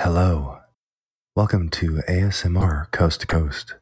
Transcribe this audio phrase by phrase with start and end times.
[0.00, 0.58] Hello.
[1.36, 3.74] Welcome to ASMR Coast to Coast.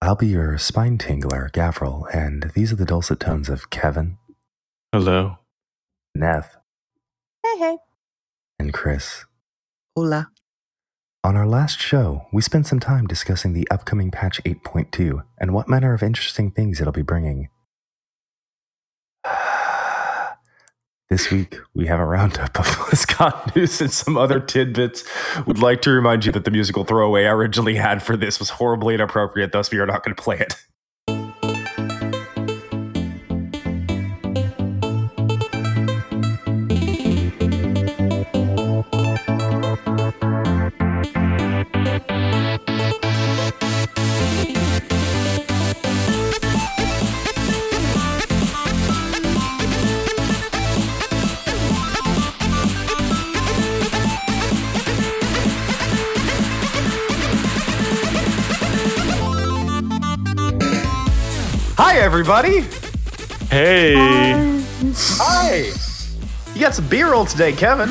[0.00, 4.18] I'll be your spine tingler, Gavriil, and these are the dulcet tones of Kevin,
[4.92, 5.38] Hello.
[6.14, 6.56] Nev,
[7.44, 7.76] Hey, hey.
[8.58, 9.24] and Chris.
[9.94, 10.30] Hola.
[11.24, 15.68] On our last show, we spent some time discussing the upcoming patch 8.2 and what
[15.68, 17.48] manner of interesting things it'll be bringing.
[21.10, 25.04] This week, we have a roundup of BlizzCon news and some other tidbits.
[25.46, 28.50] Would like to remind you that the musical throwaway I originally had for this was
[28.50, 30.56] horribly inappropriate, thus, we are not going to play it.
[62.30, 62.60] Everybody!
[63.46, 63.94] Hey.
[65.16, 65.72] Hi!
[66.54, 67.88] You got some B roll today, Kevin.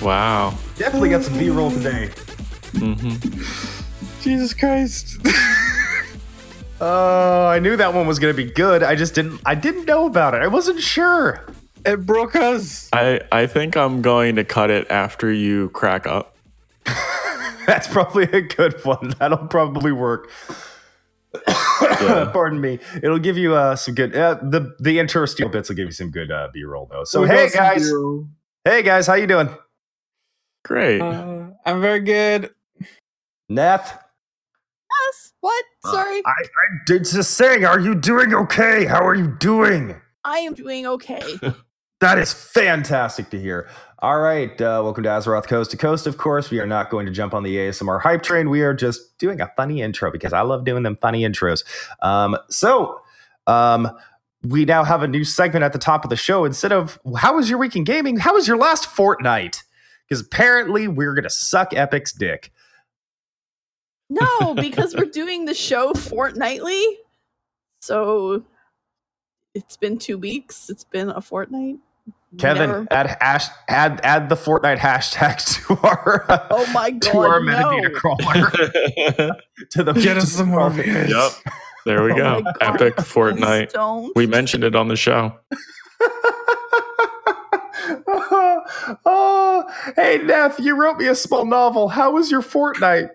[0.00, 0.56] Wow.
[0.76, 2.10] Definitely got some B roll today.
[2.72, 3.16] hmm
[4.22, 5.18] Jesus Christ.
[6.78, 8.82] Oh, I knew that one was going to be good.
[8.82, 9.40] I just didn't.
[9.46, 10.42] I didn't know about it.
[10.42, 11.46] I wasn't sure.
[11.86, 12.90] it broke us.
[12.92, 16.36] I I think I'm going to cut it after you crack up.
[17.66, 19.14] That's probably a good one.
[19.18, 20.30] That'll probably work.
[21.46, 22.30] Yeah.
[22.32, 22.78] Pardon me.
[23.02, 24.14] It'll give you uh, some good.
[24.16, 27.04] Uh, the the interesting bits will give you some good uh, B roll though.
[27.04, 28.28] So We hey guys, hero.
[28.64, 29.48] hey guys, how you doing?
[30.64, 31.00] Great.
[31.00, 32.50] Uh, I'm very good.
[33.50, 33.98] Neth.
[35.04, 35.32] Yes.
[35.40, 35.64] What?
[35.84, 36.22] Sorry.
[36.24, 36.44] I, I
[36.86, 37.64] did just saying.
[37.64, 38.84] Are you doing okay?
[38.86, 40.00] How are you doing?
[40.24, 41.22] I am doing okay.
[42.00, 43.70] That is fantastic to hear.
[44.06, 46.06] All right, uh, welcome to Azeroth Coast to Coast.
[46.06, 48.50] Of course, we are not going to jump on the ASMR hype train.
[48.50, 51.64] We are just doing a funny intro because I love doing them funny intros.
[52.02, 53.00] Um, so,
[53.48, 53.90] um,
[54.44, 56.44] we now have a new segment at the top of the show.
[56.44, 59.64] Instead of "How was your week in gaming?" How was your last fortnight?
[60.08, 62.52] Because apparently, we're gonna suck Epic's dick.
[64.08, 66.80] no, because we're doing the show fortnightly.
[67.80, 68.44] So
[69.52, 70.70] it's been two weeks.
[70.70, 71.78] It's been a fortnight.
[72.38, 77.02] Kevin, Never- add hash, add add the Fortnite hashtag to our uh, Oh my god.
[77.12, 77.52] to our no.
[77.52, 78.50] metadata crawler
[79.70, 81.08] to the Get us some more views.
[81.10, 81.32] yep.
[81.86, 82.42] There we Oh go.
[82.42, 83.72] God, Epic Fortnite.
[83.72, 84.14] Don't.
[84.16, 85.32] We mentioned it on the show.
[89.04, 91.88] oh, hey, Neff, you wrote me a small novel.
[91.88, 93.08] How was your fortnight?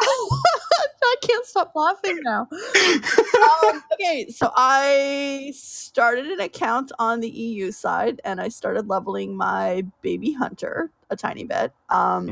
[0.00, 2.48] I can't stop laughing now.
[2.52, 9.36] um, okay, so I started an account on the EU side and I started leveling
[9.36, 11.72] my baby hunter a tiny bit.
[11.88, 12.28] Um,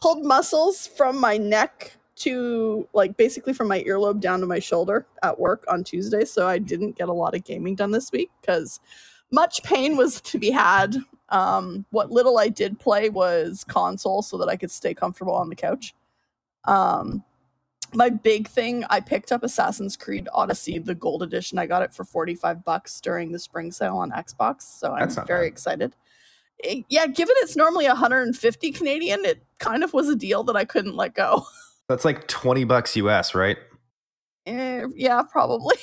[0.00, 5.06] pulled muscles from my neck to like basically from my earlobe down to my shoulder
[5.22, 6.24] at work on Tuesday.
[6.24, 8.80] So I didn't get a lot of gaming done this week because
[9.30, 10.96] much pain was to be had.
[11.30, 15.48] Um, what little I did play was console so that I could stay comfortable on
[15.48, 15.94] the couch.
[16.66, 17.24] Um,
[17.94, 21.58] my big thing, I picked up Assassin's Creed Odyssey, the gold edition.
[21.58, 24.62] I got it for 45 bucks during the spring sale on Xbox.
[24.62, 25.52] So I'm very bad.
[25.52, 25.96] excited.
[26.62, 30.64] Eh, yeah, given it's normally 150 Canadian, it kind of was a deal that I
[30.64, 31.46] couldn't let go.
[31.88, 33.58] That's like 20 bucks US, right?
[34.46, 35.76] Eh, yeah, probably.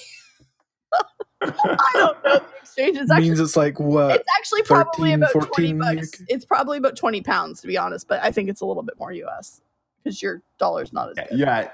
[1.42, 2.98] I don't know the exchange.
[2.98, 4.16] It's actually means it's like what?
[4.16, 6.14] it's actually probably 13, about 20 14 bucks.
[6.14, 6.28] UK?
[6.30, 8.98] It's probably about 20 pounds to be honest, but I think it's a little bit
[9.00, 9.62] more US
[10.04, 11.38] because your dollar's not as good.
[11.38, 11.70] Yeah.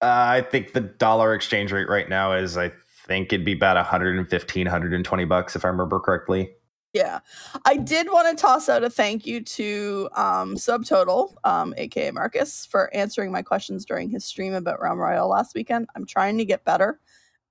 [0.00, 2.72] Uh, I think the dollar exchange rate right now is, I
[3.06, 6.50] think it'd be about 115, 120 bucks if I remember correctly.
[6.94, 7.18] Yeah.
[7.64, 12.64] I did want to toss out a thank you to um, Subtotal, um, aka Marcus,
[12.66, 15.88] for answering my questions during his stream about Realm Royale last weekend.
[15.96, 17.00] I'm trying to get better.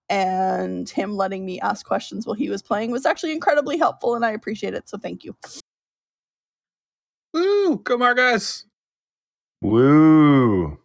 [0.09, 4.25] And him letting me ask questions while he was playing was actually incredibly helpful, and
[4.25, 4.87] I appreciate it.
[4.87, 5.35] So thank you.
[7.33, 7.77] Woo!
[7.77, 8.65] Go Marcus.
[9.61, 10.77] Woo.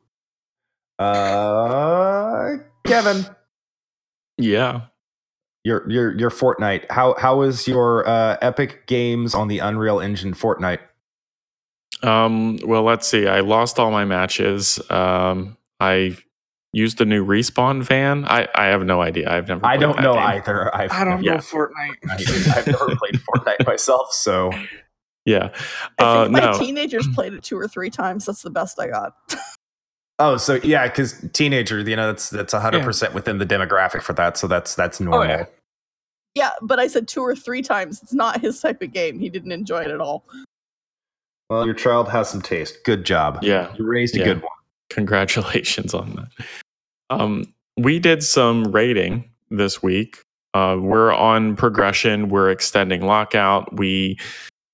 [0.99, 2.56] Uh,
[2.87, 3.27] Kevin,
[4.37, 4.83] Yeah.
[5.65, 6.91] your your your Fortnite.
[6.91, 10.81] How how was your uh, Epic Games on the Unreal Engine Fortnite?
[12.03, 13.27] Um, well, let's see.
[13.27, 14.79] I lost all my matches.
[14.91, 16.17] Um, I
[16.73, 18.25] used the new respawn van.
[18.27, 19.29] I, I have no idea.
[19.31, 19.65] I've never.
[19.67, 20.23] I don't that know game.
[20.23, 20.75] either.
[20.77, 21.33] I've I don't Yeah.
[21.35, 21.97] know Fortnite.
[22.56, 24.50] I've never played Fortnite myself, so
[25.25, 25.50] Yeah.
[25.99, 26.59] I Uh, think my no.
[26.59, 28.25] teenagers played it two or three times.
[28.27, 29.12] That's the best I got.
[30.19, 34.12] oh, so yeah, because teenager, you know, that's that's hundred percent within the demographic for
[34.15, 34.37] that.
[34.37, 35.26] So that's that's normal.
[35.29, 35.44] yeah.
[36.35, 38.00] Yeah, but I said two or three times.
[38.03, 39.19] It's not his type of game.
[39.19, 40.25] He didn't enjoy it at all.
[41.50, 42.79] Well, your child has some taste.
[42.85, 43.38] Good job.
[43.43, 43.75] Yeah.
[43.76, 44.25] You raised a Yeah.
[44.26, 44.53] good one.
[44.91, 46.47] Congratulations on that.
[47.11, 50.19] Um, we did some rating this week.
[50.55, 52.29] Uh, we're on progression.
[52.29, 53.75] We're extending lockout.
[53.76, 54.19] We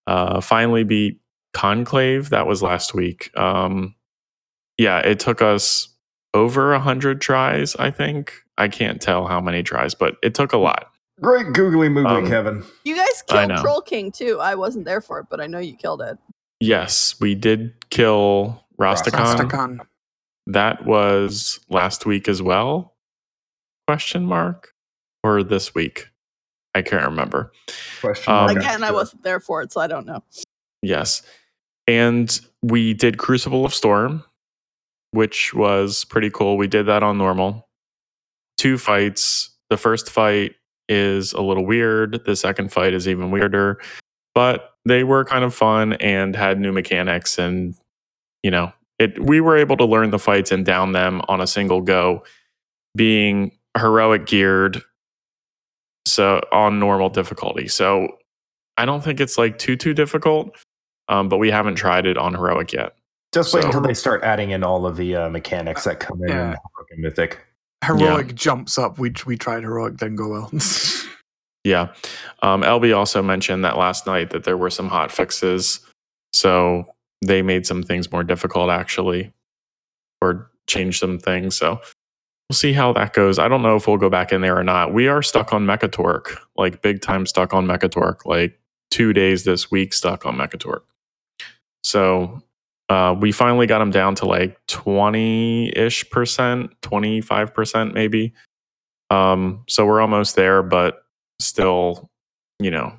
[0.07, 1.19] uh, finally beat
[1.55, 2.29] Conclave.
[2.31, 3.31] That was last week.
[3.39, 3.95] Um,
[4.79, 5.89] yeah, it took us
[6.35, 7.77] over a hundred tries.
[7.77, 10.91] I think I can't tell how many tries, but it took a lot.
[11.21, 12.65] Great googly moogly, Um, Kevin.
[12.85, 13.57] You guys killed.
[13.59, 14.39] Troll King too.
[14.41, 16.19] I wasn't there for it, but I know you killed it.
[16.61, 19.37] Yes, we did kill Rastakhan.
[19.49, 19.79] Rastakhan.
[20.49, 22.95] That was last week as well?
[23.87, 24.75] Question mark
[25.23, 26.09] or this week?
[26.75, 27.53] I can't remember.
[28.01, 28.57] Question Um, mark.
[28.59, 30.23] Again, I wasn't there for it, so I don't know.
[30.83, 31.23] Yes.
[31.87, 34.25] And we did Crucible of Storm,
[35.15, 36.57] which was pretty cool.
[36.57, 37.69] We did that on normal.
[38.57, 39.51] Two fights.
[39.71, 40.57] The first fight
[40.89, 42.25] is a little weird.
[42.25, 43.81] The second fight is even weirder,
[44.35, 47.75] but they were kind of fun and had new mechanics and
[48.43, 51.47] you know, it we were able to learn the fights and down them on a
[51.47, 52.25] single go
[52.97, 54.83] being heroic geared
[56.07, 57.69] so on normal difficulty.
[57.69, 58.09] So
[58.77, 60.57] I don't think it's like too too difficult.
[61.09, 62.95] Um, but we haven't tried it on heroic yet.
[63.35, 66.23] Just wait so- until they start adding in all of the uh, mechanics that come
[66.23, 66.35] in Yeah.
[66.35, 67.41] in Heroic and Mythic.
[67.85, 68.99] Heroic jumps up.
[68.99, 70.51] We we tried heroic, didn't go well.
[71.67, 71.95] Yeah.
[72.43, 75.81] Um, LB also mentioned that last night that there were some hot fixes.
[76.35, 76.85] So
[77.25, 79.33] they made some things more difficult actually,
[80.21, 81.57] or changed some things.
[81.57, 81.77] So
[82.51, 83.39] we'll see how that goes.
[83.39, 84.93] I don't know if we'll go back in there or not.
[84.93, 88.61] We are stuck on Mekkatorque, like big time stuck on Mekkatorque, like
[88.91, 90.83] two days this week stuck on Mekkatorque.
[91.83, 92.43] So
[92.89, 98.33] uh, we finally got him down to like 20 ish percent, 25% maybe.
[99.11, 101.05] Um, so we're almost there, but
[101.41, 102.11] still,
[102.59, 102.93] you know,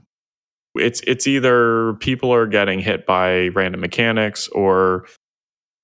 [0.75, 5.05] it's it's either people are getting hit by random mechanics or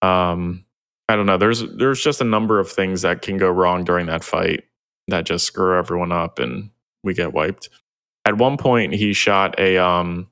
[0.02, 0.66] um
[1.08, 1.38] I don't know.
[1.38, 4.64] There's there's just a number of things that can go wrong during that fight
[5.08, 6.70] that just screw everyone up and
[7.04, 7.70] we get wiped.
[8.26, 10.28] At one point he shot a um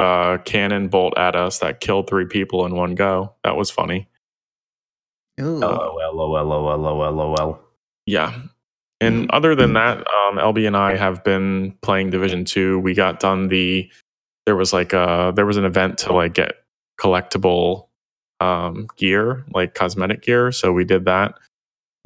[0.00, 3.34] uh cannon bolt at us that killed three people in one go.
[3.44, 4.08] That was funny.
[5.38, 5.46] Ew.
[5.58, 7.60] LOL, LOL, LOL, LOL, LOL.
[8.06, 8.40] Yeah.
[9.02, 12.78] And other than that, um, LB and I have been playing Division Two.
[12.80, 13.90] We got done the
[14.46, 16.56] there was like a there was an event to like get
[17.00, 17.86] collectible
[18.40, 20.52] um, gear, like cosmetic gear.
[20.52, 21.34] So we did that,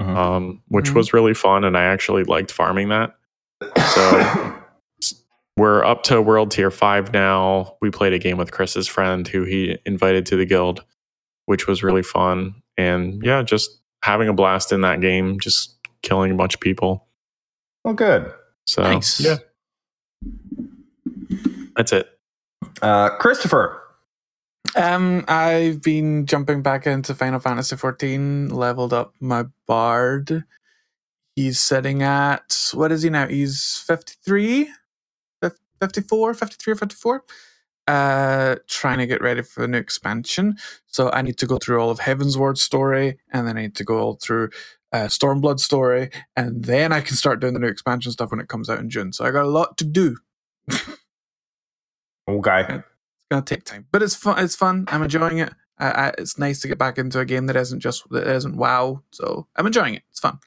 [0.01, 0.17] Mhm.
[0.17, 0.95] um, which Mhm.
[0.95, 3.17] was really fun, and I actually liked farming that.
[3.95, 4.55] So
[5.57, 7.77] we're up to World Tier Five now.
[7.81, 10.85] We played a game with Chris's friend, who he invited to the guild,
[11.47, 12.55] which was really fun.
[12.77, 13.71] And yeah, just
[14.03, 17.07] having a blast in that game, just killing a bunch of people.
[17.85, 18.33] well, good.
[18.67, 19.21] So Nice.
[19.21, 19.37] yeah,
[21.77, 22.09] that's it.
[22.83, 23.81] Uh, Christopher.
[24.77, 30.45] Um, I've been jumping back into Final Fantasy XIV, leveled up my bard.
[31.37, 33.29] He's sitting at, what is he now?
[33.29, 34.75] He's 53, Fif-
[35.81, 37.25] 54, 53 or 54.
[37.87, 40.57] Uh, trying to get ready for the new expansion.
[40.87, 43.85] So I need to go through all of Heavensward story, and then I need to
[43.85, 44.49] go all through
[44.95, 48.49] uh, Stormblood story, and then I can start doing the new expansion stuff when it
[48.49, 49.13] comes out in June.
[49.13, 50.17] So I got a lot to do.
[52.27, 52.65] Okay.
[52.69, 54.43] it's gonna take time, but it's fun.
[54.43, 54.87] It's fun.
[54.89, 55.53] I'm enjoying it.
[55.79, 58.57] I, I, it's nice to get back into a game that isn't just that isn't
[58.57, 59.03] WoW.
[59.11, 60.03] So I'm enjoying it.
[60.11, 60.39] It's fun.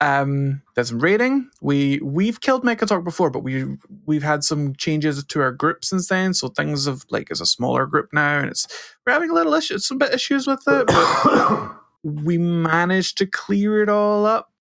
[0.00, 1.50] Um, there's some rating.
[1.62, 3.66] We we've killed Mekkatorque before, but we
[4.06, 6.34] we've had some changes to our group since then.
[6.34, 8.68] So things have like it's a smaller group now, and it's
[9.06, 13.82] we're having a little issues, some bit issues with it, but we managed to clear
[13.82, 14.52] it all up.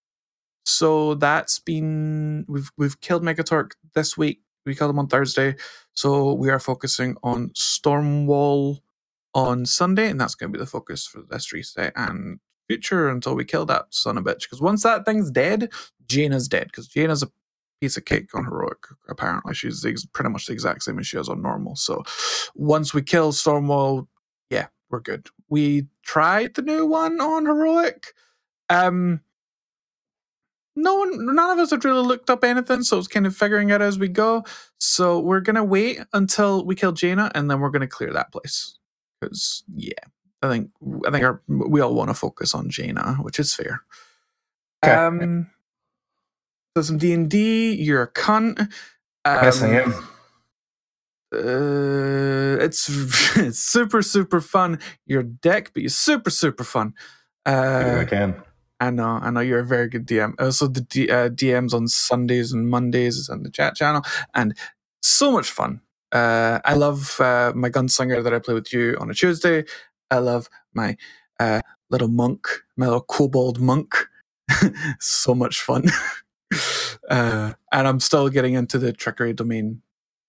[0.65, 4.41] So that's been we've we've killed Mekkatorque this week.
[4.65, 5.55] We killed him on Thursday.
[5.93, 8.79] So we are focusing on Stormwall
[9.35, 13.35] on Sunday, and that's going to be the focus for this reset and future until
[13.35, 14.43] we kill that son of a bitch.
[14.43, 15.71] Because once that thing's dead,
[16.07, 16.67] Jaina's dead.
[16.67, 17.31] Because Jaina's a
[17.81, 18.85] piece of cake on heroic.
[19.09, 21.75] Apparently, she's ex- pretty much the exact same as she is on normal.
[21.75, 22.03] So
[22.55, 24.07] once we kill Stormwall,
[24.49, 25.27] yeah, we're good.
[25.49, 28.13] We tried the new one on heroic.
[28.69, 29.21] Um,
[30.75, 33.71] no one, none of us had really looked up anything, so it's kind of figuring
[33.71, 34.45] it as we go.
[34.79, 38.79] So we're gonna wait until we kill Jaina, and then we're gonna clear that place.
[39.21, 39.93] Because yeah,
[40.45, 40.71] I think
[41.07, 43.81] I think our, we all want to focus on Jaina, which is fair.
[44.85, 44.95] Okay.
[44.95, 45.51] Um,
[46.77, 47.73] so some D and D.
[47.75, 48.59] You're a cunt.
[49.25, 49.93] Um, yes, I am.
[51.33, 52.89] uh, it's
[53.37, 54.79] it's super super fun.
[55.07, 55.25] You're a
[55.73, 56.93] but you're super super fun.
[57.81, 58.43] I Uh, can.
[58.79, 60.33] I know, I know you're a very good DM.
[60.39, 64.03] Also, the D, uh, DMs on Sundays and Mondays is on the chat channel,
[64.35, 64.55] and
[65.01, 65.81] so much fun.
[66.11, 69.65] Uh, I love uh, my gunslinger that I play with you on a Tuesday.
[70.11, 70.97] I love my
[71.39, 72.47] uh, little monk,
[72.77, 73.95] my little kobold monk.
[74.99, 75.85] so much fun.
[77.09, 79.81] uh, and I'm still getting into the trickery domain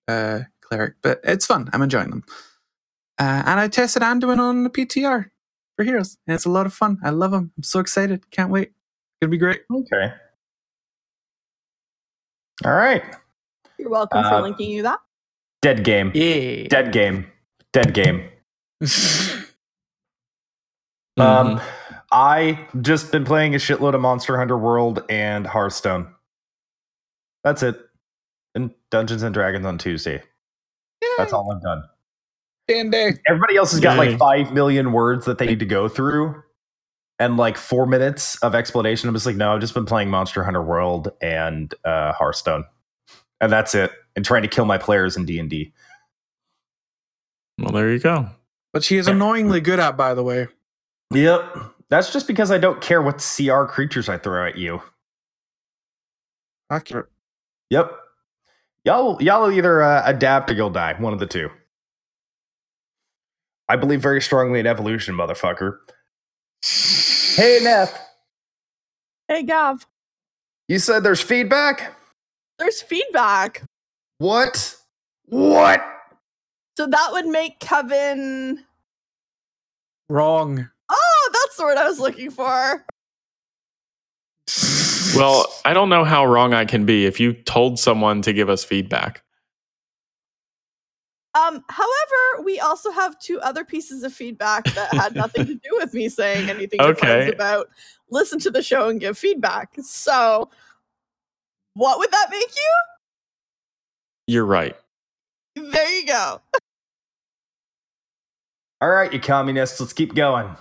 [0.08, 1.68] uh, cleric, but it's fun.
[1.72, 2.24] I'm enjoying them.
[3.18, 5.26] Uh, and I tested Anduin on the PTR
[5.76, 6.98] for Heroes, and it's a lot of fun.
[7.02, 7.52] I love them.
[7.56, 8.30] I'm so excited.
[8.30, 8.72] Can't wait.
[9.20, 9.62] It'll be great.
[9.72, 10.12] Okay.
[12.64, 13.02] All right.
[13.78, 15.00] You're welcome for Uh, linking you that.
[15.62, 16.10] Dead game.
[16.14, 16.68] Yeah.
[16.68, 17.26] Dead game.
[17.72, 18.28] Dead game.
[21.18, 21.48] Mm-hmm.
[21.48, 21.60] Um,
[22.12, 26.08] I just been playing a shitload of Monster Hunter World and Hearthstone.
[27.42, 27.80] That's it.
[28.54, 30.22] And Dungeons and Dragons on Tuesday.
[31.18, 31.84] That's all I've done.
[32.68, 33.14] And day.
[33.28, 34.10] Everybody else has got Yay.
[34.10, 36.42] like five million words that they need to go through,
[37.18, 39.08] and like four minutes of explanation.
[39.08, 42.64] I'm just like, no, I've just been playing Monster Hunter World and uh, Hearthstone,
[43.40, 43.92] and that's it.
[44.16, 45.72] And trying to kill my players in D and D.
[47.58, 48.30] well, there you go.
[48.72, 50.48] But she is annoyingly good at, by the way.
[51.12, 51.56] Yep.
[51.88, 54.82] That's just because I don't care what CR creatures I throw at you.
[56.70, 57.06] Accurate.
[57.70, 57.92] Yep.
[58.84, 60.94] Y'all, y'all will either uh, adapt or you'll die.
[60.98, 61.50] One of the two.
[63.68, 65.78] I believe very strongly in evolution, motherfucker.
[67.34, 67.98] Hey, Neff.
[69.28, 69.86] Hey, Gav.
[70.68, 71.96] You said there's feedback?
[72.58, 73.62] There's feedback.
[74.18, 74.76] What?
[75.26, 75.84] What?
[76.76, 78.64] So that would make Kevin.
[80.08, 80.70] Wrong.
[81.56, 82.84] That's the word I was looking for.
[85.16, 88.50] Well, I don't know how wrong I can be if you told someone to give
[88.50, 89.22] us feedback.
[91.34, 95.70] Um, however, we also have two other pieces of feedback that had nothing to do
[95.72, 97.32] with me saying anything Okay.
[97.32, 97.68] about
[98.10, 99.74] listen to the show and give feedback.
[99.82, 100.50] So,
[101.72, 102.74] what would that make you?
[104.26, 104.76] You're right.
[105.56, 106.42] There you go.
[108.82, 110.54] All right, you communists, let's keep going.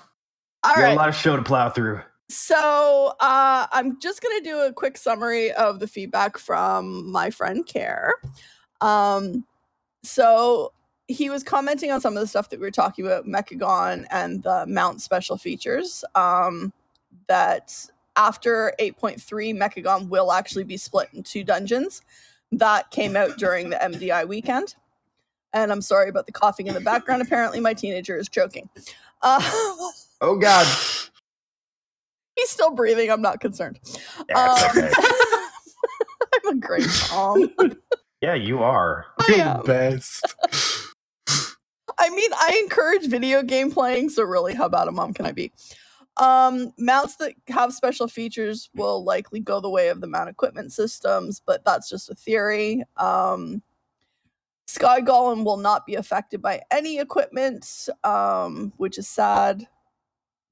[0.66, 2.02] All we got a lot of show to plow through.
[2.28, 7.66] So uh, I'm just gonna do a quick summary of the feedback from my friend
[7.66, 8.16] Care.
[8.82, 9.46] Um,
[10.04, 10.74] so
[11.08, 14.42] he was commenting on some of the stuff that we were talking about, Mechagon and
[14.42, 16.04] the mount special features.
[16.16, 16.74] Um,
[17.28, 17.74] that
[18.16, 22.02] after 8.3, Mechagon will actually be split in two dungeons.
[22.52, 24.76] That came out during the MDI weekend.
[25.54, 27.22] And I'm sorry about the coughing in the background.
[27.22, 28.70] Apparently, my teenager is choking.
[29.22, 29.42] Uh,
[30.22, 30.68] Oh, God.
[32.36, 33.12] he's still breathing.
[33.12, 33.80] I'm not concerned.
[34.30, 34.92] That's Um, okay.
[36.36, 37.50] I'm a great mom.
[38.22, 39.06] Yeah, you are.
[39.20, 39.58] I You're am.
[39.60, 40.36] the best.
[42.00, 45.32] I mean, I encourage video game playing, so really, how bad a mom can I
[45.34, 45.54] be?
[46.18, 50.74] Um, mounts that have special features will likely go the way of the mount equipment
[50.74, 52.84] systems, but that's just a theory.
[52.98, 53.64] Um,
[54.68, 57.68] Sky Golem will not be affected by any equipment,
[58.04, 59.68] um, which is sad.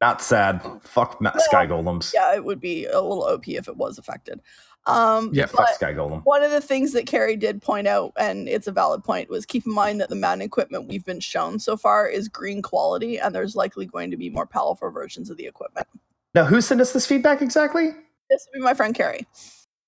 [0.03, 0.61] Not sad.
[0.81, 2.13] Fuck Ma- Sky Golems.
[2.13, 4.41] Yeah, it would be a little OP if it was affected.
[4.85, 6.21] Um, Yeah, Fuck Sky Golem.
[6.25, 9.45] One of the things that Carrie did point out, and it's a valid point, was
[9.45, 13.17] keep in mind that the mounting equipment we've been shown so far is green quality,
[13.17, 15.87] and there's likely going to be more powerful versions of the equipment.
[16.35, 17.91] Now, who sent us this feedback exactly?
[18.29, 19.25] This would be my friend Carrie.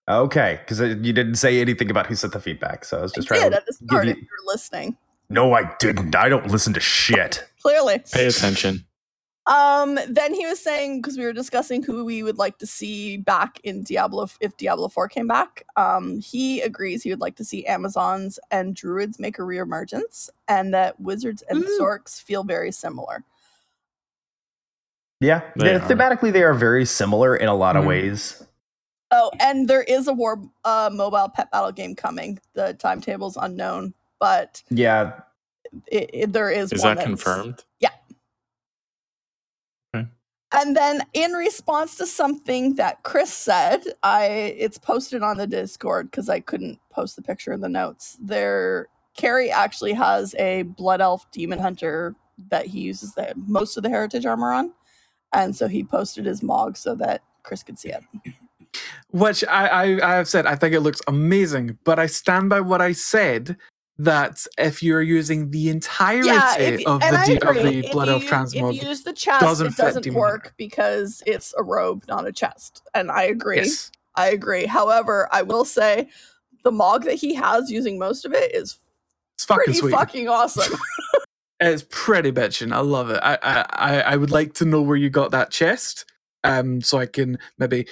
[0.09, 3.29] Okay, because you didn't say anything about who sent the feedback, so I was just
[3.29, 4.95] I trying did to at the start you- if you're listening.
[5.29, 6.15] No, I didn't.
[6.15, 7.43] I don't listen to shit.
[7.61, 8.01] Clearly.
[8.13, 8.85] Pay attention.
[9.47, 13.17] Um, then he was saying because we were discussing who we would like to see
[13.17, 15.63] back in Diablo if Diablo 4 came back.
[15.75, 20.73] Um, he agrees he would like to see Amazons and Druids make a reemergence, and
[20.73, 21.77] that Wizards and Ooh.
[21.79, 23.23] Zorks feel very similar.
[25.19, 27.87] Yeah, They they- thematically they are very similar in a lot of Mhm.
[27.87, 28.43] ways.
[29.11, 32.39] Oh, and there is a war uh, mobile pet battle game coming.
[32.53, 35.19] The timetable's unknown, but Yeah,
[35.87, 36.73] it, it- there is.
[36.73, 37.63] Is one that that's- confirmed?
[40.55, 44.25] And then in response to something that Chris said, I
[44.57, 48.17] it's posted on the Discord because I couldn't post the picture in the notes.
[48.21, 52.15] There, Carrie actually has a blood elf demon hunter
[52.49, 54.73] that he uses the most of the heritage armor on,
[55.33, 58.03] and so he posted his mog so that Chris could see it.
[59.11, 62.61] Which I, I I have said I think it looks amazing, but I stand by
[62.61, 63.57] what I said
[63.97, 68.75] that if you're using the entirety if- of the of the If Blood Elf transmog,
[68.75, 72.31] If you use the chest, doesn't it doesn't work because it's a robe, not a
[72.31, 72.81] chest.
[72.93, 73.57] And I agree.
[73.57, 74.65] yes, I agree.
[74.65, 76.09] However, I will say
[76.63, 78.77] the mog that he has using most of it is
[79.35, 79.91] it's fucking pretty sweet.
[79.91, 80.77] fucking awesome.
[81.61, 82.73] It's pretty bitchin'.
[82.73, 83.19] I love it.
[83.23, 86.03] I, I I I would like to know where you got that chest.
[86.43, 87.87] um, so I can maybe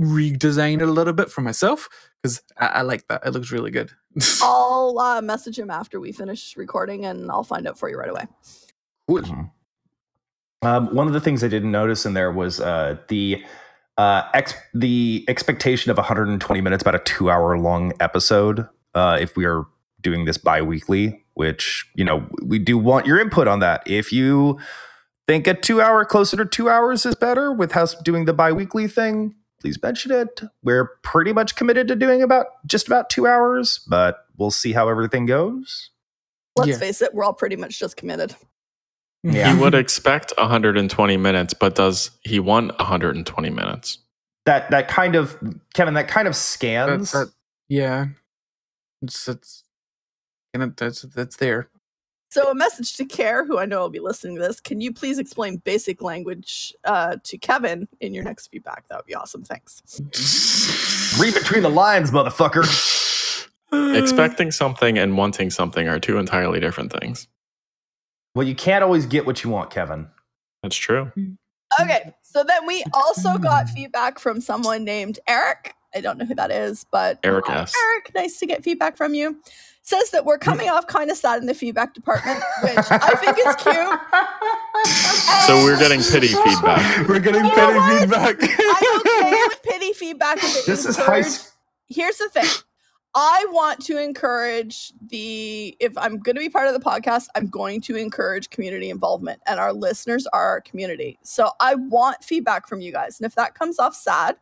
[0.00, 1.88] redesign it a little bit for myself
[2.22, 3.22] because I, I like that.
[3.24, 3.90] It looks really good.
[4.42, 8.10] I'll uh, message him after we finish recording, and I'll find out for you right
[8.10, 8.26] away.
[9.06, 9.50] cool.
[10.62, 13.44] Um, one of the things I didn't notice in there was uh, the
[13.98, 18.66] uh, ex- the expectation of 120 minutes, about a two hour long episode.
[18.94, 19.66] Uh, if we are
[20.00, 23.82] doing this bi-weekly, which you know we do want your input on that.
[23.86, 24.58] If you
[25.26, 28.88] think a two hour closer to two hours is better with us doing the bi-weekly
[28.88, 29.34] thing,
[29.64, 30.42] please mention it.
[30.62, 34.90] We're pretty much committed to doing about just about two hours, but we'll see how
[34.90, 35.88] everything goes.
[36.54, 36.76] Let's Yeah.
[36.78, 38.36] face it, we're all pretty much just committed.
[39.22, 39.54] Yeah.
[39.54, 43.96] He would expect 120 minutes, but does he want 120 minutes?
[44.44, 45.38] That that kind of
[45.72, 47.12] Kevin, that kind of That- scans.
[47.12, 47.32] that-
[47.66, 48.08] yeah.
[49.00, 49.64] It's it's
[50.52, 51.70] and it, that's that's there.
[52.34, 54.58] So, a message to Care, who I know will be listening to this.
[54.58, 58.88] Can you please explain basic language uh, to Kevin in your next feedback?
[58.88, 59.44] That would be awesome.
[59.44, 59.80] Thanks.
[61.16, 62.64] Read between the lines, motherfucker.
[63.96, 67.28] Expecting something and wanting something are two entirely different things.
[68.34, 70.08] Well, you can't always get what you want, Kevin.
[70.64, 71.12] That's true.
[71.80, 75.76] Okay, so then we also got feedback from someone named Eric.
[75.94, 77.72] I don't know who that is, but Eric hi, S.
[77.90, 79.40] Eric, nice to get feedback from you.
[79.82, 83.36] Says that we're coming off kind of sad in the feedback department, which I think
[83.38, 85.44] is cute.
[85.46, 87.06] So we're getting pity feedback.
[87.08, 88.00] We're getting You know petty what?
[88.00, 88.36] feedback.
[88.58, 90.38] I'm okay with pity feedback.
[90.38, 91.18] If it This is high.
[91.18, 91.40] encourage-
[91.88, 92.46] here's the thing
[93.14, 97.46] i want to encourage the if i'm going to be part of the podcast i'm
[97.46, 102.66] going to encourage community involvement and our listeners are our community so i want feedback
[102.66, 104.34] from you guys and if that comes off sad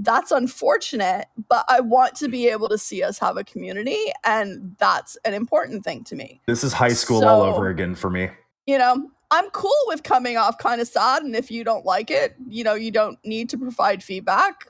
[0.00, 4.76] that's unfortunate but i want to be able to see us have a community and
[4.78, 8.28] that's an important thing to me This is high school all over again for me.
[8.66, 12.10] you know i'm cool with coming off kind of sad and if you don't like
[12.10, 14.68] it you know you don't need to provide feedback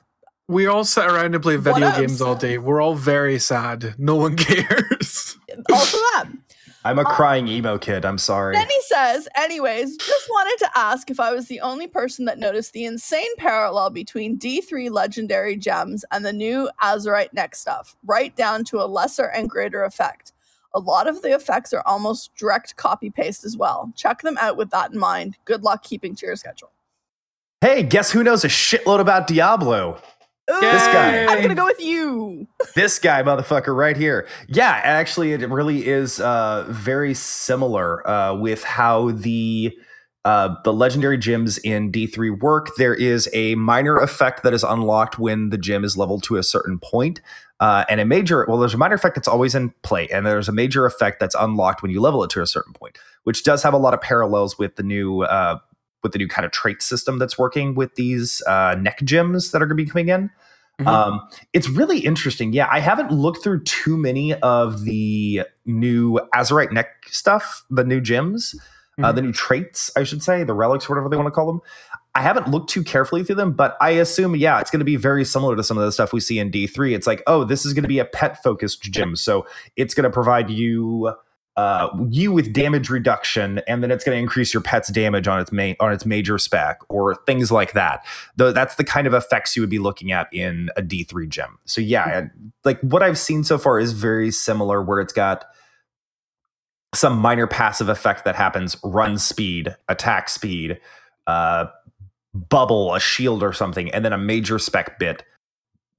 [0.49, 2.57] we all sit around and play video games all day.
[2.57, 3.95] We're all very sad.
[3.97, 5.37] No one cares.
[5.69, 6.29] also that
[6.85, 8.05] I'm a Uh, crying emo kid.
[8.05, 8.55] I'm sorry.
[8.55, 12.39] Then he says, anyways, just wanted to ask if I was the only person that
[12.39, 18.35] noticed the insane parallel between D3 legendary gems and the new Azerite next stuff, right
[18.35, 20.33] down to a lesser and greater effect.
[20.73, 23.91] A lot of the effects are almost direct copy paste as well.
[23.95, 25.37] Check them out with that in mind.
[25.45, 26.71] Good luck keeping to your schedule.
[27.61, 29.99] Hey, guess who knows a shitload about Diablo?
[30.49, 31.25] Ooh, This guy.
[31.25, 32.47] I'm gonna go with you.
[32.75, 38.63] this guy motherfucker right here yeah actually it really is uh very similar uh with
[38.63, 39.75] how the
[40.25, 45.19] uh the legendary gems in d3 work there is a minor effect that is unlocked
[45.19, 47.21] when the gem is leveled to a certain point
[47.59, 50.47] uh, and a major well there's a minor effect that's always in play and there's
[50.49, 53.63] a major effect that's unlocked when you level it to a certain point which does
[53.63, 55.57] have a lot of parallels with the new uh
[56.07, 59.61] with the new kind of trait system that's working with these uh neck gems that
[59.61, 60.29] are going to be coming in
[60.79, 60.87] Mhm.
[60.87, 61.21] um,
[61.53, 62.53] it's really interesting.
[62.53, 67.99] Yeah, I haven't looked through too many of the new Azerite neck stuff, the new
[67.99, 68.53] gems,
[69.01, 69.15] uh, Mhm.
[69.15, 71.61] the new traits, I should say, the relics, whatever they want to call them.
[72.13, 74.97] I haven't looked too carefully through them, but I assume, yeah, it's going to be
[74.97, 76.93] very similar to some of the stuff we see in D3.
[76.93, 79.15] It's like, oh, this is going to be a pet focused gem.
[79.15, 81.11] So it's going to provide you.
[81.57, 85.39] Uh, you with damage reduction, and then it's going to increase your pet's damage on
[85.39, 89.13] its main on its major spec, or things like that though that's the kind of
[89.15, 91.57] effects you would be looking at in a D3 gem.
[91.65, 92.29] So yeah, I-
[92.63, 95.45] like what I've seen so far is very similar where it's got
[96.93, 100.79] some minor passive effect that happens run speed, attack speed,
[101.25, 101.65] uh
[102.33, 105.23] bubble, a shield or something, and then a major spec bit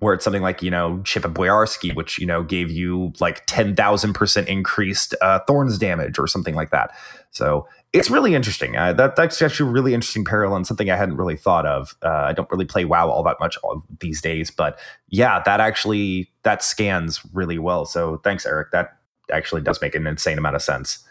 [0.00, 3.46] where it's something like, you know, Chip and Boyarsky, which, you know, gave you like
[3.46, 6.90] 10,000% increased uh, thorns damage or something like that.
[7.30, 8.76] So it's really interesting.
[8.76, 11.96] Uh, that that's actually a really interesting parallel and something I hadn't really thought of.
[12.02, 15.60] Uh, I don't really play WoW all that much all these days, but yeah, that
[15.60, 17.84] actually that scans really well.
[17.84, 18.70] So thanks, Eric.
[18.72, 18.98] That
[19.32, 21.04] actually does make an insane amount of sense.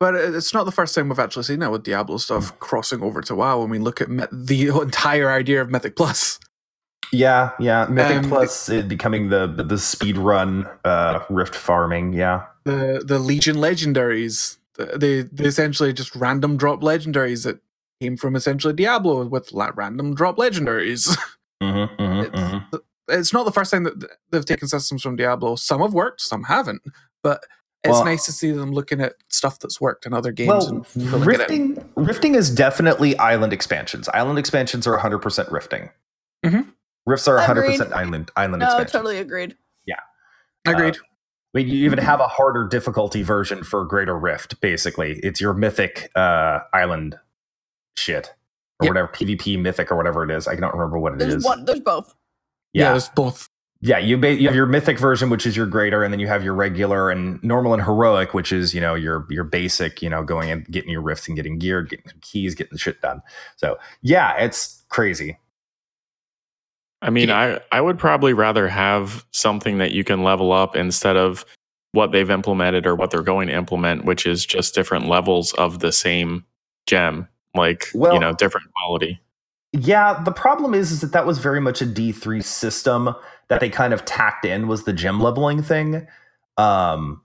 [0.00, 3.20] But it's not the first time we've actually seen that with Diablo stuff crossing over
[3.22, 3.60] to WoW.
[3.60, 6.40] When we look at myth- the entire idea of Mythic Plus,
[7.14, 7.86] Yeah, yeah.
[7.88, 12.12] Mythic Um, Plus it becoming the the speed run uh, rift farming.
[12.12, 17.58] Yeah, the the Legion legendaries, the- they they essentially just random drop legendaries that
[18.00, 21.16] came from essentially Diablo with random drop legendaries.
[21.62, 22.76] mm-hmm, mm-hmm, It's- mm-hmm.
[23.08, 25.56] it's not the first time that they've taken systems from Diablo.
[25.56, 26.82] Some have worked, some haven't.
[27.22, 27.44] But
[27.84, 30.68] it's Well- nice to see them looking at stuff that's worked in other games Well,
[30.68, 31.22] and filling it in.
[31.24, 34.08] rifting rifting is definitely island expansions.
[34.08, 35.90] Island expansions are 100% rifting.
[36.44, 36.66] Mhm.
[37.06, 38.92] Rifts are 100% island island No, expansions.
[38.92, 39.56] totally agreed.
[39.86, 39.96] Yeah,
[40.66, 40.96] I agreed.
[40.96, 44.60] I mean, you even have a harder difficulty version for Greater Rift.
[44.60, 47.16] Basically, it's your mythic uh, island
[47.96, 48.32] shit
[48.80, 48.90] or Yep.
[48.90, 50.48] whatever PvP Mythic or whatever it is.
[50.48, 51.44] I don't remember what it There's is.
[51.44, 51.64] one.
[51.64, 52.12] There's both.
[52.72, 53.48] Yeah, yeah, there's both.
[53.82, 53.98] yeah.
[53.98, 56.42] You ba- you have your Mythic version, which is your greater, and then you have
[56.42, 60.02] your regular and normal and heroic, which is you know your your basic.
[60.02, 63.00] You know, going and getting your rifts and getting geared, getting keys, getting the shit
[63.00, 63.22] done.
[63.56, 65.38] So yeah, it's crazy.
[67.04, 67.58] I mean, Yeah.
[67.70, 71.44] I, I would probably rather have something that you can level up instead of
[71.92, 75.78] what they've implemented or what they're going to implement, which is just different levels of
[75.80, 76.44] the same
[76.86, 79.20] gem, like, Well- you know, different quality.
[79.72, 83.14] Yeah, the problem is, is that that was very much a D3 system
[83.48, 86.06] that they kind of tacked in was the gem leveling thing.
[86.56, 87.20] Um,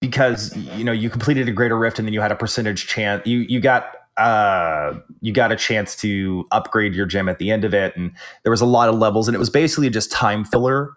[0.00, 3.24] because you know you completed a greater rift and then you had a percentage chance
[3.24, 7.64] you you got uh you got a chance to upgrade your gem at the end
[7.64, 7.96] of it.
[7.96, 10.92] And there was a lot of levels and it was basically just time filler.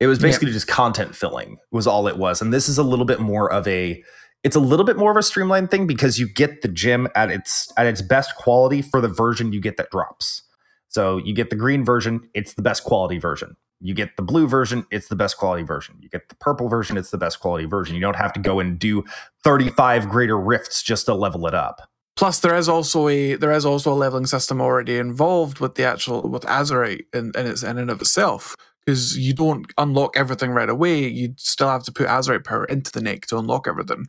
[0.00, 0.28] It was Yeah.
[0.28, 2.40] basically just content filling was all it was.
[2.42, 4.02] And this is a little bit more of a
[4.42, 7.30] it's a little bit more of a streamlined thing because you get the gem at
[7.30, 10.42] its at its best quality for the version you get that drops.
[10.88, 13.56] So you get the green version it's the best quality version.
[13.82, 15.96] You get the blue version it's the best quality version.
[16.00, 17.94] You get the purple version it's the best quality version.
[17.94, 19.04] You don't have to go and do
[19.44, 21.82] 35 greater rifts just to level it up
[22.20, 25.84] Plus, there is also a there is also a leveling system already involved with the
[25.84, 28.54] actual with Azerite in, in its in and of itself.
[28.84, 32.92] Because you don't unlock everything right away, you still have to put Azerite power into
[32.92, 34.04] the neck to unlock everything.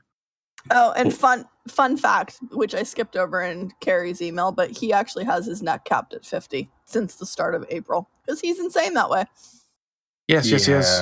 [0.71, 5.23] Oh, and fun fun fact, which I skipped over in Carrie's email, but he actually
[5.23, 9.09] has his neck capped at 50 since the start of April because he's insane that
[9.09, 9.23] way.
[10.27, 11.01] Yes, yes, yes.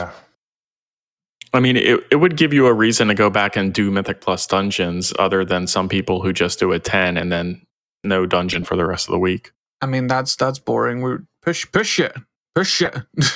[1.53, 1.57] Yeah.
[1.57, 4.21] I mean, it, it would give you a reason to go back and do Mythic
[4.21, 7.65] Plus dungeons other than some people who just do a 10 and then
[8.03, 9.51] no dungeon for the rest of the week.
[9.81, 11.01] I mean, that's that's boring.
[11.01, 12.15] We push push it,
[12.53, 12.95] push it.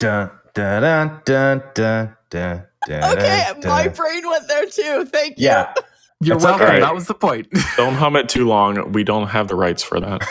[0.00, 5.04] Dun, dun, dun, dun, dun, dun, dun, Okay, dun, my brain went there too.
[5.06, 5.46] Thank you.
[5.46, 5.72] yeah
[6.20, 6.66] You're That's welcome.
[6.66, 6.80] okay.
[6.80, 7.48] That was the point.
[7.76, 8.90] Don't hum it too long.
[8.92, 10.22] We don't have the rights for that.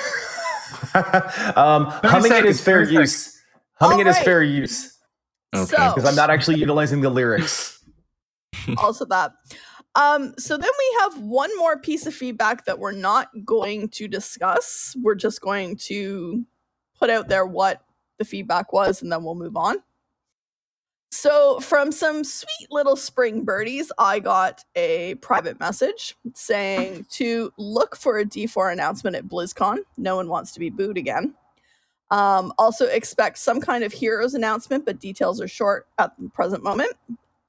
[1.58, 3.42] um, humming it seconds, is fair use.
[3.76, 4.26] Humming it is Alright.
[4.26, 4.93] fair use
[5.54, 5.66] Okay.
[5.66, 7.84] So, because I'm not actually utilizing the lyrics.
[8.78, 9.34] also that.
[9.96, 14.08] Um, so then we have one more piece of feedback that we're not going to
[14.08, 14.96] discuss.
[15.02, 16.44] We're just going to
[16.98, 17.84] put out there what
[18.18, 19.78] the feedback was and then we'll move on.
[21.12, 27.96] So, from some sweet little spring birdies, I got a private message saying to look
[27.96, 29.78] for a D4 announcement at BlizzCon.
[29.96, 31.36] No one wants to be booed again.
[32.14, 36.64] Um, also, expect some kind of heroes announcement, but details are short at the present
[36.64, 36.94] moment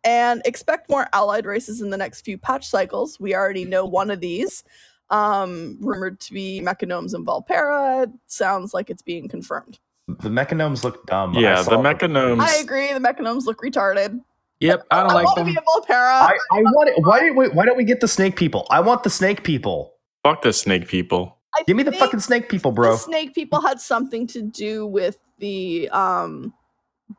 [0.04, 3.20] and expect more allied races in the next few patch cycles.
[3.20, 4.64] We already know one of these,
[5.10, 8.10] um, rumored to be Mechagnomes and Vulpera.
[8.26, 9.78] Sounds like it's being confirmed.
[10.08, 11.34] The mechagnomes look dumb.
[11.34, 11.82] Yeah, the them.
[11.82, 12.40] Mechagnomes.
[12.40, 12.90] I agree.
[12.90, 14.18] The Mechagnomes look retarded.
[14.60, 15.92] yep, I don't I like want to be a Vulpera.
[15.92, 17.02] I, I want it.
[17.04, 18.66] Why did we, Why don't we get the snake people?
[18.70, 19.92] I want the snake people.
[20.22, 21.36] Fuck the snake people.
[21.56, 22.92] I Give me the fucking snake people, bro.
[22.92, 26.52] The snake people had something to do with the um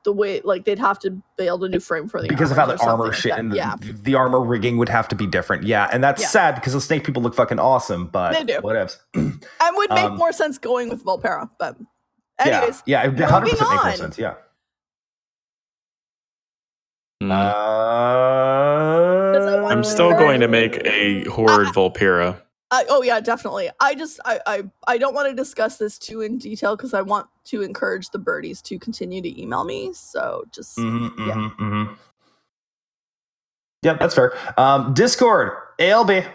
[0.04, 2.66] the way like they'd have to build a new frame for the because of how
[2.66, 3.76] the armor shit like and the, yeah.
[3.80, 5.64] the armor rigging would have to be different.
[5.64, 6.28] Yeah, and that's Yeah.
[6.28, 8.60] sad because the snake people look fucking awesome, but They do.
[8.62, 8.98] whatevs.
[9.14, 9.42] And
[9.78, 11.78] would make Um, more sense going with Vulpera, but
[12.40, 14.18] yeah, anyways, yeah, it would 100% make more sense.
[14.18, 14.34] Yeah.
[17.24, 17.32] Mm.
[17.32, 17.36] Uh,
[19.68, 22.42] I'm still going to make a Horde Vulpera.
[22.72, 23.70] I, oh yeah, definitely.
[23.80, 27.02] I just I I, I don't want to discuss this too in detail because I
[27.02, 29.94] want to encourage the birdies to continue to email me.
[29.94, 31.34] So just Mhm, Yeah.
[31.34, 31.98] mhm, mhm.
[33.84, 34.34] Yep, that's fair.
[34.60, 36.26] Um, Discord, ALB.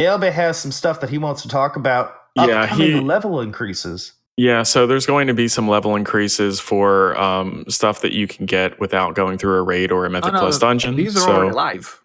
[0.00, 2.14] ALB has some stuff that he wants to talk about.
[2.36, 4.12] Yeah, Upcoming he- level increases.
[4.36, 8.46] Yeah, so there's going to be some level increases for um, stuff that you can
[8.46, 10.96] get without going through a raid or a Mythic Oh, no, Plus dungeon.
[10.96, 12.02] These are so, already live.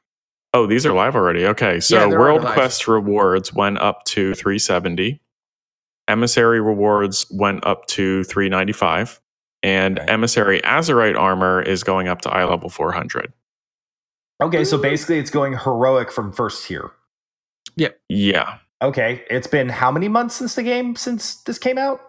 [0.54, 1.46] Oh, these are live already.
[1.46, 2.42] Okay, so Yeah, World.
[2.42, 5.22] Quest rewards went up to 370.
[6.08, 9.22] Emissary rewards went up to 395,
[9.62, 10.12] and Okay.
[10.12, 13.32] Emissary Azerite armor is going up to eye level 400.
[14.42, 16.92] Okay, so basically it's going heroic from first tier.
[17.76, 18.00] Yep.
[18.10, 22.00] Yeah, Okay, it's been how many months since the game since this came out?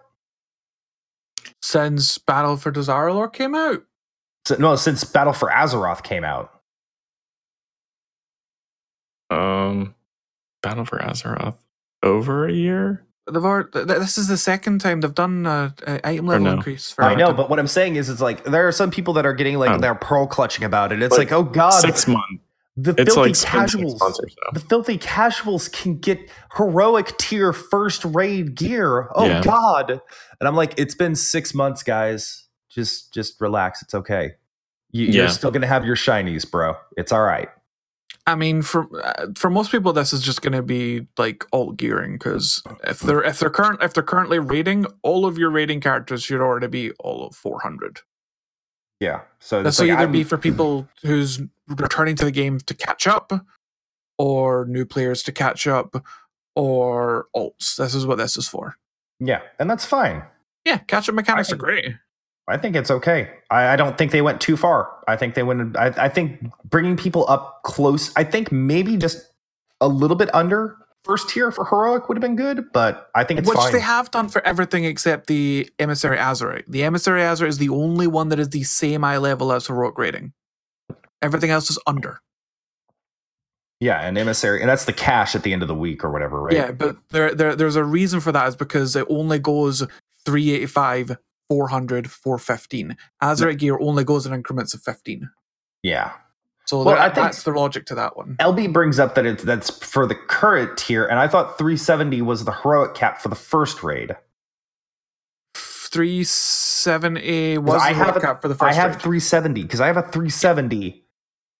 [1.61, 3.83] Since Battle for Dazar'alor came out.
[4.45, 6.60] So, no, since Battle for Azeroth came out.
[9.31, 9.95] Um,
[10.61, 11.55] Battle for Azeroth
[12.03, 13.03] over a year.
[13.31, 16.45] They've already, th- th- this is the second time they've done a, a item level
[16.45, 16.53] no.
[16.53, 19.13] increase for I know, but what I'm saying is, it's like there are some people
[19.13, 19.77] that are getting like Oh.
[19.77, 21.01] they're pearl clutching about it.
[21.01, 22.43] It's Like, like, oh god, Six months.
[22.75, 24.35] the It's filthy like it's been six casuals, or so.
[24.53, 26.19] the filthy casuals can get
[26.57, 29.07] heroic tier first raid gear.
[29.15, 29.43] Oh Yeah.
[29.43, 30.01] god, and
[30.47, 32.45] I'm like, it's been six months, guys.
[32.69, 33.81] Just just relax.
[33.83, 34.31] It's okay.
[34.91, 35.13] You, Yeah.
[35.13, 36.75] You're still gonna have your shinies, bro.
[36.97, 37.49] It's all right.
[38.27, 41.77] I mean, for uh, for most people, this is just going to be like alt
[41.77, 45.81] gearing because if they're if they're current if they're currently rating, all of your rating
[45.81, 48.01] characters should already be all of four hundred.
[48.99, 49.21] Yeah.
[49.39, 52.73] So This will like either I'm- be for people who's returning to the game to
[52.75, 53.31] catch up,
[54.19, 55.95] or new players to catch up,
[56.55, 57.75] or alts.
[57.77, 58.75] This is what this is for.
[59.19, 60.23] Yeah, and that's fine.
[60.65, 61.95] Yeah, catch up mechanics are great.
[62.47, 63.29] I think it's okay.
[63.49, 64.89] I, I don't think they went too far.
[65.07, 65.77] I think they went.
[65.77, 68.11] I, I think bringing people up close.
[68.15, 69.25] I think maybe just
[69.79, 73.39] a little bit under first tier for heroic would have been good, but I think
[73.39, 73.71] it's Which fine.
[73.71, 76.65] they have done for everything except the Emissary Azerite.
[76.67, 79.97] The Emissary Azerite is the only one that is the same eye level as heroic
[79.97, 80.33] rating.
[81.21, 82.19] Everything else is under.
[83.79, 86.39] yeah, and emissary, and that's the cash at the end of the week or whatever,
[86.41, 86.53] right?
[86.53, 89.79] Yeah, but there, there there's a reason for that is because it only goes
[90.25, 91.17] 385,
[91.51, 92.95] 400, 415.
[93.21, 95.29] Azerite gear only goes in increments of 15.
[95.83, 96.13] yeah.
[96.65, 98.37] So Well, there- I think- that's the logic to that one.
[98.39, 102.45] LB brings up that it's that's for the current tier, and I thought 370 was
[102.45, 104.15] the heroic cap for the first raid.
[105.55, 109.01] 370 was I the have a- cap for the first I have raid.
[109.01, 111.03] 370 because I have a 370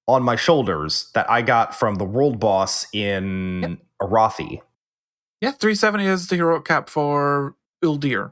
[0.07, 4.61] on my shoulders that I got from the world boss in Arathi.
[5.41, 8.31] Yeah, 370 is the heroic cap for Uldir.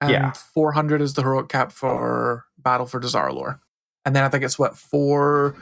[0.00, 0.32] And Yeah.
[0.32, 3.60] 400 is the heroic cap for Battle for Dazar'alor.
[4.04, 5.56] And then I think it's what, four,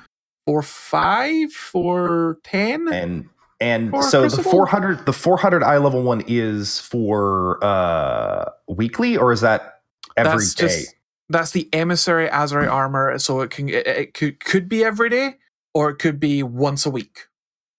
[0.46, 2.88] four, five, four, ten?
[2.92, 3.28] and
[3.60, 9.30] and For so the 400 the 400 eye level one is for uh weekly or
[9.30, 9.80] is that
[10.16, 10.66] every That's day?
[10.66, 10.94] just-
[11.28, 13.16] That's the emissary Azerite armor.
[13.20, 15.36] So it can it, it could could be every day
[15.74, 17.28] or it could be once a week.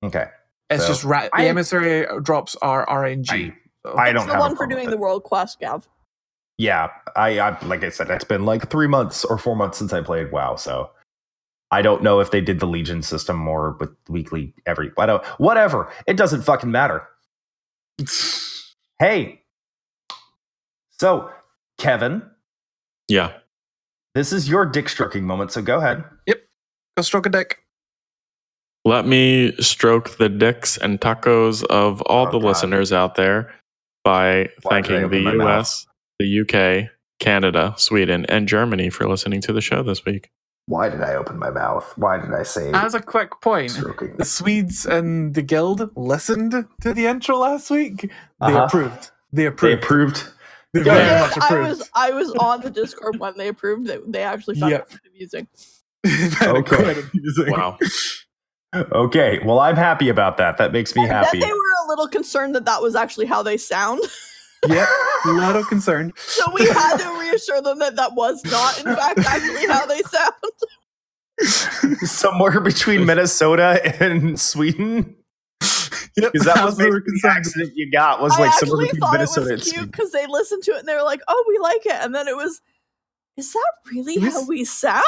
[0.01, 0.27] okay
[0.69, 3.53] It's So, just ra- the I- emissary drops are RNG.
[3.85, 3.91] so.
[3.95, 5.87] I It's don't the have a one for doing with the world quest, Gav.
[6.57, 9.91] Yeah I, I like i said it's been like three months or four months since
[9.93, 10.89] i played wow so
[11.71, 15.25] i don't know if they did the legion system more with weekly every i don't
[15.39, 17.07] whatever it doesn't fucking matter
[18.99, 19.41] hey
[20.91, 21.29] so
[21.77, 22.21] kevin
[23.07, 23.33] Yeah.
[24.15, 26.41] this is your dick stroking moment so go ahead Yep.
[26.97, 27.57] Go stroke a dick.
[28.85, 32.47] Let me stroke the dicks and tacos of all Oh, the God.
[32.49, 33.51] listeners out there
[34.03, 35.87] by Why thanking the open my US,
[36.23, 40.29] the UK, Canada, Sweden, and Germany for listening to the show this week.
[40.67, 44.15] why did i open my mouth why did i say As a quick point, stroking
[44.17, 48.01] the Swedes and the guild listened to the intro last week.
[48.01, 48.07] They
[48.39, 48.65] Uh-huh.
[48.65, 49.11] approved.
[49.33, 49.83] They they approved.
[49.83, 50.19] approved
[50.73, 51.69] They Yeah, very yeah, much I approved.
[51.79, 53.99] was I was on the Discord when they approved it.
[54.11, 54.87] They actually found Yep.
[54.93, 55.47] it amusing.
[56.41, 56.75] Okay.
[56.77, 57.51] quite amusing.
[57.51, 57.77] Wow.
[58.91, 62.07] okay well i'm happy about that that makes me happy Then they were a little
[62.07, 64.01] concerned that that was actually how they sound.
[64.67, 64.87] Yep,
[65.25, 66.11] a lot of concern.
[66.17, 70.01] So we had to reassure them that that was not, in fact, actually how they
[70.01, 70.33] sound.
[72.07, 75.15] somewhere between minnesota and sweden
[76.15, 77.37] Yep, because that was they were the concerned.
[77.37, 79.73] accident you got was I like somewhere actually between thought it minnesota and was cute
[79.73, 82.13] sweden because they listened to it and they were like, "Oh, we like it," and
[82.13, 82.61] then it was,
[83.35, 85.03] "Is that really how we sound?"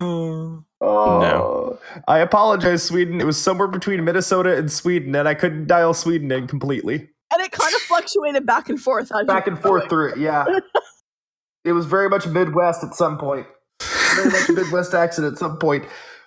[0.00, 0.64] Oh.
[0.80, 1.78] Oh, no.
[2.06, 3.20] I apologize, Sweden.
[3.20, 7.08] It was somewhere between Minnesota and Sweden, and I couldn't dial Sweden in completely.
[7.32, 9.10] And it kind of fluctuated back and forth.
[9.12, 10.46] as you Back and were forth through it, yeah.
[11.64, 13.46] it was very much Midwest at some point.
[14.14, 15.84] Very much Midwest accent at some point.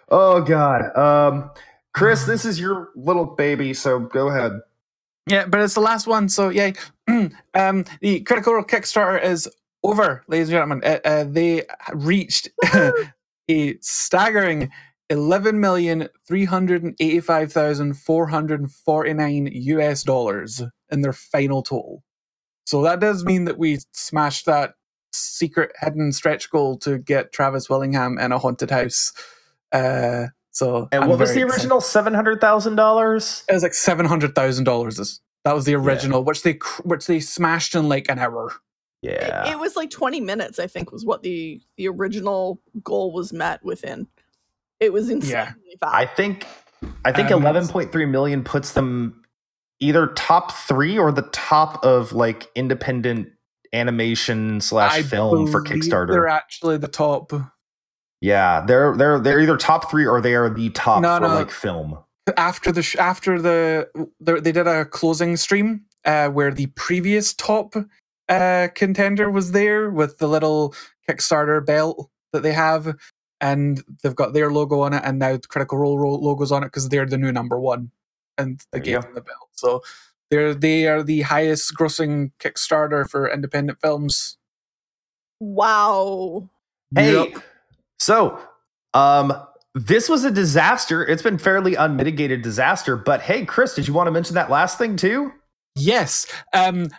[0.10, 1.50] Oh God, um,
[1.94, 4.60] Chris, this is your little baby, so go ahead.
[5.28, 6.72] Yeah, but it's the last one, so yeah.
[7.54, 9.50] um, the Critical Role Kickstarter is
[9.84, 10.82] over, ladies and gentlemen.
[10.84, 12.50] Uh, uh, they reached
[13.50, 14.72] a staggering
[15.10, 21.14] eleven million three hundred and eighty-five thousand four hundred and forty-nine US dollars in their
[21.14, 22.04] final total.
[22.66, 24.76] So that does mean that we smashed that
[25.14, 29.12] secret hidden stretch goal to get Travis Willingham in a haunted house.
[29.72, 31.54] Uh, so And I'm what was the excited.
[31.54, 33.44] original seven hundred thousand dollars?
[33.50, 35.20] It was like seven hundred thousand dollars.
[35.44, 38.54] That was the original, which they which they smashed in like an hour.
[39.04, 43.12] It, Yeah, it was like 20 minutes, I think, was what the the original goal
[43.12, 44.08] was met within.
[44.80, 45.54] It was insanely Yeah.
[45.80, 45.96] fast.
[45.96, 46.46] I think
[47.06, 49.24] I think Um, eleven point three million puts them
[49.80, 53.30] either top three or the top of like independent
[53.74, 56.10] animation slash film for Kickstarter.
[56.12, 57.32] They're actually the top.
[58.20, 61.28] Yeah, they're they're they're either top three or they are the top No, for no.
[61.36, 61.98] like film.
[62.38, 67.34] After the sh- after the they they did a closing stream uh, where the previous
[67.34, 67.74] top
[68.32, 70.76] uh, contender was there with the little
[71.10, 72.96] Kickstarter belt that they have,
[73.42, 76.68] and they've got their logo on it, and now Critical Role ro- logos on it
[76.68, 77.92] because they're the new number one,
[78.40, 79.50] and they There you gave them the belt.
[79.54, 79.84] So
[80.32, 84.38] they're they are the highest grossing Kickstarter for independent films.
[85.42, 86.50] wow.
[86.96, 87.44] Hey, Yep.
[88.00, 88.40] so
[88.94, 89.34] Um,
[89.76, 91.06] this was a disaster.
[91.08, 92.98] It's been fairly unmitigated disaster.
[92.98, 95.34] But hey, Chris, did you want to mention that last thing too?
[95.76, 96.28] Yes.
[96.54, 96.90] Um,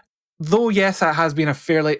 [0.42, 1.98] though, yes, that has been a fairly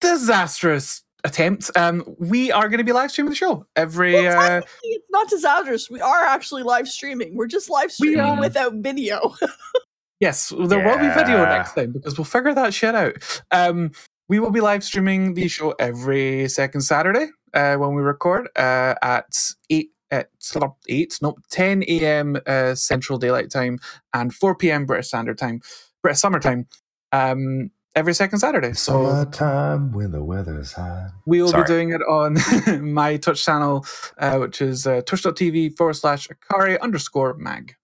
[0.00, 1.70] disastrous attempt.
[1.76, 4.14] Um, we are going to be live streaming the show every.
[4.14, 5.90] Well, uh, it's not disastrous.
[5.90, 7.34] We are actually live streaming.
[7.34, 8.40] We're just live We streaming are.
[8.40, 9.34] without video.
[10.20, 13.42] yes, there will be video next time because we'll figure that shit out.
[13.50, 13.92] Um,
[14.28, 18.94] we will be live streaming the show every second Saturday uh, when we record uh,
[19.02, 19.90] at eight.
[20.10, 22.38] At sort of eight, no, ten a.m.
[22.46, 23.78] Uh, Central Daylight Time
[24.14, 24.86] and four p.m.
[24.86, 25.60] British Standard Time,
[26.02, 26.66] British Summer Time,
[27.12, 28.72] um, every second Saturday.
[28.72, 31.10] So Summertime when the weather's hot.
[31.26, 31.64] We will Sorry.
[31.64, 32.36] be doing it on
[32.92, 33.84] my Twitch channel,
[34.18, 37.74] uh, which is uh, twitch.tv forward slash Akari underscore mag.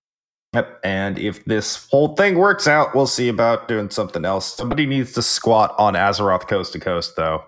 [0.54, 0.80] Yep.
[0.84, 4.54] And if this whole thing works out, we'll see about doing something else.
[4.54, 7.42] Somebody needs to squat on Azeroth coast to coast, though.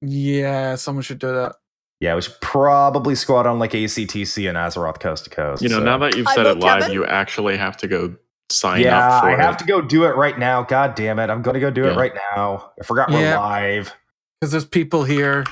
[0.00, 1.56] Yeah, someone should do that.
[2.00, 5.62] Yeah, we should probably squat on like ACTC and Azeroth coast to coast.
[5.62, 6.94] You know, so- now that you've said it live, Kevin.
[6.94, 8.16] you actually have to go
[8.52, 10.62] sign yeah, up for I have to go do it right now.
[10.62, 11.30] God damn it.
[11.30, 12.70] I'm going to go do it right now.
[12.80, 13.38] I forgot we're Yeah.
[13.38, 13.94] live.
[14.40, 15.44] Because there's people here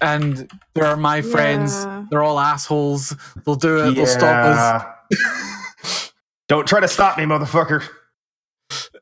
[0.00, 1.84] and there are my friends.
[1.84, 2.04] Yeah.
[2.10, 3.14] They're all assholes.
[3.44, 3.94] They'll do it.
[3.94, 6.12] They'll stop us.
[6.48, 7.82] Don't try to stop me, motherfucker.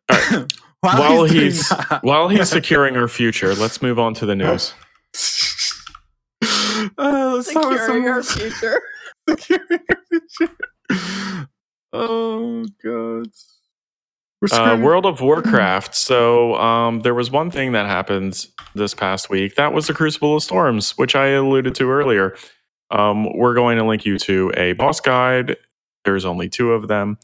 [0.08, 4.72] While, While doing he's- While he's securing our future, let's move on to the news.
[6.98, 8.82] Uh, let's start with Securing our future.
[9.28, 9.96] Securing our
[10.38, 11.48] future.
[11.94, 13.28] Oh god.
[14.42, 14.82] We're Uh, screwed.
[14.82, 15.94] World of Warcraft.
[15.94, 19.54] So um, there was one thing that happened this past week.
[19.54, 22.36] That was the Crucible of Storms, which I alluded to earlier.
[22.90, 25.56] Um, we're going to link you to a boss guide.
[26.04, 27.18] There's only two of them.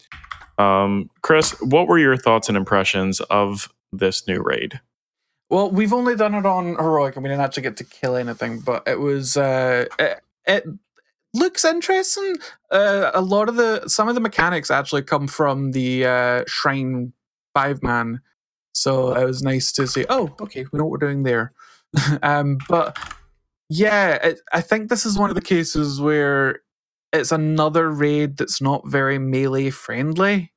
[0.56, 4.80] Um, Chris, what were your thoughts and impressions of this new raid?
[5.50, 8.60] Well, we've only done it on heroic, and we didn't actually get to kill anything.
[8.60, 10.64] But it was uh, it, it
[11.34, 12.36] looks interesting.
[12.70, 17.12] Uh, a lot of the some of the mechanics actually come from the uh, Shrine
[17.54, 18.20] Five Man,
[18.72, 20.06] so it was nice to see.
[20.08, 21.52] Oh, okay, we know what we're doing there.
[22.22, 22.96] um, but
[23.68, 26.60] yeah, it, I think this is one of the cases where
[27.12, 30.52] it's another raid that's not very melee friendly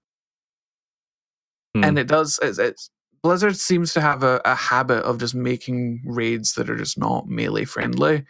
[1.76, 1.84] Hmm.
[1.84, 2.90] and it does it's, it's
[3.24, 7.28] blizzard seems to have a, a habit of just making raids that are just not
[7.28, 8.26] melee friendly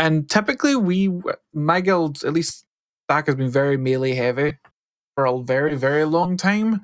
[0.00, 1.12] and typically we
[1.52, 2.64] my guild at least
[3.06, 4.54] stack has been very melee heavy
[5.14, 6.80] for a very very long time.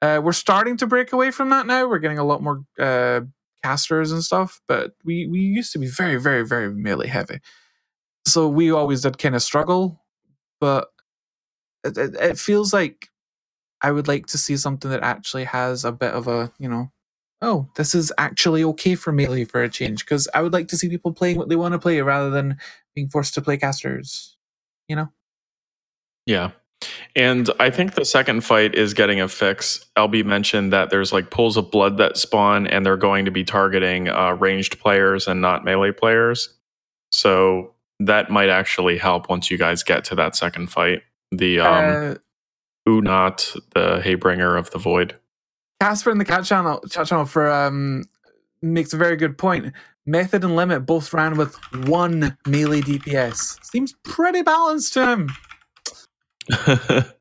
[0.00, 1.86] Uh, we're starting to break away from that now.
[1.88, 3.20] We're getting a lot more uh,
[3.62, 7.40] casters and stuff but we we used to be very very very melee heavy.
[8.26, 10.02] So we always did kind of struggle
[10.58, 10.88] but
[11.84, 13.08] it, it, it feels like
[13.82, 16.90] I would like to see something that actually has a bit of a, you know,
[17.44, 20.04] oh, this is actually okay for melee for a change.
[20.04, 22.56] Because I would like to see people playing what they want to play rather than
[22.94, 24.36] being forced to play casters.
[24.88, 25.12] You know?
[26.26, 26.52] Yeah.
[27.16, 29.84] And I think the second fight is getting a fix.
[29.96, 33.44] LB mentioned that there's like pools of blood that spawn, and they're going to be
[33.44, 36.54] targeting uh, ranged players and not melee players.
[37.12, 41.02] So that might actually help once you guys get to that second fight.
[41.30, 42.14] The um, uh,
[42.88, 45.18] Uu'nat, the Harbinger of the Void.
[45.80, 48.04] Casper in the cat channel, chat channel for um
[48.62, 49.72] makes a very good point.
[50.06, 51.56] Method and Limit both ran with
[51.86, 53.64] one melee DPS.
[53.64, 55.30] Seems pretty balanced to him.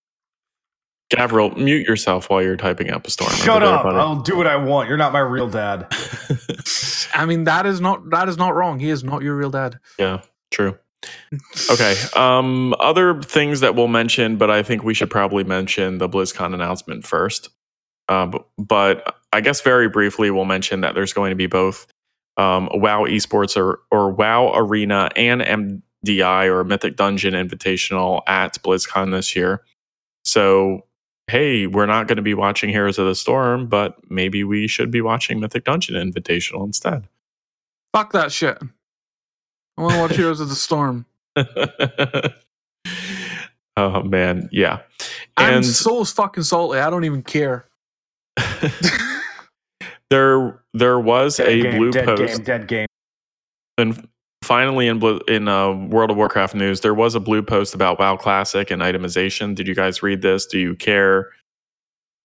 [1.13, 3.31] Gavriil, mute yourself while you're typing up a storm.
[3.31, 3.83] Shut there, up.
[3.83, 3.97] buddy.
[3.97, 4.89] I'll do what I want.
[4.89, 5.87] You're not my real dad.
[7.13, 8.79] I mean, that is not that is not wrong.
[8.79, 9.79] He is not your real dad.
[9.99, 10.77] Yeah, true.
[11.69, 11.95] Okay.
[12.15, 16.53] Um, other things that we'll mention, but I think we should probably mention the BlizzCon
[16.53, 17.49] announcement first.
[18.13, 21.87] Uh, b- but I guess very briefly, we'll mention that there's going to be both
[22.37, 25.41] um, WoW Esports or, or WoW Arena and
[26.05, 29.63] MDI or Mythic Dungeon Invitational at BlizzCon this year.
[30.23, 30.85] So,
[31.25, 34.91] hey, we're not going to be watching Heroes of the Storm, but maybe we should
[34.91, 37.07] be watching Mythic Dungeon Invitational instead.
[37.93, 38.59] Fuck that shit.
[39.75, 41.07] I want to watch Heroes of the Storm.
[43.75, 44.81] oh man, yeah.
[45.35, 46.77] I'm And so fucking salty.
[46.79, 47.65] I don't even care.
[50.09, 52.87] there there was Dead a game, blue dead post game, dead game.
[53.77, 54.07] and
[54.43, 58.17] finally in in uh, World of Warcraft news there was a blue post about WoW
[58.17, 59.55] Classic and itemization.
[59.55, 60.45] Did you guys read this?
[60.45, 61.29] Do you care?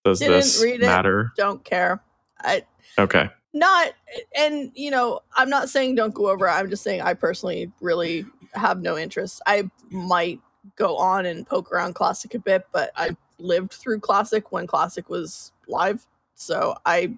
[0.05, 0.87] Does Didn't this read it.
[0.87, 1.33] matter?
[1.37, 2.03] Don't care.
[2.41, 2.63] I
[2.99, 3.29] Okay.
[3.55, 3.93] not
[4.37, 7.71] and you know i'm not saying don't go over it, i'm just saying i personally
[7.81, 8.25] really
[8.55, 10.41] have no interest i might
[10.77, 15.09] go on and poke around classic a bit but i lived through classic when classic
[15.09, 17.13] was live so i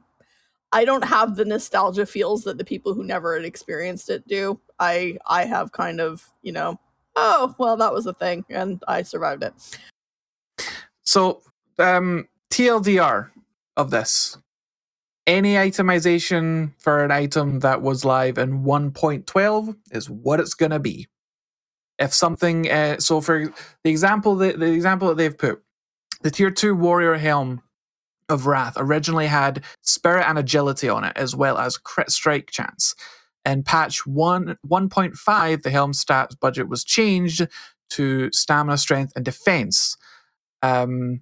[0.73, 4.59] i don't have the nostalgia feels that the people who never had experienced it do
[4.79, 6.79] i i have kind of you know
[7.17, 9.55] oh, well, that was a thing, and I survived it.
[11.05, 11.43] So,
[11.79, 13.31] um, TLDR
[13.77, 14.39] of this.
[15.27, 20.79] Any itemization for an item that was live in 1.12 is what it's going to
[20.79, 21.07] be.
[21.99, 23.53] If something, uh, so for
[23.85, 25.63] the example, that the example that they've put,
[26.23, 27.63] the tier two warrior helm
[28.31, 32.95] of Wrath originally had spirit and agility on it, as well as crit strike chance.
[33.45, 37.47] In patch one 1.5, the helm stats budget was changed
[37.91, 39.97] to stamina, strength, and defense.
[40.63, 41.21] Um,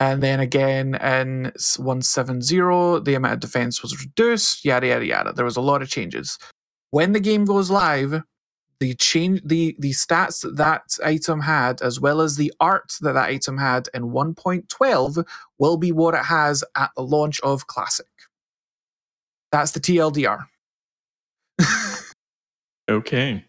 [0.00, 5.32] and then again in 170, the amount of defense was reduced, yada yada yada.
[5.32, 6.38] There was a lot of changes.
[6.90, 8.22] When the game goes live,
[8.80, 13.14] the change the the stats that that item had, as well as the art that
[13.14, 15.26] that item had in 1.12,
[15.58, 18.06] will be what it has at the launch of Classic.
[19.52, 20.46] That's the TLDR.
[22.90, 23.44] Okay.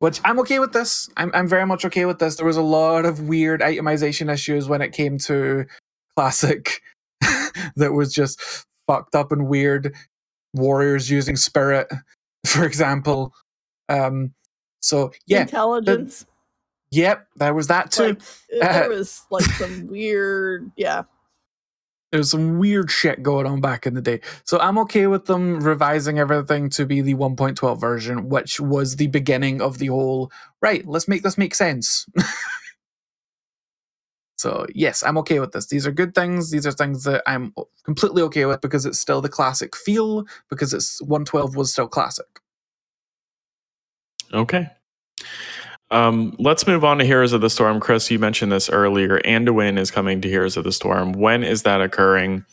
[0.00, 1.08] Which I'm okay with this.
[1.16, 2.36] I'm I'm very much okay with this.
[2.36, 5.66] There was a lot of weird itemization issues when it came to
[6.16, 6.82] classic
[7.76, 8.40] that was just
[8.86, 9.94] fucked up and weird.
[10.54, 11.88] Warriors using spirit,
[12.46, 13.34] for example.
[13.88, 14.34] Um
[14.80, 16.26] so yeah, Intelligence.
[16.90, 18.08] yep, there was that too.
[18.08, 18.22] Like,
[18.60, 21.02] there was like some weird, yeah.
[22.12, 24.20] There's some weird shit going on back in the day.
[24.44, 29.08] So I'm okay with them revising everything to be the 1.12 version, which was the
[29.08, 30.30] beginning of the whole,
[30.62, 32.06] right, let's make this make sense.
[34.36, 35.66] so, yes, I'm okay with this.
[35.66, 36.52] These are good things.
[36.52, 37.52] These are things that I'm
[37.84, 42.26] completely okay with because it's still the classic feel, because it's 112 was still classic.
[44.32, 44.68] Okay.
[45.90, 47.78] Um, let's move on to Heroes of the Storm.
[47.80, 49.20] Chris, you mentioned this earlier.
[49.20, 51.12] Anduin is coming to Heroes of the Storm.
[51.12, 52.44] When is that occurring?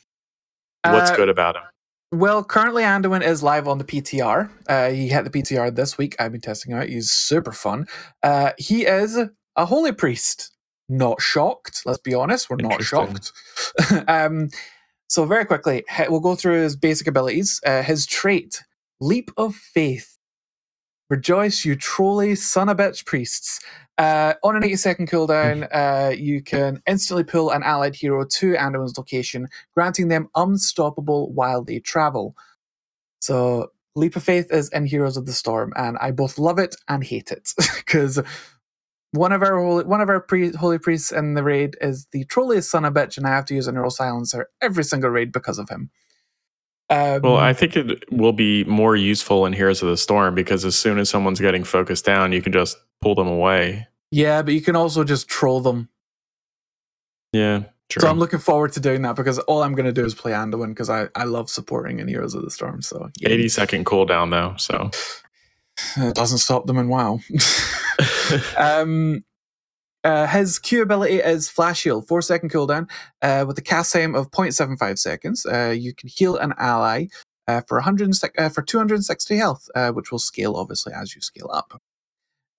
[0.85, 1.63] What's Uh, good about him?
[2.11, 4.49] Well, currently Anduin is live on the PTR.
[4.69, 6.15] Uh, he had the PTR this week.
[6.19, 6.89] I've been testing him out.
[6.89, 7.87] He's super fun.
[8.21, 9.17] Uh, he is
[9.55, 10.51] a holy priest.
[10.87, 11.81] Not shocked.
[11.85, 12.49] Let's be honest.
[12.51, 13.31] We're not shocked.
[14.07, 14.49] um,
[15.09, 17.59] so very quickly, we'll go through his basic abilities.
[17.65, 18.63] Uh, his trait:
[18.99, 20.12] leap of faith.
[21.09, 23.59] Rejoice, you trolly son of bitch priests.
[23.97, 28.53] Uh, on an 80 second cooldown, uh, you can instantly pull an allied hero to
[28.53, 32.35] Anduin's location, granting them unstoppable while they travel.
[33.21, 36.75] So, Leap of Faith is in Heroes of the Storm, and I both love it
[36.87, 38.19] and hate it because
[39.11, 42.25] one of our holy, one of our pre- holy priests in the raid is the
[42.25, 45.31] trolliest son of bitch, and I have to use a neural silencer every single raid
[45.31, 45.91] because of him.
[46.89, 50.65] Um, Well, I think it will be more useful in Heroes of the Storm because
[50.65, 53.87] as soon as someone's getting focused down, you can just pull them away.
[54.11, 55.89] yeah, but you can also just troll them.
[57.31, 58.01] Yeah, true.
[58.01, 60.33] So I'm looking forward to doing that because all I'm going to do is play
[60.33, 62.81] Anduin because I, I love supporting in Heroes of the Storm.
[62.83, 63.29] So yeah.
[63.29, 64.91] 80 second cooldown though, so
[65.97, 67.19] it doesn't stop them in WoW.
[68.57, 69.23] um,
[70.03, 72.89] uh, his Q ability is Flash Heal, four second cooldown,
[73.21, 75.45] uh, with a cast time of 0.75 seconds.
[75.45, 77.07] Uh, you can heal an ally
[77.47, 81.21] uh, for 100 sec- uh, for 260 health, uh, which will scale obviously as you
[81.21, 81.81] scale up.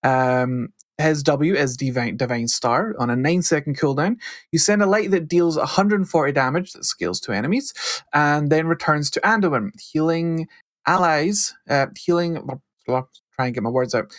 [0.02, 0.68] Um,
[0.98, 4.16] his W is Divine, Divine Star on a 9 second cooldown.
[4.52, 7.74] You send a light that deals 140 damage that scales to enemies,
[8.12, 10.46] and then returns to Anduin, healing
[10.86, 11.54] allies,
[11.96, 12.48] healing.
[12.86, 14.12] Try and get my words out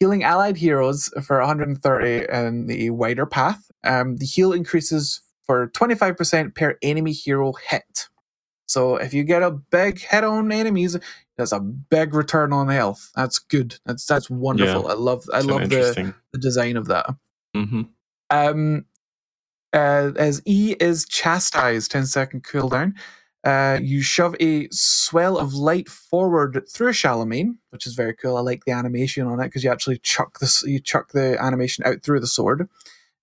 [0.00, 3.70] healing allied heroes for 130 in the wider path.
[3.84, 8.08] Um, the heal increases for 25% per enemy hero hit.
[8.66, 10.96] So if you get a big hit on enemies,
[11.36, 13.10] there's a big return on health.
[13.14, 13.76] That's good.
[13.84, 14.86] That's that's wonderful.
[14.88, 15.76] I love I love the,
[16.32, 17.06] the design of that.
[17.54, 17.82] hmm
[18.30, 18.86] Um,
[19.72, 22.94] uh, as E is chastised, 10 second cooldown.
[23.42, 28.36] Uh, you shove a swell of light forward through Shalamayne, which is very cool.
[28.36, 31.84] I like the animation on it because you actually chuck this, you chuck the animation
[31.86, 32.68] out through the sword,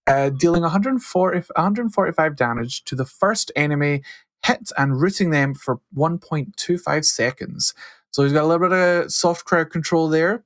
[0.07, 4.01] uh, dealing 140, 145 damage to the first enemy
[4.43, 7.73] hit and rooting them for 1.25 seconds.
[8.11, 10.43] So he's got a little bit of soft crowd control there.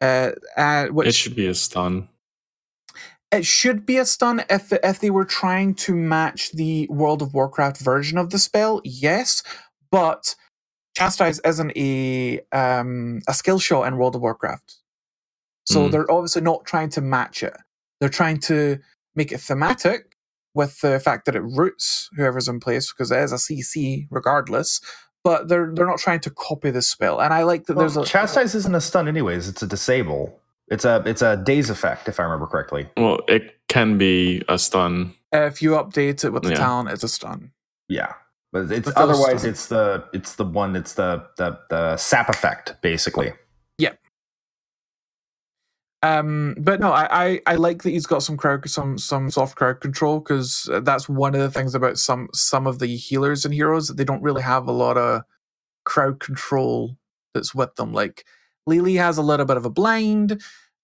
[0.00, 2.08] Uh, uh, which It should be a stun.
[3.32, 7.34] It should be a stun if if they were trying to match the World of
[7.34, 8.80] Warcraft version of the spell.
[8.84, 9.42] Yes,
[9.90, 10.34] but
[10.96, 14.76] chastise isn't a um, a skill shot in World of Warcraft,
[15.66, 15.90] so Mm.
[15.92, 17.56] they're obviously not trying to match it.
[18.00, 18.78] They're trying to
[19.16, 20.16] make it thematic
[20.54, 24.80] with the fact that it roots whoever's in place because it is a CC regardless.
[25.24, 27.76] But they're they're not trying to copy this spell, and I like that.
[27.76, 29.48] Well, there's a chastise isn't a stun, anyways.
[29.48, 30.38] It's a disable.
[30.68, 32.88] It's a it's a daze effect, if I remember correctly.
[32.96, 35.14] Well, it can be a stun.
[35.32, 36.56] if you update it with the Yeah.
[36.56, 37.50] talent, it's a stun.
[37.88, 38.14] Yeah,
[38.52, 39.50] but it's But otherwise stun.
[39.50, 43.32] it's the it's the one that's the the the sap effect basically.
[43.78, 43.92] Yeah.
[46.02, 49.56] Um, but no, I, I I like that he's got some crowd some some soft
[49.56, 53.54] crowd control because that's one of the things about some some of the healers and
[53.54, 55.22] heroes that they don't really have a lot of
[55.84, 56.96] crowd control
[57.32, 57.92] that's with them.
[57.94, 58.24] Like
[58.66, 60.42] Li Li has a little bit of a blind,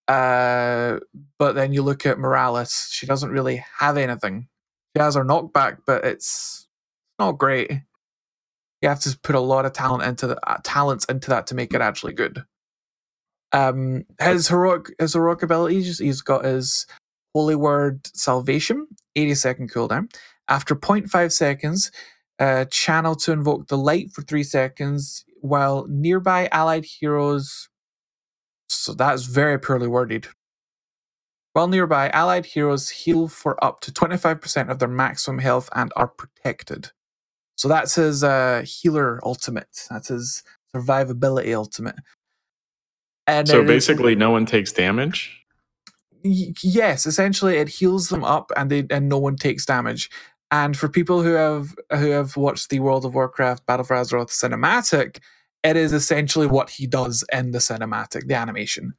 [0.08, 0.98] uh,
[1.38, 4.48] but then you look at Morales, she doesn't really have anything.
[4.96, 6.68] She has her knockback, but it's
[7.18, 7.70] not great.
[8.82, 11.54] You have to put a lot of talent into the uh, talents into that to
[11.54, 12.44] make it actually good.
[13.52, 16.86] Um, his heroic his heroic abilities, he's got his
[17.34, 20.12] holy word salvation, 80 second cooldown.
[20.48, 21.92] After 0.5 seconds,
[22.40, 27.69] uh, channel to invoke the light for three seconds, while nearby allied heroes.
[28.70, 30.28] So that's very poorly worded.
[31.54, 36.08] While nearby, allied heroes heal for up to 25% of their maximum health and are
[36.08, 36.90] protected.
[37.56, 39.86] So that's his uh, healer ultimate.
[39.90, 40.42] That's his
[40.74, 41.96] survivability ultimate.
[43.26, 45.36] And So it is- basically, no one takes damage.
[46.24, 50.10] Y- yes essentially it heals them up and they and no one takes damage
[50.50, 54.28] and for people who have who have watched the world of warcraft battle for azeroth
[54.30, 55.18] cinematic
[55.62, 58.94] it is essentially what he does in the cinematic the animation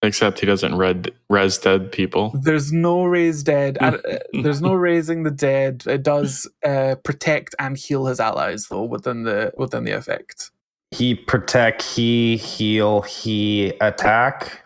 [0.00, 2.30] Except he doesn't red res dead people.
[2.42, 3.98] there's no raise dead uh,
[4.42, 9.24] there's no raising the dead it does uh, protect and heal his allies though within
[9.24, 10.50] the within the effect
[10.90, 14.62] He protect, he heal, he attack.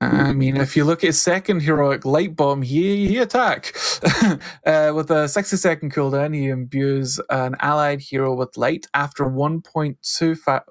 [0.00, 3.76] I mean, if you look at his second heroic light bomb, he he attack
[4.66, 6.36] uh, with a sixty second cooldown.
[6.36, 8.86] He imbues an allied hero with light.
[8.94, 9.96] After 1.25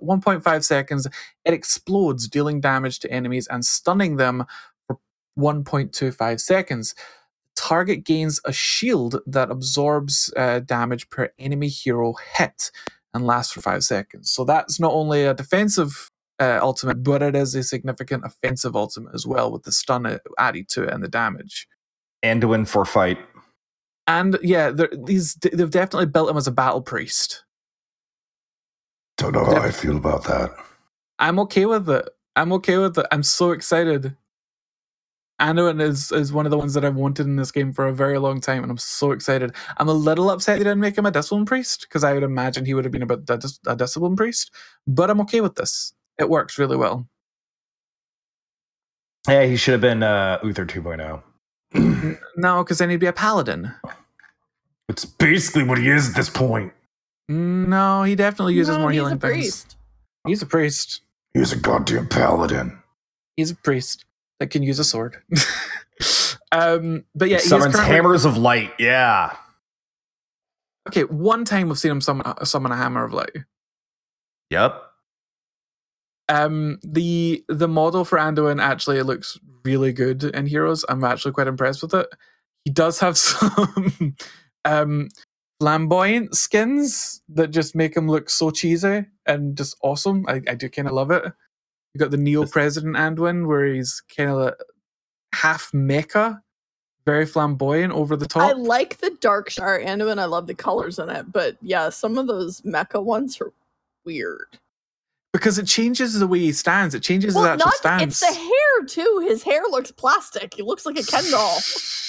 [0.02, 1.08] 1.5 seconds,
[1.46, 4.46] it explodes, dealing damage to enemies and stunning them
[4.88, 5.00] for
[5.38, 6.96] 1.25 seconds.
[7.56, 12.72] Target gains a shield that absorbs uh, damage per enemy hero hit
[13.14, 14.32] and lasts for five seconds.
[14.32, 19.14] So that's not only a defensive uh, ultimate, but it is a significant offensive ultimate
[19.14, 21.68] as well, with the stun uh, added to it and the damage.
[22.24, 23.18] Anduin for fight.
[24.08, 27.44] And yeah, they're- these they've definitely built him as a battle priest.
[29.18, 30.52] Don't know how I feel about that.
[31.20, 32.10] I'm okay with it.
[32.36, 33.06] I'm okay with it.
[33.12, 34.16] I'm so excited.
[35.42, 37.94] Anduin is is one of the ones that I've wanted in this game for a
[37.94, 39.54] very long time, and I'm so excited.
[39.78, 42.66] I'm a little upset they didn't make him a discipline priest because I would imagine
[42.66, 44.52] he would have been a, bit a, dis- a discipline priest.
[44.88, 45.94] But I'm okay with this.
[46.20, 47.08] It works really well.
[49.28, 51.22] Yeah, he should have been uh, Uther 2.0.
[52.38, 53.74] No, because then he'd be a paladin.
[54.88, 56.72] It's basically what he is at this point.
[57.28, 59.34] No, he definitely uses No, more he's healing a things.
[59.34, 59.78] priest.
[60.28, 61.02] He's a priest.
[61.34, 62.78] He's a goddamn paladin.
[63.36, 64.06] He's a priest
[64.40, 65.18] that can use a sword.
[66.52, 68.72] um, but yeah, he is Summons currently- hammers of light.
[68.78, 69.36] Yeah.
[70.88, 73.36] Okay, one time we've seen him summon, uh, summon a hammer of light.
[74.52, 74.84] Yep.
[76.28, 80.84] Um, the the model for Anduin actually looks really good in Heroes.
[80.90, 82.08] I'm actually quite impressed with it.
[82.64, 84.16] He does have some
[84.66, 85.10] um
[85.60, 90.26] flamboyant skins that just make him look so cheesy and just awesome.
[90.28, 91.24] I, I do kind of love it.
[91.94, 94.56] You got the Neo President Anduin where he's kind of like
[95.34, 96.42] half mecha,
[97.06, 98.44] very flamboyant, over the top.
[98.44, 100.20] I like the dark Darkshire Anduin.
[100.20, 103.54] I love the colors in it, but yeah, some of those mecha ones are
[104.04, 104.60] weird.
[105.36, 106.96] Because it changes the way he stands.
[106.96, 108.04] It changes his Well, actual not stance.
[108.04, 109.26] it's the hair too.
[109.28, 110.54] His hair looks plastic.
[110.54, 111.60] He looks like a Ken doll.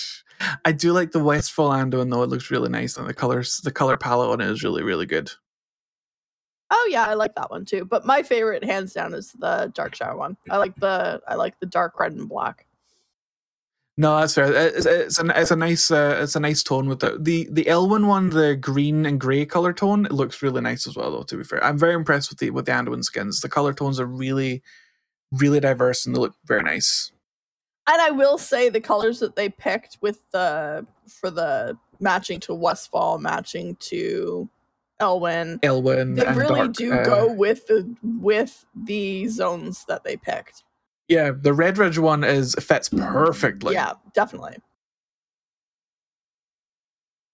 [0.64, 3.72] I do like the Westfall Anduin though; it looks really nice, and the colors, the
[3.72, 5.30] color palette on it is really, really good.
[6.70, 7.84] Oh yeah, I like that one too.
[7.84, 10.36] But my favorite, hands down, is the Darkshire one.
[10.50, 12.65] I like the I like the dark red and black.
[13.98, 14.52] No, that's fair.
[14.52, 17.64] It's, it's, a, it's a nice, uh, it's a nice tone with the the the
[17.64, 20.04] Elwynn one, the green and grey color tone.
[20.04, 21.22] It looks really nice as well, though.
[21.22, 23.40] To be fair, I'm very impressed with the with the Anduin skins.
[23.40, 24.62] The color tones are really,
[25.32, 27.10] really diverse, and they look very nice.
[27.88, 32.54] And I will say the colors that they picked with the for the matching to
[32.54, 34.50] Westfall, matching to
[35.00, 40.16] Elwynn, Elwynn, they really dark, do uh, go with the with the zones that they
[40.18, 40.64] picked.
[41.08, 43.74] Yeah, the Redridge one is fits perfectly.
[43.74, 44.56] yeah, definitely.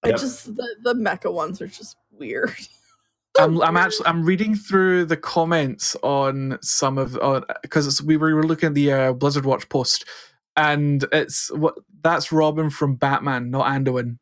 [0.05, 0.21] I Yep.
[0.21, 2.55] just the, the mecha ones are just weird.
[3.39, 7.19] I'm, I'm actually I'm reading through the comments on some of
[7.63, 10.05] because we were, we were looking at the uh, Blizzard Watch post,
[10.57, 14.19] and it's what that's Robin from Batman, not Anduin.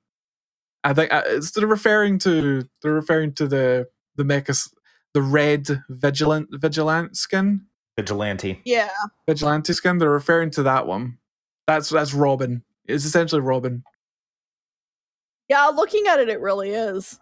[0.85, 4.69] I think uh, it's they're referring to they're referring to the the mecha
[5.15, 7.63] the red vigilant vigilant skin
[8.01, 8.61] Vigilante.
[8.65, 8.89] Yeah.
[9.27, 9.99] vigilante skin.
[9.99, 11.19] They're referring to that one.
[11.67, 12.63] That's that's Robin.
[12.87, 13.83] It's essentially Robin.
[15.49, 17.19] Yeah, looking at it, it really is.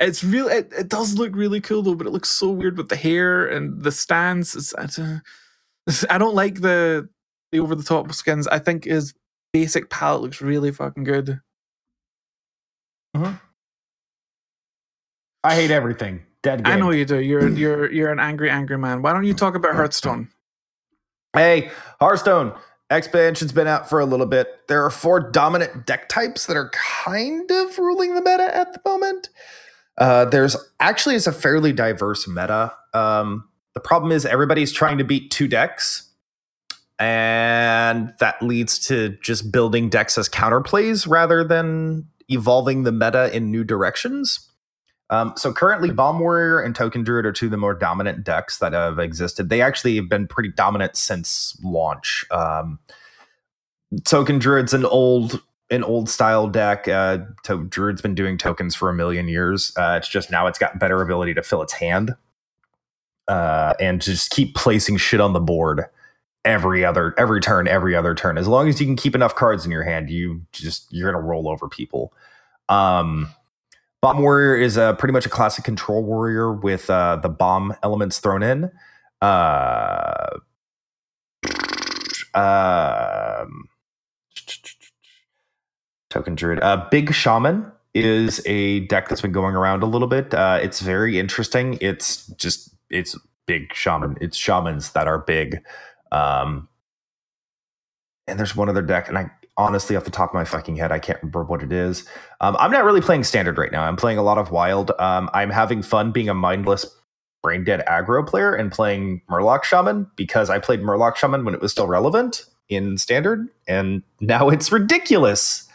[0.00, 0.48] It's real.
[0.48, 3.46] It, it does look really cool though, but it looks so weird with the hair
[3.46, 4.54] and the stance.
[4.56, 5.22] It's, I don't-
[6.10, 7.08] I don't like the
[7.52, 8.46] the over the top skins.
[8.48, 9.14] I think his
[9.54, 11.40] basic palette looks really fucking good.
[13.14, 13.32] Uh-huh.
[15.44, 16.24] I hate everything.
[16.48, 16.72] Dead game.
[16.72, 17.20] I know you do.
[17.20, 19.02] You're you're you're an angry angry man.
[19.02, 20.28] Why don't you talk about Hearthstone?
[21.34, 21.70] Hey,
[22.00, 22.54] Hearthstone
[22.90, 24.66] expansion's been out for a little bit.
[24.68, 28.80] There are four dominant deck types that are kind of ruling the meta at the
[28.88, 29.28] moment.
[29.98, 32.72] Uh, there's actually it's a fairly diverse meta.
[32.94, 36.10] Um, the problem is everybody's trying to beat two decks,
[36.98, 43.50] and that leads to just building decks as counterplays rather than evolving the meta in
[43.50, 44.47] new directions.
[45.10, 48.58] Um, so currently, Bomb Warrior and Token Druid are two of the more dominant decks
[48.58, 49.48] that have existed.
[49.48, 52.26] They actually have been pretty dominant since launch.
[52.30, 52.78] Um,
[54.04, 56.88] Token Druid's an old an old style deck.
[56.88, 59.72] Uh, to- Druid's been doing tokens for a million years.
[59.76, 62.14] Uh, it's just now it's got better ability to fill its hand
[63.28, 65.84] uh, and just keep placing shit on the board
[66.44, 68.38] every other every turn, every other turn.
[68.38, 71.24] As long as you can keep enough cards in your hand, you just you're gonna
[71.24, 72.12] roll over people.
[72.68, 73.30] Um,
[74.00, 78.18] Bomb Warrior is a pretty much a classic control warrior with uh, the bomb elements
[78.20, 78.70] thrown in.
[79.20, 80.38] Uh,
[82.34, 83.68] um,
[86.10, 86.60] token druid.
[86.62, 90.32] Uh, Big Shaman is a deck that's been going around a little bit.
[90.32, 91.78] Uh, it's very interesting.
[91.80, 94.16] It's just it's big shaman.
[94.20, 95.60] It's shamans that are big.
[96.12, 96.68] Um,
[98.28, 100.92] and there's one other deck, and I honestly, off the top of my fucking head,
[100.92, 102.08] I can't remember what it is.
[102.40, 103.82] Um, I'm not really playing standard right now.
[103.82, 104.92] I'm playing a lot of wild.
[104.98, 106.86] Um, I'm having fun being a mindless,
[107.42, 111.60] brain dead aggro player and playing Murloc Shaman because I played Murloc Shaman when it
[111.60, 115.68] was still relevant in standard, and now it's ridiculous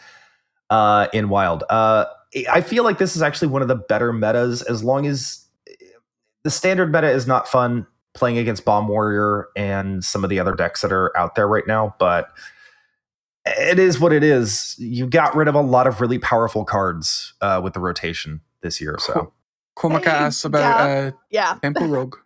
[0.70, 1.62] uh, in wild.
[1.68, 2.06] Uh,
[2.50, 5.44] I feel like this is actually one of the better metas as long as
[6.42, 10.54] the standard meta is not fun playing against Bomb Warrior and some of the other
[10.54, 12.28] decks that are out there right now, but
[13.46, 14.74] it is what it is.
[14.78, 18.80] You got rid of a lot of really powerful cards uh, with the rotation this
[18.80, 18.96] year.
[18.98, 19.32] So
[19.76, 21.58] Komaka asks about uh, Yeah.
[21.62, 22.16] Temple Rogue.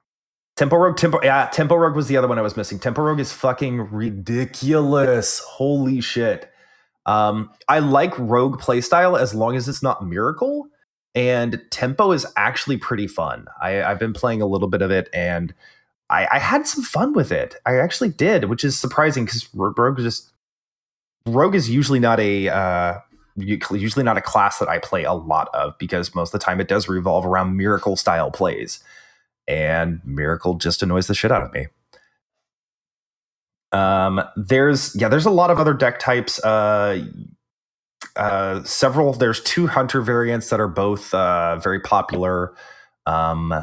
[0.57, 2.81] Tempo Rogue, Tempo, yeah, Tempo Rogue was the other one I was missing.
[2.81, 5.39] Tempo Rogue is fucking ridiculous.
[5.39, 6.51] Holy shit.
[7.07, 10.67] Um, I like Rogue playstyle as long as it's not Miracle,
[11.15, 13.47] and Tempo is actually pretty fun.
[13.63, 15.55] I, I've been playing a little bit of it, and
[16.11, 17.55] I, I had some fun with it.
[17.65, 20.33] I actually did, which is surprising because Rogue is just
[21.29, 22.99] Rogue is usually not a uh,
[23.37, 26.61] usually not a class that I play a lot of because most of the time
[26.61, 28.83] it does revolve around Miracle style plays
[29.47, 31.67] and Miracle just annoys the shit out of me.
[33.73, 36.43] Um, there's yeah, there's a lot of other deck types.
[36.43, 37.05] Uh,
[38.17, 39.13] uh, several.
[39.13, 42.55] There's two Hunter variants that are both uh, very popular.
[43.07, 43.55] Um,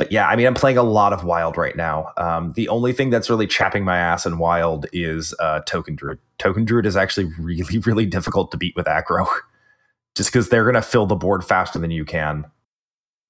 [0.00, 2.10] but yeah, I mean, I'm playing a lot of Wild right now.
[2.16, 6.18] Um, the only thing that's really chapping my ass in Wild is uh, Token Druid.
[6.38, 9.26] Token Druid is actually really, really difficult to beat with aggro,
[10.16, 12.46] just because they're gonna fill the board faster than you can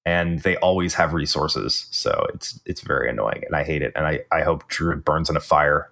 [0.05, 1.87] and they always have resources.
[1.91, 3.91] So it's it's very annoying, and I hate it.
[3.93, 5.91] And I I hope Druid burns in a fire.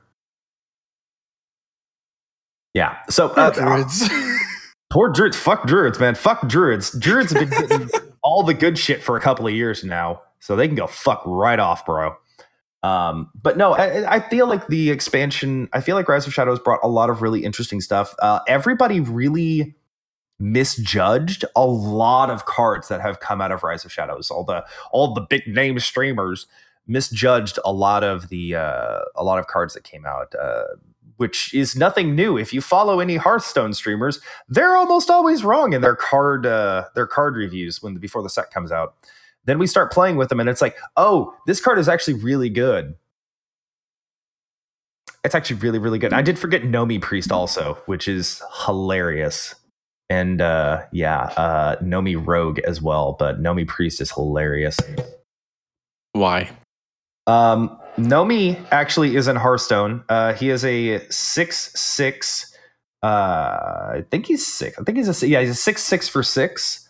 [2.74, 3.00] Yeah.
[3.10, 4.10] So uh, Druids.
[4.90, 5.36] poor druids.
[5.36, 6.16] Fuck druids, man.
[6.16, 6.98] Fuck druids.
[6.98, 7.90] Druids have been getting
[8.24, 11.22] all the good shit for a couple of years now, so they can go fuck
[11.26, 12.16] right off, bro.
[12.82, 15.70] Um, but no, I, I feel like the expansion.
[15.74, 18.16] I feel like Rise of Shadows brought a lot of really interesting stuff.
[18.20, 19.76] Uh, everybody really
[20.40, 24.32] misjudged a lot of cards that have come out of Rise of Shadows.
[24.32, 26.48] All the all the big name streamers
[26.88, 30.64] misjudged a lot of the uh, a lot of cards that came out, uh,
[31.18, 32.38] which is nothing new.
[32.38, 37.08] If you follow any Hearthstone streamers, they're almost always wrong in their card uh, their
[37.08, 38.96] card reviews when before the set comes out.
[39.50, 42.50] Then we start playing with them, and it's like, oh, this card is actually really
[42.50, 42.96] good.
[45.24, 46.14] It's actually really, really good.
[46.14, 49.56] I did forget Nomi Priest also, which is hilarious
[50.10, 54.78] and uh yeah uh nomi rogue as well but nomi priest is hilarious
[56.14, 56.50] Why?
[57.28, 62.56] um nomi actually is in hearthstone uh he is a six six
[63.04, 66.24] uh i think he's six i think he's a yeah he's a six six for
[66.24, 66.89] six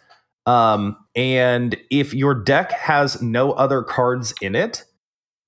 [0.50, 4.84] um and if your deck has no other cards in it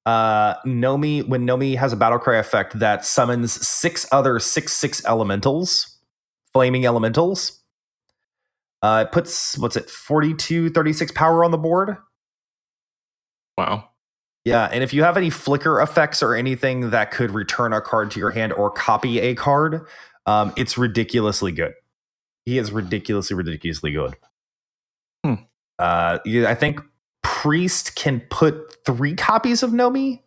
[0.05, 5.03] uh nomi when nomi has a battle cry effect that summons six other six six
[5.05, 5.97] elementals
[6.53, 7.61] flaming elementals
[8.81, 11.97] uh, it puts what's it 42 36 power on the board.
[13.57, 13.89] Wow.
[14.43, 18.09] yeah and if you have any flicker effects or anything that could return a card
[18.11, 19.85] to your hand or copy a card
[20.25, 21.73] um, it's ridiculously good.
[22.45, 24.15] He is ridiculously ridiculously good
[25.24, 25.36] Hmm.
[25.80, 26.82] uh, i think
[27.22, 30.22] priest can put three copies of nomi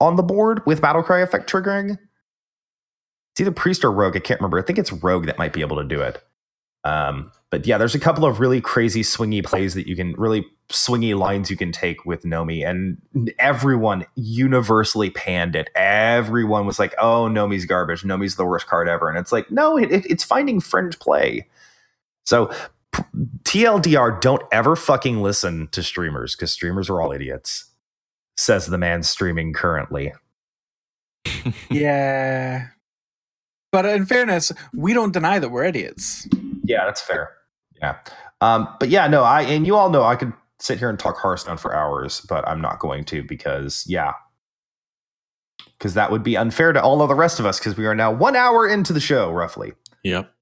[0.00, 1.98] on the board with battle cry effect triggering
[3.34, 4.16] it's either priest or rogue.
[4.16, 4.60] I can't remember.
[4.60, 6.22] I think it's rogue that might be able to do it.
[6.84, 10.46] Um, but yeah, there's a couple of really crazy swingy plays that you can really
[10.68, 12.96] swingy lines you can take with Nomi, and
[13.40, 15.68] everyone universally panned it.
[15.74, 18.02] Everyone was like, "Oh, Nomi's garbage.
[18.02, 21.48] Nomi's the worst card ever," and it's like, no, it, it, it's finding fringe play.
[22.24, 22.52] So
[23.42, 27.70] TLDR, don't ever fucking listen to streamers because streamers are all idiots.
[28.36, 30.12] Says the man streaming currently.
[31.70, 32.68] yeah.
[33.72, 36.28] But in fairness, we don't deny that we're idiots.
[36.64, 37.30] Yeah, that's fair.
[37.80, 37.96] Yeah.
[38.40, 41.16] Um, but yeah, no, I and you all know I could sit here and talk
[41.18, 44.12] Hearthstone for hours, but I'm not going to because yeah.
[45.78, 47.94] Because that would be unfair to all of the rest of us because we are
[47.94, 49.72] now one hour into the show, roughly.
[50.02, 50.33] Yep.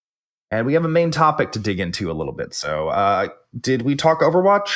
[0.53, 2.55] And we have a main topic to dig into a little bit.
[2.55, 3.29] So uh
[3.59, 4.71] did we talk Overwatch?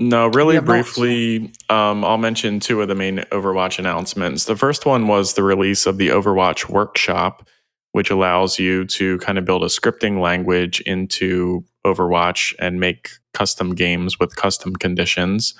[0.00, 4.44] No, really briefly, um, I'll mention two of the main Overwatch announcements.
[4.44, 7.48] The first one was the release of the Overwatch Workshop,
[7.92, 13.74] which allows you to kind of build a scripting language into Overwatch and make custom
[13.74, 15.54] games with custom conditions.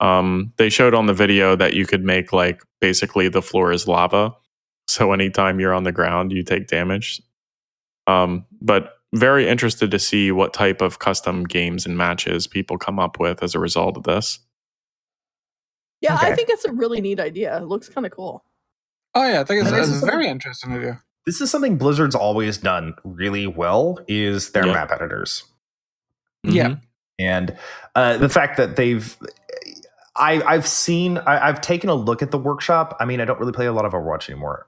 [0.00, 3.86] Um, they showed on the video that you could make like basically the floor is
[3.86, 4.34] lava.
[4.88, 7.20] So anytime you're on the ground, you take damage.
[8.06, 12.98] Um, but very interested to see what type of custom games and matches people come
[12.98, 14.40] up with as a result of this.
[16.00, 16.28] Yeah, Okay.
[16.32, 17.56] I think it's a really neat idea.
[17.56, 18.44] It looks kind of cool.
[19.14, 21.02] Oh yeah, I think it's, it's a very interesting idea.
[21.24, 24.72] This is something Blizzard's always done really well is their Yeah.
[24.74, 25.44] map editors.
[26.42, 26.68] Yeah.
[26.70, 26.80] Mhm.
[27.18, 27.56] and
[27.94, 29.16] uh, the fact that they've
[30.16, 32.96] I, I've seen I, I've taken a look at the workshop.
[33.00, 34.66] I mean, I don't really play a lot of Overwatch anymore,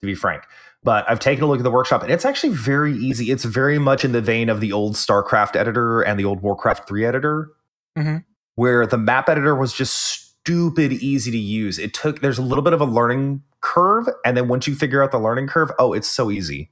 [0.00, 0.42] to be frank.
[0.84, 3.30] But I've taken a look at the workshop, and it's actually very easy.
[3.30, 6.86] It's very much in the vein of the old StarCraft editor and the old Warcraft
[6.86, 7.50] three editor,
[7.98, 8.22] Mhm.
[8.54, 11.78] where the map editor was just stupid easy to use.
[11.78, 15.02] It took there's a little bit of a learning curve, and then once you figure
[15.02, 16.70] out the learning curve, oh, it's so easy.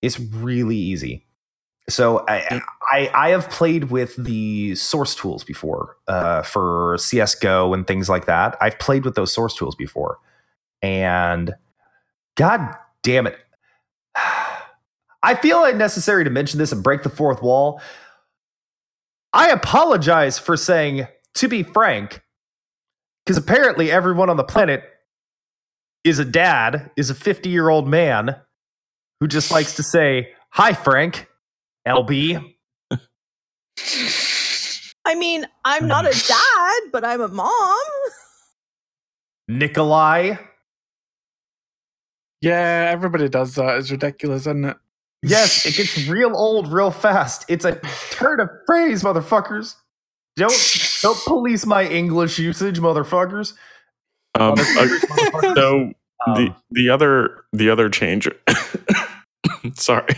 [0.00, 1.26] It's really easy.
[1.88, 7.88] So I, I I have played with the source tools before uh, for CS:GO and
[7.88, 8.56] things like that.
[8.60, 10.18] I've played with those source tools before,
[10.80, 11.54] and
[12.36, 13.36] God damn it,
[15.22, 17.80] I feel it necessary to mention this and break the fourth wall.
[19.32, 22.22] I apologize for saying, to be frank,
[23.24, 24.84] because apparently everyone on the planet
[26.04, 28.36] is a dad, is a 50 year old man
[29.20, 31.28] who just likes to say, Hi, Frank,
[31.86, 32.54] LB.
[35.04, 37.76] I mean, I'm not a dad, but I'm a mom.
[39.48, 40.36] Nikolai.
[42.42, 43.76] Yeah, everybody does that.
[43.78, 44.76] It's ridiculous, isn't it?
[45.22, 47.44] Yes, it gets real old real fast.
[47.48, 47.80] It's a
[48.10, 49.76] turn of phrase, motherfuckers.
[50.36, 53.54] Don't don't police my English usage, motherfuckers.
[54.34, 55.54] Um, Motherfuckers, uh, motherfuckers.
[55.54, 55.92] so
[56.34, 58.28] the Um, the other the other change,
[59.74, 60.14] sorry,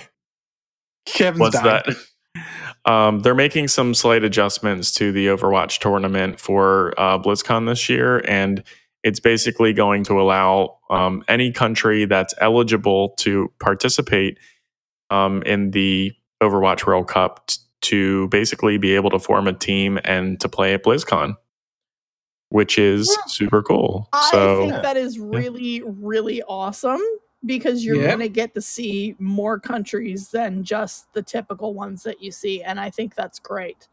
[1.06, 1.84] Kevin's was died.
[1.84, 7.88] that um, they're making some slight adjustments to the Overwatch tournament for uh, BlizzCon this
[7.88, 8.62] year, and
[9.04, 14.38] it's basically going to allow um, any country that's eligible to participate
[15.10, 20.00] um, in the Overwatch World Cup t- to basically be able to form a team
[20.04, 21.36] and to play at BlizzCon,
[22.48, 23.16] which is Yeah.
[23.28, 24.08] super cool.
[24.14, 27.02] I so think that is really, really awesome
[27.44, 28.06] because you're Yeah.
[28.08, 32.62] going to get to see more countries than just the typical ones that you see.
[32.62, 33.86] And I think that's great.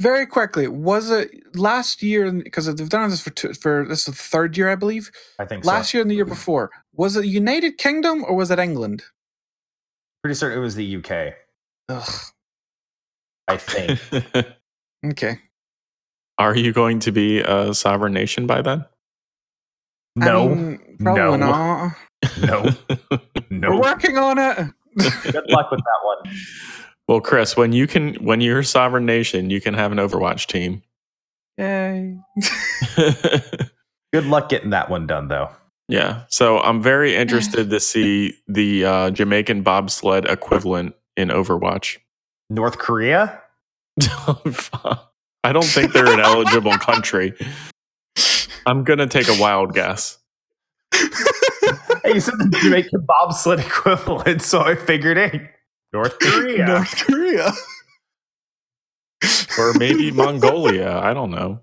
[0.00, 2.32] Very quickly, was it last year?
[2.32, 5.10] Because they've done this for two, for this is the third year, I believe.
[5.38, 5.70] I think so.
[5.70, 6.32] Last year and the year mm-hmm.
[6.32, 9.04] before, was it United Kingdom or was it England?
[10.22, 11.34] Pretty certain it was the UK.
[11.90, 12.10] Ugh.
[13.48, 14.00] I think.
[15.06, 15.38] Okay.
[16.38, 18.84] Are you going to be a sovereign nation by then?
[20.20, 21.46] I No, mean, probably no.
[21.46, 21.96] not.
[22.40, 22.62] no,
[23.50, 23.80] no We're no.
[23.80, 24.56] working on it.
[25.32, 26.34] Good luck with that one.
[27.10, 30.46] well, Chris, when you can, when you're a sovereign nation, you can have an Overwatch
[30.46, 30.80] team.
[31.58, 32.16] Yay.
[34.12, 35.50] Good luck getting that one done, though.
[35.88, 36.22] yeah.
[36.28, 41.98] So I'm very interested to see the uh, Jamaican bobsled equivalent in Overwatch.
[42.48, 43.42] North Korea.
[45.42, 47.34] I don't think they're an eligible country.
[48.66, 50.18] I'm gonna take a wild guess.
[52.02, 55.50] Hey, you said the Jamaican bobsled equivalent, so I figured, hey,
[55.92, 56.66] North Korea.
[56.66, 57.52] North Korea.
[59.58, 60.98] Or maybe Mongolia.
[60.98, 61.60] I don't know.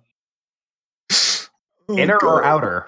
[1.89, 2.85] Oh, Inner or outer?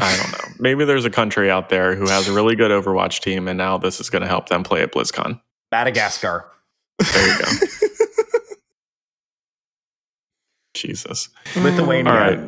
[0.00, 0.54] I don't know.
[0.58, 3.76] Maybe there's a country out there who has a really good Overwatch team, and now
[3.76, 5.40] this is going to help them play at BlizzCon.
[5.70, 6.46] Madagascar.
[7.12, 7.50] There you go.
[10.74, 11.28] Jesus.
[11.56, 12.10] Lithuania.
[12.12, 12.40] All right.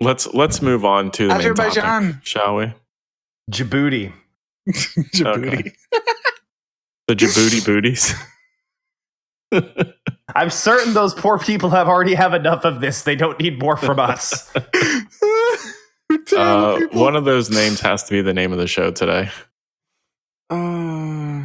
[0.00, 2.20] Let's let's move on to the main topic, Azerbaijan.
[2.24, 2.72] shall we?
[3.52, 4.12] Djibouti.
[4.68, 5.72] Djibouti.
[7.12, 8.14] The Djibouti booties.
[10.34, 13.02] I'm certain those poor people have already have enough of this.
[13.02, 14.50] They don't need more from us.
[16.36, 19.30] Uh, one of those names has to be the name of the show today.
[20.50, 21.42] Uh,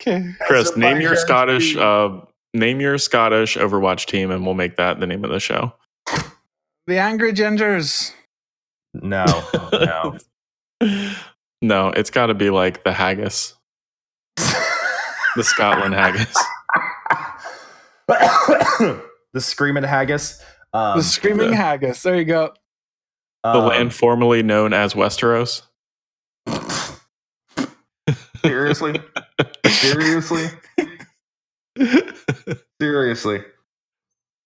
[0.00, 0.24] okay.
[0.46, 2.20] Chris, name your Scottish uh,
[2.54, 5.72] name your Scottish Overwatch team, and we'll make that the name of the show.
[6.86, 8.12] The Angry Gingers.
[8.94, 9.24] No,
[9.72, 10.18] no.
[11.60, 13.54] no, it's got to be like the haggis,
[15.38, 16.36] the Scotland haggis.
[19.32, 20.42] the screaming haggis.
[20.72, 21.56] Um, the Screaming yeah.
[21.56, 22.02] Haggis.
[22.02, 22.52] There you go.
[23.42, 25.62] The um, land formerly known as Westeros.
[28.44, 29.00] Seriously,
[29.66, 30.46] seriously,
[32.80, 33.44] seriously.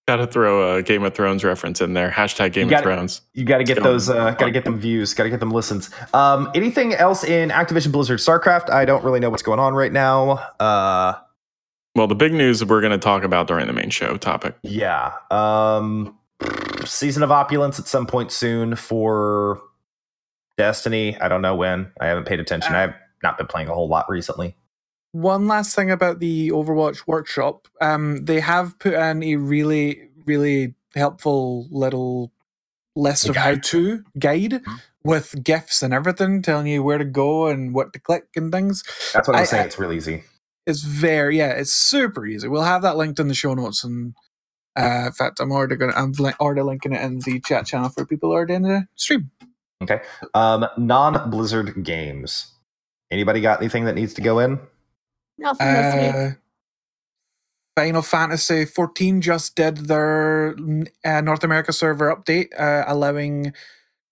[0.08, 2.10] Got to throw a Game of Thrones reference in there.
[2.10, 3.20] Hashtag Game of gotta- Thrones.
[3.34, 4.10] You got to get those.
[4.10, 5.14] Uh, got to get them views.
[5.14, 5.90] Got to get them listens.
[6.12, 8.68] Um, anything else in Activision Blizzard StarCraft?
[8.68, 10.32] I don't really know what's going on right now.
[10.58, 11.14] Uh,
[11.94, 14.56] Well, the big news we're going to talk about during the main show topic.
[14.62, 15.12] yeah.
[15.30, 16.18] Um,
[16.84, 19.60] season of opulence at some point soon for
[20.58, 21.16] Destiny.
[21.20, 21.92] I don't know when.
[22.00, 22.74] I haven't paid attention.
[22.74, 24.56] I've not been playing a whole lot recently.
[25.12, 27.68] One last thing about the Overwatch workshop.
[27.80, 32.32] Um, they have put in a really, really helpful little
[32.96, 34.74] list of how to guide Mm-hmm.
[35.04, 38.82] with GIFs and everything, telling you where to go and what to click and things.
[39.12, 39.66] That's what I'm I- saying.
[39.66, 40.24] It's real easy.
[40.66, 42.46] It's very, yeah, it's super easy.
[42.46, 43.82] We'll have that linked in the show notes.
[43.82, 44.14] And
[44.78, 47.88] uh, in fact, I'm already going I'm li- already linking it in the chat channel
[47.88, 49.30] for people already in the stream.
[49.82, 50.00] Okay.
[50.34, 52.46] Um, non Blizzard games.
[53.10, 54.60] Anybody got anything that needs to go in?
[55.38, 56.14] Nothing this week.
[56.14, 56.30] Uh,
[57.76, 60.54] Final Fantasy 14 just did their
[61.04, 63.52] uh, North America server update, uh, allowing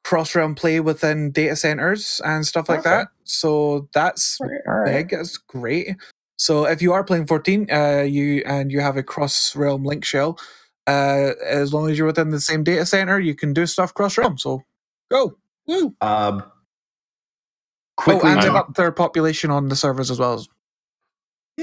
[0.02, 2.90] cross realm play within data centers and stuff like Okay.
[2.90, 3.08] that.
[3.24, 5.08] So that's All right.
[5.08, 5.12] big.
[5.12, 5.94] It's great.
[6.38, 10.06] So if you are playing 14, uh, you and you have a cross realm link
[10.06, 10.38] shell,
[10.86, 14.16] uh, as long as you're within the same data center, you can do stuff cross
[14.16, 14.38] realm.
[14.38, 14.62] So
[15.10, 15.36] go.
[15.66, 15.94] Woo.
[16.00, 16.42] Um,
[18.06, 20.42] Oh, and they've I'm- their population on the servers as well.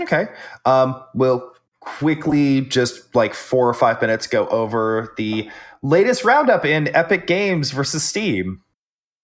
[0.02, 0.28] Okay.
[0.66, 5.50] Um, we'll quickly, just like four or five minutes, go over the
[5.82, 8.62] latest roundup in Epic Games versus Steam.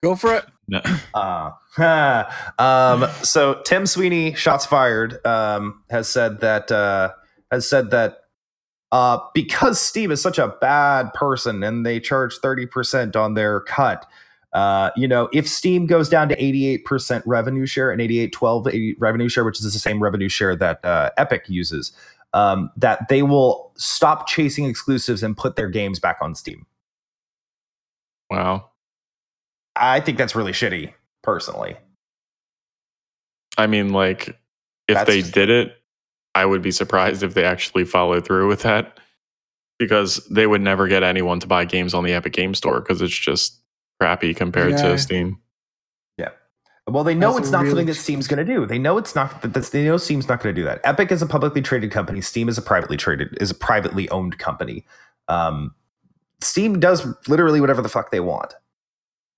[0.01, 0.45] Go for it.
[0.67, 0.81] No.
[1.13, 1.51] Uh,
[2.59, 7.11] um, so Tim Sweeney, shots fired, um, has said that uh,
[7.51, 8.17] has said that
[8.91, 13.61] uh, because Steam is such a bad person and they charge thirty percent on their
[13.61, 14.05] cut.
[14.53, 18.95] Uh, you know, if Steam goes down to 88% revenue share and 88 12 80
[18.99, 21.91] revenue share, which is the same revenue share that uh, Epic uses,
[22.33, 26.65] um, that they will stop chasing exclusives and put their games back on Steam.
[28.29, 28.69] Wow.
[29.75, 30.93] I think that's really shitty,
[31.23, 31.75] personally.
[33.57, 34.29] I mean, like,
[34.87, 35.77] if That's they just- did it,
[36.35, 38.99] I would be surprised if they actually followed through with that
[39.77, 43.01] because they would never get anyone to buy games on the Epic Game Store because
[43.01, 43.59] it's just
[43.99, 44.81] crappy compared Yeah.
[44.89, 45.39] to Steam.
[46.17, 46.29] Yeah.
[46.87, 48.65] Well, they know That's it's not really something that sh- Steam's going to do.
[48.65, 50.81] They know it's not that that's, they know Steam's not going to do that.
[50.83, 52.21] Epic is a publicly traded company.
[52.21, 54.85] Steam is a privately traded is a privately owned company.
[55.27, 55.73] Um,
[56.41, 58.53] Steam does literally whatever the fuck they want.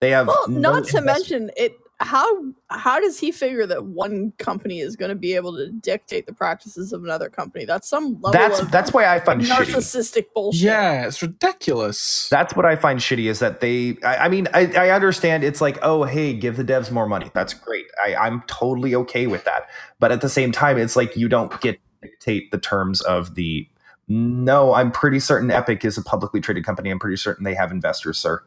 [0.02, 1.78] They have Well, no not to mention it.
[2.02, 2.28] How
[2.70, 6.34] how does he figure that one company is going to be able to dictate the
[6.34, 7.64] practices of another company?
[7.64, 9.66] That's some level That's of that's why I find shitty.
[9.66, 10.62] narcissistic bullshit.
[10.62, 12.28] Yeah, it's ridiculous.
[12.30, 13.98] That's what I find shitty is that they.
[14.04, 17.32] I, I mean, I, I understand it's like, oh, hey, give the devs more money.
[17.34, 17.86] That's great.
[18.04, 19.70] I, I'm totally okay with that.
[20.00, 23.36] But at the same time, it's like you don't get to dictate the terms of
[23.36, 23.70] the.
[24.10, 26.90] No, I'm pretty certain Epic is a publicly traded company.
[26.90, 28.44] I'm pretty certain they have investors, sir.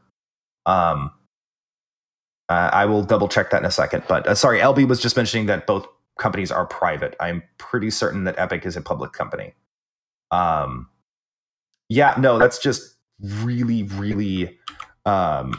[0.67, 1.11] Um,
[2.49, 4.05] uh, I will double check that in a second.
[4.09, 5.87] But uh, sorry, LB was just mentioning that both
[6.19, 7.15] companies are private.
[7.21, 9.55] I'm pretty certain that Epic is a public company.
[10.31, 10.89] Um,
[11.89, 14.59] yeah, no, that's just really, really.
[15.07, 15.59] Um,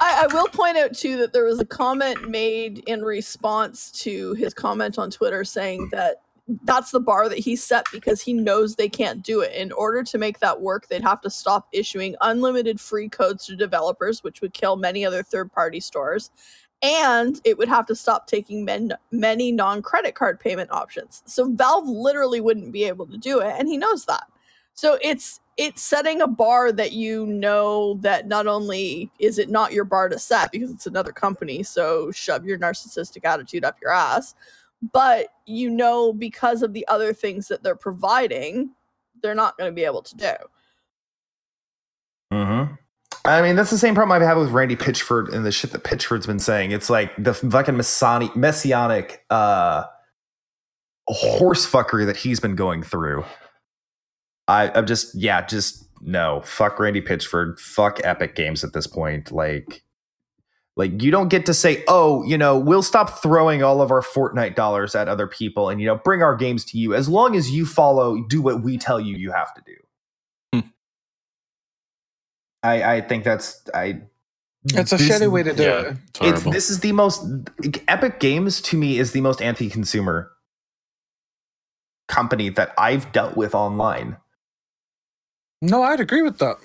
[0.00, 4.34] I, I will point out too that there was a comment made in response to
[4.34, 6.22] his comment on Twitter saying that
[6.64, 9.54] that's the bar that he set because he knows they can't do it.
[9.54, 13.56] In order to make that work, they'd have to stop issuing unlimited free codes to
[13.56, 16.30] developers, which would kill many other third party stores.
[16.82, 21.22] And it would have to stop taking men, many non credit card payment options.
[21.26, 23.54] So Valve literally wouldn't be able to do it.
[23.58, 24.24] And he knows that.
[24.74, 29.74] So it's it's setting a bar that you know that not only is it not
[29.74, 33.90] your bar to set because it's another company, so shove your narcissistic attitude up your
[33.90, 34.34] ass,
[34.82, 38.70] but you know because of the other things that they're providing,
[39.22, 40.32] they're not going to be able to do.
[42.32, 42.78] mhm.
[43.24, 45.84] I mean, that's the same problem I've had with Randy Pitchford and the shit that
[45.84, 46.70] Pitchford's been saying.
[46.70, 49.84] It's like the fucking messianic, messianic uh,
[51.06, 53.24] horse fuckery that he's been going through.
[54.48, 56.40] I, I'm just, yeah, just no.
[56.44, 57.58] Fuck Randy Pitchford.
[57.60, 59.30] Fuck Epic Games at this point.
[59.30, 59.82] Like,
[60.76, 64.00] like you don't get to say, oh, you know, we'll stop throwing all of our
[64.02, 67.36] Fortnite dollars at other people and you know bring our games to you as long
[67.36, 69.74] as you follow, do what we tell you you have to do.
[70.60, 70.68] Hmm.
[72.62, 74.02] I I think that's I.
[74.64, 75.80] It's a this- shitty way to do Yeah.
[75.80, 75.96] it.
[76.20, 77.24] It's It's this is the most
[77.88, 80.30] Epic Games to me is the most anti-consumer
[82.08, 84.18] company that I've dealt with online.
[85.62, 86.56] No, I'd agree with that.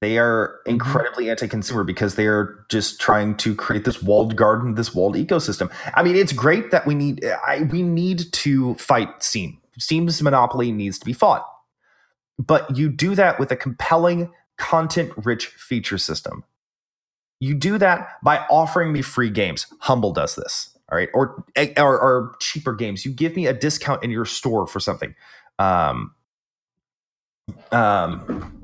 [0.00, 0.70] They are Mm-hmm.
[0.70, 5.70] incredibly anti-consumer because they are just trying to create this walled garden, this walled ecosystem.
[5.94, 9.58] I mean, it's great that we need I, we need to fight Steam.
[9.78, 11.44] Steam's monopoly needs to be fought,
[12.38, 16.44] but you do that with a compelling, content-rich feature system.
[17.40, 19.66] You do that by offering me free games.
[19.80, 21.42] Humble does this, all right, or
[21.78, 23.04] or, or cheaper games.
[23.06, 25.14] You give me a discount in your store for something.
[25.58, 26.14] Um,
[27.72, 28.59] um,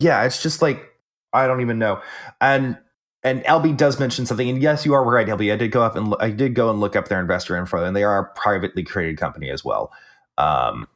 [0.00, 0.90] yeah, it's just like
[1.32, 2.02] I don't even know.
[2.40, 2.76] And
[3.22, 5.52] and LB does mention something, and yes, you are right, LB.
[5.52, 7.84] I did go up and lo- I did go and look up their investor info,
[7.84, 9.92] and they are a privately created company as well.
[10.38, 10.88] Um,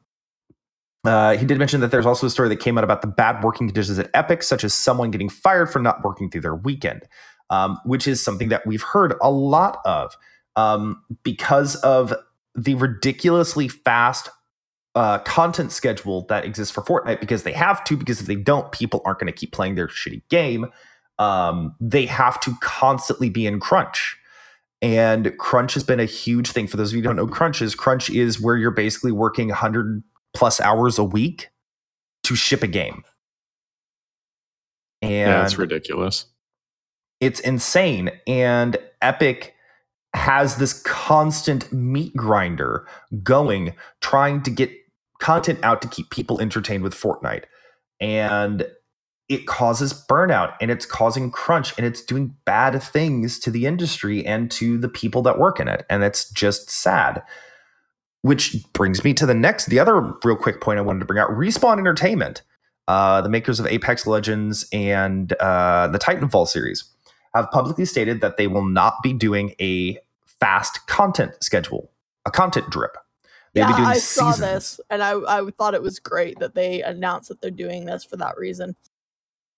[1.04, 3.44] uh, he did mention that there's also a story that came out about the bad
[3.44, 7.02] working conditions at Epic, such as someone getting fired for not working through their weekend,
[7.50, 10.16] um, which is something that we've heard a lot of
[10.56, 12.14] um, because of
[12.54, 14.30] the ridiculously fast
[14.94, 18.70] uh, content schedule that exists for Fortnite because they have to, because if they don't,
[18.72, 20.66] people aren't going to keep playing their shitty game.
[21.18, 24.16] Um, they have to constantly be in crunch.
[24.82, 26.66] And crunch has been a huge thing.
[26.66, 29.48] For those of you who don't know, crunch is crunch is where you're basically working
[29.48, 30.02] 100
[30.34, 31.48] plus hours a week
[32.24, 33.02] to ship a game.
[35.00, 36.26] And yeah, it's ridiculous.
[37.20, 38.10] it's insane.
[38.26, 39.54] And Epic
[40.14, 42.86] has this constant meat grinder
[43.22, 44.70] going, trying to get
[45.20, 47.44] content out to keep people entertained with Fortnite.
[48.00, 48.66] And
[49.28, 54.24] it causes burnout and it's causing crunch and it's doing bad things to the industry
[54.24, 55.86] and to the people that work in it.
[55.88, 57.22] And it's just sad.
[58.22, 61.18] Which brings me to the next, the other real quick point I wanted to bring
[61.18, 62.42] out Respawn Entertainment,
[62.88, 66.84] uh, the makers of Apex Legends and uh, the Titanfall series
[67.34, 71.90] have publicly stated that they will not be doing a fast content schedule,
[72.26, 72.96] a content drip.
[73.54, 77.28] They'll yeah, I saw this, and I I thought it was great that they announced
[77.28, 78.74] that they're doing this for that reason.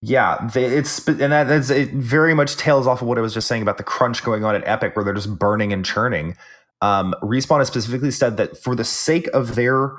[0.03, 1.93] Yeah, they, it's and that, that's it.
[1.93, 4.55] Very much tails off of what I was just saying about the crunch going on
[4.55, 6.37] at Epic, where they're just burning and churning.
[6.83, 9.93] Um, Respawn has specifically said that for the sake of their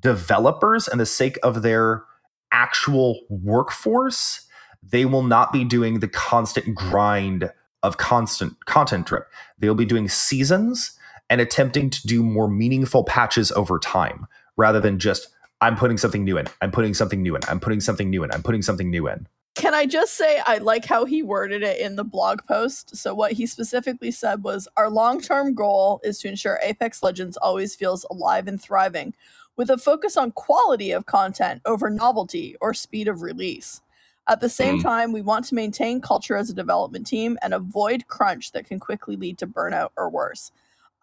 [0.00, 2.04] developers and the sake of their
[2.50, 4.44] actual workforce,
[4.82, 7.52] they will not be doing the constant grind
[7.84, 9.28] of constant content drip.
[9.58, 10.98] They'll be doing seasons
[11.30, 15.28] and attempting to do more meaningful patches over time rather than just
[15.60, 18.30] I'm putting something new in, I'm putting something new in, I'm putting something new in,
[18.32, 19.26] I'm putting something new in.
[19.54, 22.96] Can I just say I like how he worded it in the blog post?
[22.96, 27.74] So what he specifically said was our long-term goal is to ensure Apex Legends always
[27.74, 29.14] feels alive and thriving
[29.56, 33.80] with a focus on quality of content over novelty or speed of release.
[34.28, 34.82] At the same Mm.
[34.82, 38.80] time, we want to maintain culture as a development team and avoid crunch that can
[38.80, 40.50] quickly lead to burnout or worse.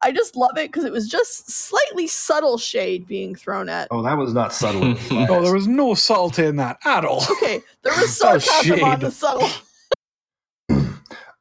[0.03, 3.87] I just love it because it was just slightly subtle shade being thrown at.
[3.91, 4.95] Oh, that was not subtle.
[5.11, 7.23] Oh, there was no subtlety in that at all.
[7.31, 8.99] Okay, there was Oh, sarcasm on shade.
[9.01, 9.49] the subtle.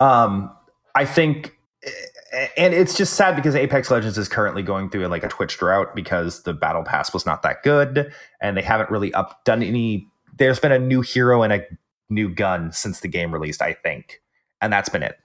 [0.01, 0.51] um,
[0.95, 1.57] I think,
[2.57, 5.95] and it's just sad because Apex Legends is currently going through like a Twitch drought
[5.95, 10.07] because the battle pass was not that good, and they haven't really up done any.
[10.39, 11.67] There's been a new hero and a
[12.09, 14.21] new gun since the game released, I think,
[14.61, 15.17] and that's been it.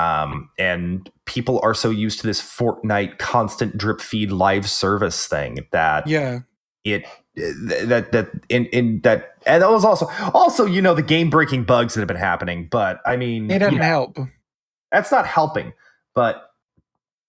[0.00, 5.66] Um, and people are so used to this Fortnite constant drip feed live service thing
[5.72, 6.40] that Yeah.
[6.84, 7.04] it
[7.36, 11.64] that that in in that and that was also also you know the game breaking
[11.64, 14.18] bugs that have been happening but i mean It didn't yeah, help.
[14.90, 15.72] that's not helping
[16.14, 16.50] but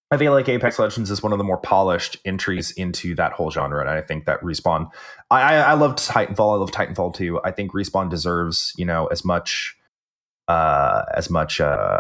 [0.10, 3.52] i feel like apex legends is one of the more polished entries into that whole
[3.52, 4.90] genre and i think that respawn
[5.30, 9.06] i i, I loved titanfall i love titanfall too i think respawn deserves you know
[9.08, 9.78] as much
[10.52, 12.00] uh as much uh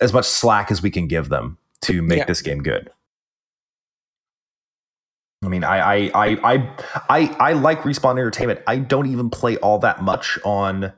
[0.00, 2.24] as much slack as we can give them to make Yeah.
[2.26, 2.90] this game good
[5.44, 6.76] I mean, I, I, I, I,
[7.10, 8.60] I, I like Respawn Entertainment.
[8.66, 10.92] I don't even play all that much on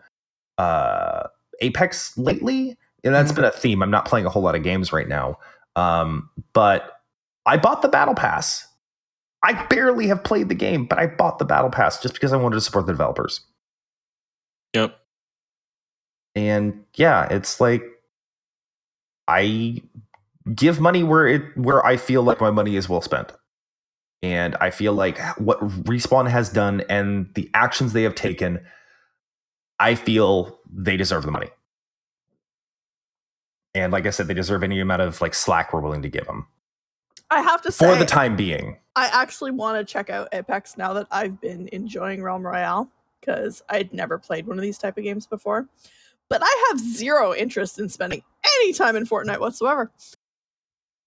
[0.58, 1.24] uh,
[1.60, 3.36] Apex lately, and that's Mhm.
[3.36, 3.82] been a theme.
[3.82, 5.38] I'm not playing a whole lot of games right now,
[5.76, 7.00] um, but
[7.46, 8.66] I bought the Battle Pass.
[9.42, 12.36] I barely have played the game, but I bought the Battle Pass just because I
[12.36, 13.40] wanted to support the developers.
[14.74, 14.96] Yep.
[16.38, 17.82] And yeah, it's like
[19.26, 19.82] I
[20.54, 23.32] give money where it where I feel like my money is well spent.
[24.22, 28.64] And I feel like what Respawn has done and the actions they have taken,
[29.80, 31.48] I feel they deserve the money.
[33.74, 36.26] And like I said, they deserve any amount of like slack we're willing to give
[36.26, 36.46] them
[37.30, 38.76] I have to say, for the time being.
[38.94, 42.88] I actually want to check out Apex now that I've been enjoying Realm Royale
[43.20, 45.68] because I'd never played one of these type of games before.
[46.30, 48.22] But I have zero interest in spending
[48.60, 49.90] any time in Fortnite whatsoever.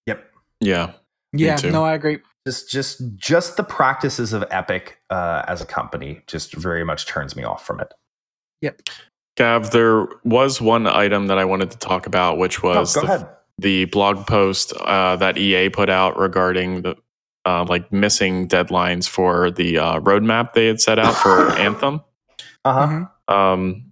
[0.06, 0.30] Yep.
[0.60, 0.92] Yeah.
[1.34, 2.18] Yeah, no, I agree.
[2.46, 7.34] Just just just the practices of Epic uh, as a company just very much turns
[7.36, 7.94] me off from it.
[8.60, 8.82] Yep.
[9.38, 13.00] Gav, there was one item that I wanted to talk about, which Oh, was go
[13.00, 13.28] the, ahead.
[13.58, 16.96] the blog post uh, that EA put out regarding the
[17.46, 22.02] uh, like missing deadlines for the uh, roadmap they had set out for Anthem.
[22.66, 23.06] Uh huh.
[23.30, 23.34] Mhm.
[23.34, 23.84] Um,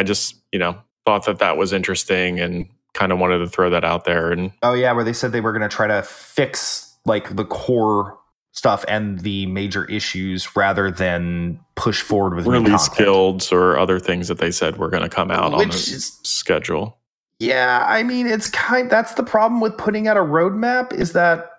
[0.00, 3.68] I just you know thought that that was interesting and kind of wanted to throw
[3.68, 4.32] that out there.
[4.32, 7.44] And Oh yeah, where they said they were going to try to fix like the
[7.44, 8.18] core
[8.52, 14.28] stuff and the major issues rather than push forward with release guilds or other things
[14.28, 16.98] that they said were going to come out on Which the is schedule.
[17.38, 21.50] yeah, I mean it's kind that's the problem with putting out a roadmap is that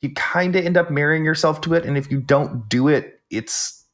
[0.00, 3.20] you kind of end up marrying yourself to it and if you don't do it,
[3.30, 3.84] it's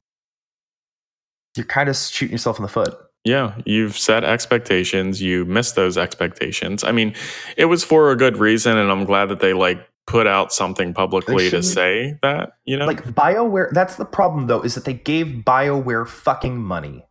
[1.56, 2.94] you're kind of shooting yourself in the foot.
[3.26, 5.20] Yeah, you've set expectations.
[5.20, 6.84] You missed those expectations.
[6.84, 7.12] I mean,
[7.56, 10.94] it was for a good reason, and I'm glad that they like put out something
[10.94, 12.52] publicly to say that.
[12.66, 17.04] You know, Like BioWare, that's the problem though, is that they gave BioWare fucking money.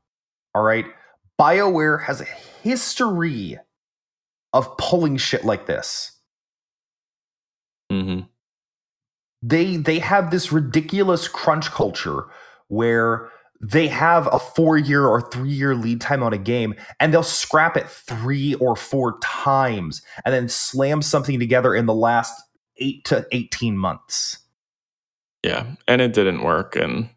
[0.54, 0.86] All right?
[1.38, 2.26] BioWare has a
[2.64, 3.60] history
[4.54, 6.14] of pulling shit like this.
[7.92, 8.22] hmm
[9.42, 12.28] They they have this ridiculous crunch culture
[12.70, 13.30] where
[13.72, 17.90] they have a 4-year or 3-year lead time on a game and they'll scrap it
[17.90, 22.34] 3 or 4 times and then slam something together in the last
[22.78, 24.40] 8 to 18 months.
[25.44, 27.10] yeah, and it didn't work, and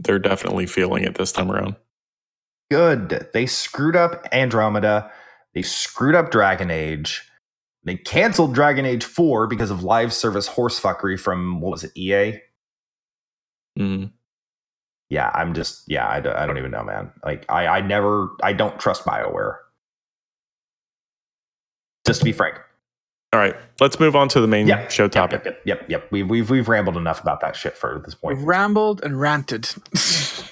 [0.00, 1.76] they're definitely feeling it this time around.
[2.70, 3.28] good.
[3.32, 5.10] They screwed up Andromeda.
[5.54, 7.22] They screwed up Dragon Age.
[7.84, 12.40] They canceled Dragon Age 4 because of live service horsefuckery from, what was it, EA?
[13.76, 14.06] hmm
[15.12, 17.12] Yeah, I'm just, yeah, I, don't- I don't even know, man.
[17.24, 19.58] Like, I, I never, I don't trust BioWare.
[22.06, 22.56] Just to be frank.
[23.34, 24.88] All right, let's move on to the main Yeah.
[24.88, 25.42] show topic.
[25.44, 26.08] Yep, yep, yep, yep.
[26.12, 28.38] We've, we've, we've rambled enough about that shit for this point.
[28.38, 29.68] We've rambled and ranted.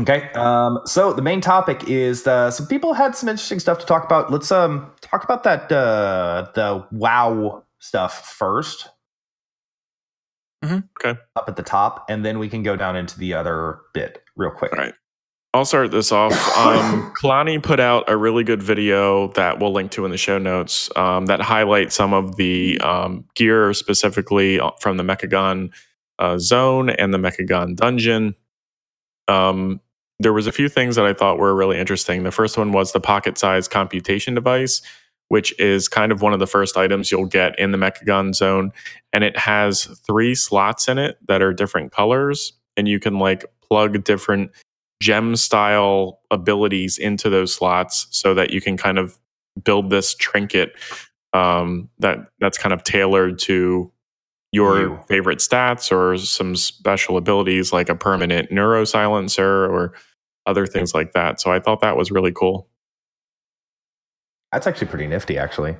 [0.00, 0.30] Okay.
[0.34, 4.04] Um, so the main topic is uh, some people had some interesting stuff to talk
[4.04, 4.30] about.
[4.30, 8.90] Let's um talk about that uh, the WoW stuff first.
[10.64, 10.84] Mhm.
[10.98, 11.18] Okay.
[11.36, 14.50] Up at the top, and then we can go down into the other bit real
[14.50, 14.72] quick.
[14.72, 14.94] All right.
[15.54, 16.32] I'll start this off.
[16.58, 20.38] Um, Kalani put out a really good video that we'll link to in the show
[20.38, 25.70] notes um, that highlight some of the um, gear specifically from the Mechagon
[26.18, 28.34] uh, zone and the Mechagon dungeon.
[29.28, 29.80] Um,
[30.18, 32.24] there was a few things that I thought were really interesting.
[32.24, 34.82] The first one was the pocket-sized computation device,
[35.28, 38.72] which is kind of one of the first items you'll get in the Mechagon zone,
[39.12, 43.44] and it has three slots in it that are different colors, and you can like
[43.68, 44.50] plug different
[45.00, 49.18] gem style abilities into those slots so that you can kind of
[49.62, 50.72] build this trinket
[51.32, 53.92] um, that that's kind of tailored to
[54.52, 55.00] your You.
[55.08, 59.92] favorite stats or some special abilities like a permanent neuro silencer or
[60.46, 61.40] other things like that.
[61.40, 62.66] So I thought that was really cool.
[64.52, 65.76] That's actually pretty nifty, actually.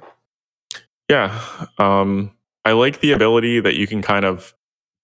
[1.09, 1.40] Yeah.
[1.78, 2.32] Um,
[2.65, 4.55] I like the ability that you can kind of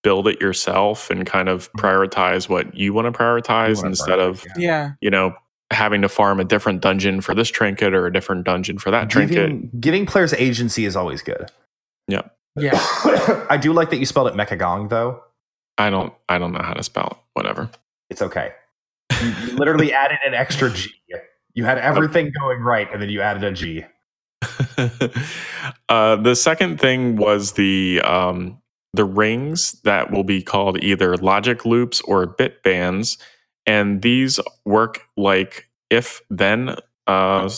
[0.03, 4.29] build it yourself and kind of prioritize what you want to prioritize wanna instead prioritize,
[4.29, 4.69] of yeah.
[4.69, 4.93] yeah.
[5.01, 5.35] you know,
[5.71, 9.09] having to farm a different dungeon for this trinket or a different dungeon for that
[9.09, 9.37] trinket.
[9.37, 11.51] Giving, giving players agency is always good.
[12.07, 12.23] Yeah.
[12.57, 12.79] Yeah.
[13.51, 15.23] I do like that you spelled it Mechagong, though.
[15.79, 17.17] I don't I don't know how to spell it.
[17.33, 17.71] Whatever.
[18.11, 18.53] It's okay.
[19.23, 20.91] You, you literally added an extra G.
[21.55, 23.85] You had everything going right, and then you added a G.
[25.89, 28.61] uh, the second thing was the um,
[28.93, 33.19] the rings that will be called either logic loops or bit bands,
[33.67, 36.77] and these work like if then
[37.07, 37.49] uh,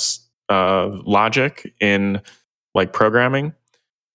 [0.49, 2.21] uh, logic in
[2.75, 3.55] like programming.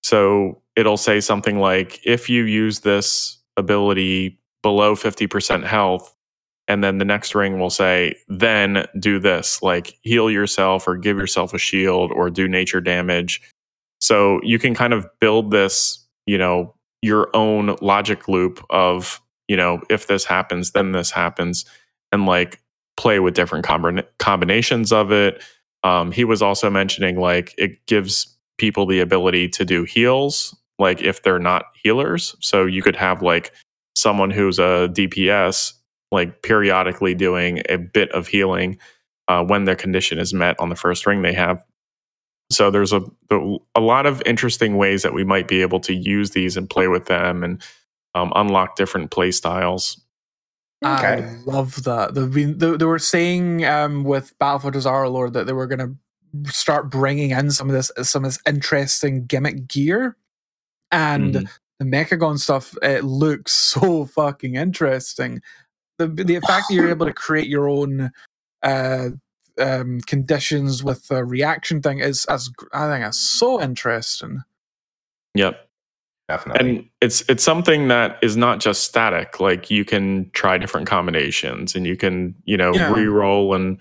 [0.04, 6.16] So it'll say something like if you use this ability below 50% health
[6.72, 11.18] and then the next ring will say then do this like heal yourself or give
[11.18, 13.42] yourself a shield or do nature damage
[14.00, 19.58] so you can kind of build this you know your own logic loop of you
[19.58, 21.66] know if this happens then this happens
[22.12, 22.62] and like
[22.98, 25.44] play with different combina- combinations of it.
[25.84, 31.02] Um, he was also mentioning like it gives people the ability to do heals, like
[31.02, 32.36] if they're not healers.
[32.40, 33.52] So you could have like
[33.96, 35.74] someone who's a DPS,
[36.12, 38.78] like periodically doing a bit of healing
[39.28, 41.64] uh, when their condition is met on the first ring they have.
[42.52, 43.02] So there's a
[43.76, 46.88] a lot of interesting ways that we might be able to use these and play
[46.90, 47.62] with them and
[48.14, 50.02] um, unlock different play styles.
[50.84, 51.24] Okay.
[51.24, 52.14] I love that.
[52.16, 55.80] They've been they, they were saying um, with Battle for Dazar'alor that they were going
[56.44, 60.18] to start bringing in some of this some of this interesting gimmick gear,
[60.92, 61.50] and Mhm.
[61.80, 62.76] the Mechagon stuff.
[62.82, 65.42] It looks so fucking interesting.
[66.08, 68.12] The the fact that you're able to create your own
[68.64, 69.10] uh,
[69.60, 74.44] um, conditions with the reaction thing is as I think that's so interesting.
[75.36, 75.68] Yep.
[76.30, 76.70] Definitely.
[76.78, 81.76] and it's it's something that is not just static like you can try different combinations
[81.76, 82.94] and you can you know Yeah.
[82.94, 83.78] re-roll and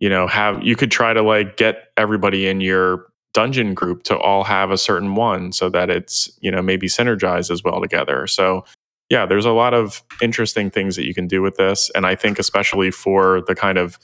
[0.00, 4.18] you know have you could try to like get everybody in your dungeon group to
[4.18, 8.26] all have a certain one so that it's you know maybe synergize as well together
[8.26, 8.64] so
[9.12, 12.16] yeah there's a lot of interesting things that you can do with this and i
[12.16, 13.98] think especially for the kind of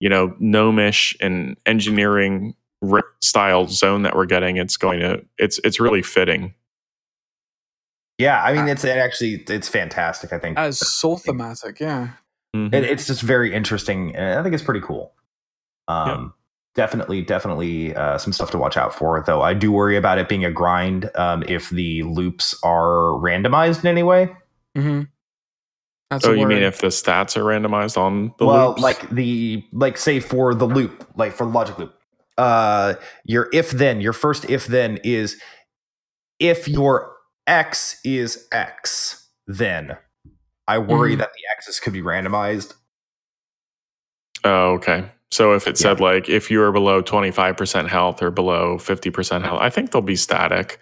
[0.00, 2.54] you know gnomish and engineering
[3.20, 6.54] style zone that we're getting it's going to it's it's really fitting
[8.18, 10.32] yeah, I mean, it's it actually it's fantastic.
[10.32, 11.80] I think As so thematic.
[11.80, 12.10] Yeah.
[12.54, 12.72] Mhm.
[12.72, 15.14] it, it's just very interesting, and I think it's pretty cool.
[15.88, 16.32] Um,
[16.74, 19.22] definitely, definitely uh, some stuff to watch out for.
[19.26, 23.80] Though I do worry about it being a grind um, if the loops are randomized
[23.80, 24.30] in any way.
[24.76, 25.02] Mm-hmm.
[26.10, 28.82] That's Oh, a you mean if the stats are randomized on the well, loops?
[28.82, 31.94] like the like say for the loop, like for the logic loop,
[32.38, 32.94] uh,
[33.24, 35.40] your if then your first if then is
[36.38, 37.14] if your
[37.46, 39.96] x is x, then
[40.68, 41.18] I worry Mhm.
[41.18, 42.74] that the x's could be randomized.
[44.44, 45.10] oh, okay.
[45.30, 45.82] So if it Yeah.
[45.82, 49.60] said like if you are below twenty five percent health or below fifty percent health,
[49.62, 50.78] I think they'll be static.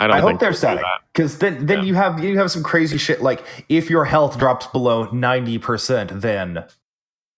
[0.00, 1.84] I don't I hope they're they'll static because then then Yeah.
[1.84, 6.10] you have you have some crazy shit like if your health drops below ninety percent,
[6.20, 6.64] then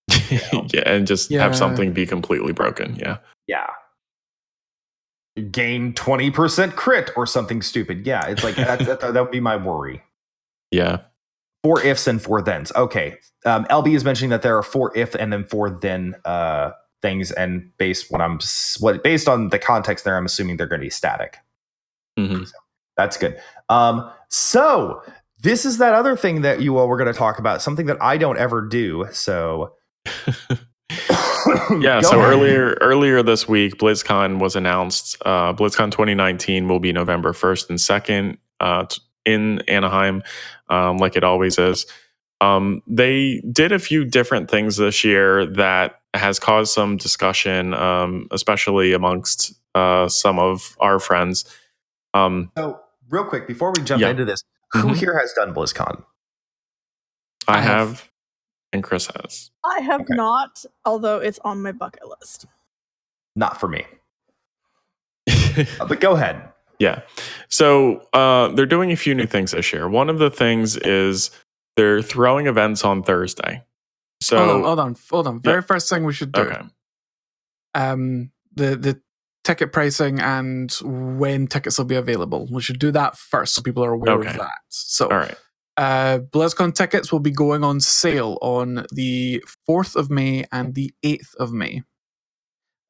[0.31, 1.43] yeah, and just Yeah.
[1.43, 2.97] have something be completely broken.
[2.97, 3.19] Yeah.
[3.47, 3.67] yeah,
[5.51, 8.07] gain twenty percent crit or something stupid.
[8.07, 10.03] Yeah, it's like that, that, that would be my worry.
[10.73, 10.99] Yeah.
[11.63, 12.73] Four ifs and four thens.
[12.75, 16.73] Okay, um, LB is mentioning that there are four if and then four then uh,
[17.03, 18.41] things, and based what I'm
[18.81, 21.39] what based on the context there, I'm assuming they're going to be static.
[22.17, 22.43] Hmm
[22.97, 23.41] That's good.
[23.69, 25.03] Um, so
[25.41, 28.03] this is that other thing that you all were going to talk about, something that
[28.03, 29.07] I don't ever do.
[29.13, 29.75] So
[31.81, 32.33] Yeah, so ahead.
[32.33, 35.17] earlier earlier this week, BlizzCon was announced.
[35.25, 38.87] Uh, BlizzCon 2019 will be November 1st and 2nd uh,
[39.25, 40.23] in Anaheim,
[40.69, 41.87] um, like it always is.
[42.41, 48.29] Um, they did a few different things this year that has caused some discussion, um,
[48.31, 51.45] especially amongst uh, some of our friends.
[52.17, 54.09] Um, So, real quick, before we jump Yeah.
[54.11, 54.97] into this, who Mhm.
[54.97, 56.05] here has done BlizzCon?
[57.49, 58.11] I I have- have,
[58.73, 59.51] and Chris has.
[59.65, 60.15] I have Okay.
[60.15, 62.47] not, although it's on my bucket list.
[63.37, 63.87] Not for me.
[65.81, 66.53] Uh, but go ahead.
[66.79, 67.01] Yeah.
[67.49, 69.89] So uh, they're doing a few new things this year.
[69.89, 71.31] One of the things is
[71.77, 73.65] they're throwing events on Thursday.
[74.21, 75.41] So hold on, hold on, hold on.
[75.41, 76.43] Very first thing we should do.
[76.43, 76.63] okay,
[77.75, 79.01] Um, the the
[79.47, 82.49] ticket pricing and when tickets will be available.
[82.53, 84.31] We should do that first, so people are aware Okay.
[84.31, 84.59] of that.
[84.71, 85.37] So, all right.
[85.79, 90.93] uh, BlizzCon tickets will be going on sale on the 4th of May and the
[91.05, 91.83] 8th of May.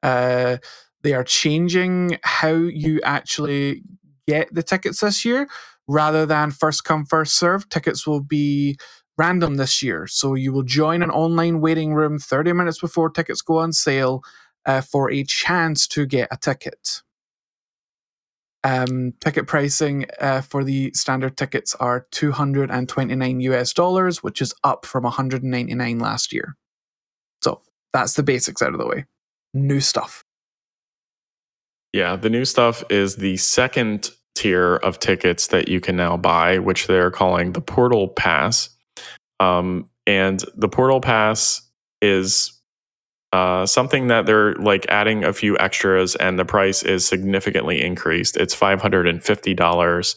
[0.03, 0.57] Uh,
[1.03, 3.83] they are changing how you actually
[4.27, 5.47] get the tickets this year.
[5.87, 8.77] Rather than first come, first serve, tickets will be
[9.17, 10.07] random this year.
[10.07, 14.23] So you will join an online waiting room 30 minutes before tickets go on sale
[14.67, 17.01] uh, for a chance to get a ticket.
[18.63, 24.85] Um, ticket pricing uh, for the standard tickets are 229 US dollars, which is up
[24.85, 26.55] from 199 last year.
[27.41, 27.61] So
[27.93, 29.05] that's the basics out of the way.
[29.53, 30.23] New stuff.
[31.93, 36.59] Yeah, the new stuff is the second tier of tickets that you can now buy,
[36.59, 38.69] which they're calling the Portal Pass.
[39.39, 41.61] Um, and the Portal Pass
[42.01, 42.56] is
[43.33, 48.37] uh, something that they're like adding a few extras, and the price is significantly increased.
[48.37, 50.15] It's five hundred and fifty dollars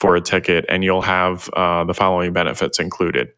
[0.00, 3.30] for a ticket, and you'll have uh, the following benefits included.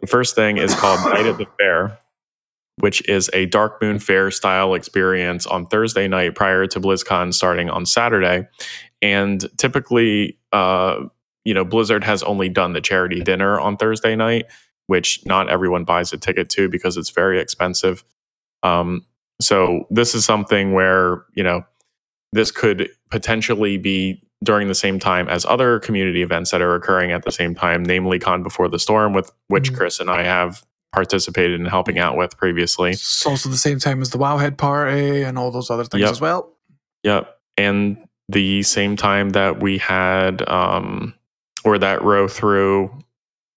[0.00, 1.98] The first thing is called Night at the Fair,
[2.80, 7.86] which is a Darkmoon Faire style experience on Thursday night prior to BlizzCon starting on
[7.86, 8.48] Saturday.
[9.02, 11.04] And typically, uh,
[11.44, 14.46] you know, Blizzard has only done the charity dinner on Thursday night.
[14.88, 18.04] which not everyone buys a ticket to because it's very expensive.
[18.62, 19.04] Um,
[19.40, 21.64] so this is something where you know
[22.32, 27.12] this could potentially be during the same time as other community events that are occurring
[27.12, 29.76] at the same time, namely Con Before the Storm, with which Mhm.
[29.76, 30.62] Chris and I have
[30.92, 32.90] participated in helping out with previously.
[32.90, 36.10] It's also the same time as the Wowhead Party and all those other things Yep.
[36.10, 36.56] as well.
[37.04, 37.38] Yep.
[37.56, 37.96] And
[38.28, 41.14] the same time that we had um
[41.64, 42.90] or that row through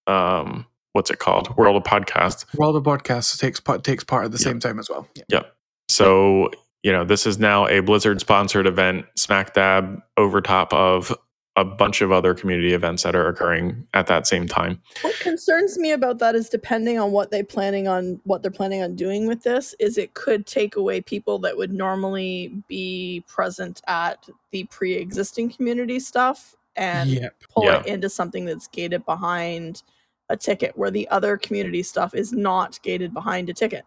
[0.08, 0.66] um
[0.96, 1.56] what's it called?
[1.58, 2.46] World of Podcasts.
[2.58, 4.44] World of Podcasts takes part takes part at the Yeah.
[4.46, 5.06] same time as well.
[5.14, 5.24] Yeah.
[5.28, 5.56] Yep.
[5.90, 6.52] So,
[6.84, 11.14] you know, this is now a Blizzard sponsored event, smack dab over top of
[11.58, 14.82] a bunch of other community events that are occurring at that same time.
[15.02, 18.82] What concerns me about that is depending on what they planning on what they're planning
[18.82, 23.82] on doing with this is it could take away people that would normally be present
[23.88, 27.36] at the pre-existing community stuff and Yep.
[27.54, 27.80] pull Yeah.
[27.82, 29.84] it into something that's gated behind
[30.30, 33.84] a ticket where the other community stuff is not gated behind a ticket.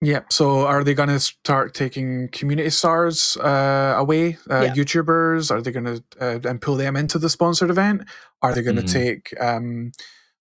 [0.00, 0.32] Yep.
[0.32, 4.74] So are they going to start taking community stars uh, away, uh, Yeah.
[4.74, 5.50] YouTubers?
[5.50, 8.02] Are they going to uh, and pull them into the sponsored event?
[8.42, 8.92] Are they going to Mhm.
[8.92, 9.92] take um,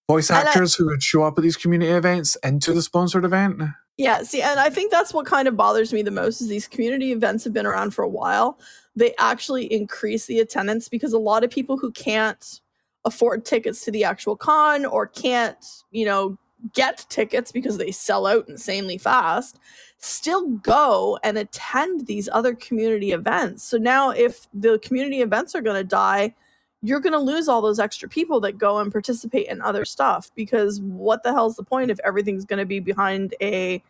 [0.09, 3.23] voice And I- actors who would show up at these community events into the sponsored
[3.23, 3.61] event?
[3.97, 6.67] Yeah, see, and I think that's what kind of bothers me the most is these
[6.67, 8.57] community events have been around for a while.
[8.95, 12.61] They actually increase the attendance because a lot of people who can't
[13.05, 16.37] afford tickets to the actual con or can't, you know,
[16.73, 19.57] get tickets because they sell out insanely fast
[20.01, 23.63] still go and attend these other community events.
[23.63, 26.33] So now if the community events are going to die,
[26.81, 30.31] you're going to lose all those extra people that go and participate in other stuff
[30.35, 33.81] because what the hell's the point if everything's going to be behind a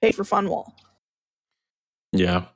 [0.00, 0.74] pay for fun wall?
[2.12, 2.46] Yeah.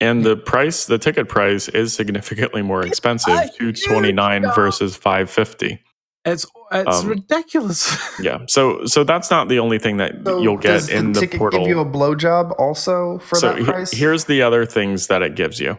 [0.00, 5.30] And the price, the ticket price is significantly more expensive, two twenty nine versus five
[5.30, 5.80] fifty.
[6.26, 7.96] It's it's Um, ridiculous.
[8.20, 8.40] Yeah.
[8.48, 11.60] So so that's not the only thing that you'll get does in the the, portal.
[11.60, 13.90] give you a blowjob also for so that he- price?
[13.92, 15.78] here's the other things that it gives you.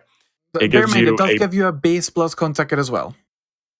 [0.53, 2.56] But It bear in gives mind, you it does a- give you a base BlizzCon
[2.56, 3.15] ticket as well.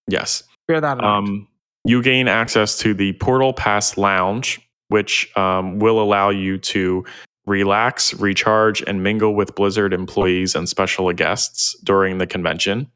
[0.07, 0.43] Yes.
[0.68, 1.27] Bear that in mind.
[1.30, 1.47] Um,
[1.85, 4.59] you gain access to the Portal Pass Lounge,
[4.89, 7.05] which um, will allow you to
[7.48, 12.91] relax, recharge, and mingle with Blizzard employees and special guests during the convention.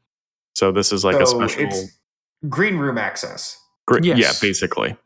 [0.54, 1.64] So this is like a special.
[1.64, 1.98] it's
[2.48, 3.58] green room access.
[3.86, 4.96] Gr- Yeah, basically.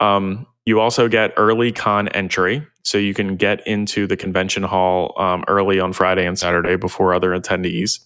[0.00, 5.14] Um, you also get early con entry, so you can get into the convention hall
[5.16, 8.00] um, early on Friday and Saturday before other attendees.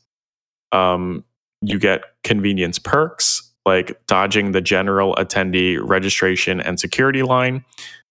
[0.72, 1.24] Um,
[1.62, 7.64] you get convenience perks like dodging the general attendee registration and security line.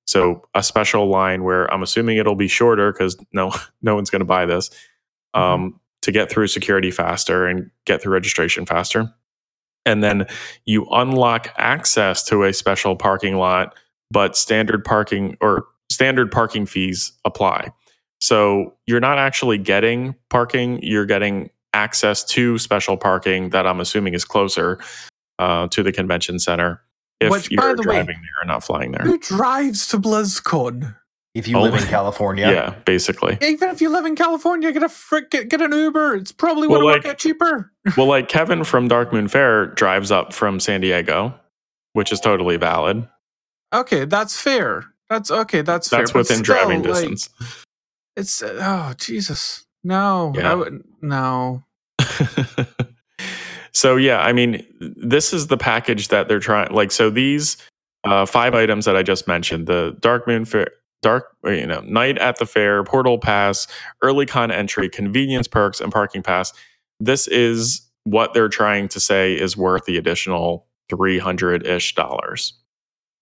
[0.10, 3.54] So a special line where I'm assuming it'll be shorter because no
[3.84, 4.72] no one's going to buy this
[5.36, 9.14] um, to get through security faster and get through registration faster.
[9.86, 10.26] And then
[10.66, 13.76] you unlock access to a special parking lot,
[14.10, 17.72] but standard parking or standard parking fees apply.
[18.20, 24.16] So you're not actually getting parking, you're getting access to special parking that I'm assuming
[24.16, 24.80] is closer
[25.38, 26.82] uh, to the convention center
[27.20, 29.06] if Which, by you're the way- driving there and not flying there.
[29.06, 30.96] Who drives to BlizzCon?
[31.36, 31.62] If you Oh.
[31.62, 33.38] live in California, Yeah, basically.
[33.42, 36.16] Even if you live in California, get a frick, get, get an Uber.
[36.16, 37.72] It's probably Well, going to like- work out cheaper.
[37.98, 41.34] well, like Kevin from Darkmoon Faire drives up from San Diego,
[41.94, 43.08] which is totally valid.
[43.74, 44.86] Okay, that's fair.
[45.10, 45.62] That's okay.
[45.62, 46.00] That's fair.
[46.00, 47.30] That's but within still, driving like, distance.
[48.16, 50.52] it's uh, oh Jesus, no, Yeah.
[50.52, 51.64] I would, no.
[53.74, 56.72] so yeah, I mean, this is the package that they're trying.
[56.74, 57.58] Like, so these
[58.04, 60.68] uh, five items that I just mentioned: the Darkmoon Faire,
[61.02, 63.68] Dark, you know, Night at the Fair, Portal Pass,
[64.02, 66.54] Early Con Entry, Convenience Perks, and Parking Pass.
[67.00, 72.54] This is what they're trying to say is worth the additional three hundred ish dollars.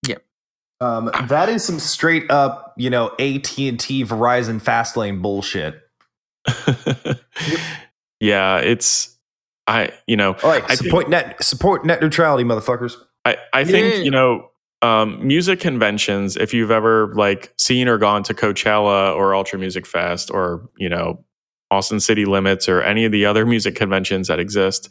[0.07, 0.23] Yep.
[0.79, 5.81] um, that is some straight up, you know, AT and T, Verizon, Fastlane bullshit.
[8.19, 9.16] yeah, it's
[9.67, 12.93] I, you know, All right, I think- support net, support net neutrality, motherfuckers.
[13.25, 13.99] I, I think Yeah.
[14.01, 14.49] you know
[14.81, 16.37] um, music conventions.
[16.37, 20.87] If you've ever like seen or gone to Coachella or Ultra Music Fest or you
[20.87, 21.23] know
[21.71, 24.87] Austin City Limits or any of the other music conventions that exist,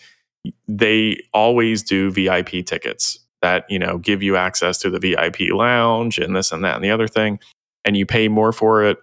[0.69, 6.19] they always do VIP tickets that you know give you access to the VIP lounge
[6.19, 7.39] and this and that and the other thing,
[7.86, 8.98] and you pay more for it.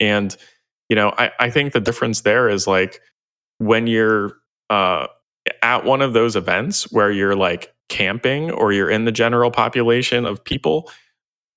[0.00, 0.34] And
[0.88, 3.02] you know, I, I think the difference there is like
[3.58, 4.32] when you're
[4.70, 5.06] uh,
[5.62, 10.26] at one of those events where you're like camping or you're in the general population
[10.26, 10.90] of people,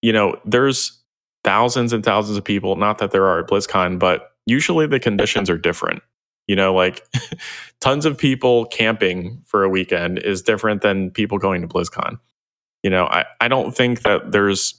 [0.01, 1.01] you know, there's
[1.43, 2.75] thousands and thousands of people.
[2.75, 6.03] Not that there are at BlizzCon, but usually the conditions are different.
[6.47, 7.05] You know, like
[7.81, 12.19] tons of people camping for a weekend is different than people going to BlizzCon.
[12.83, 14.75] you know, I, I don't think that there's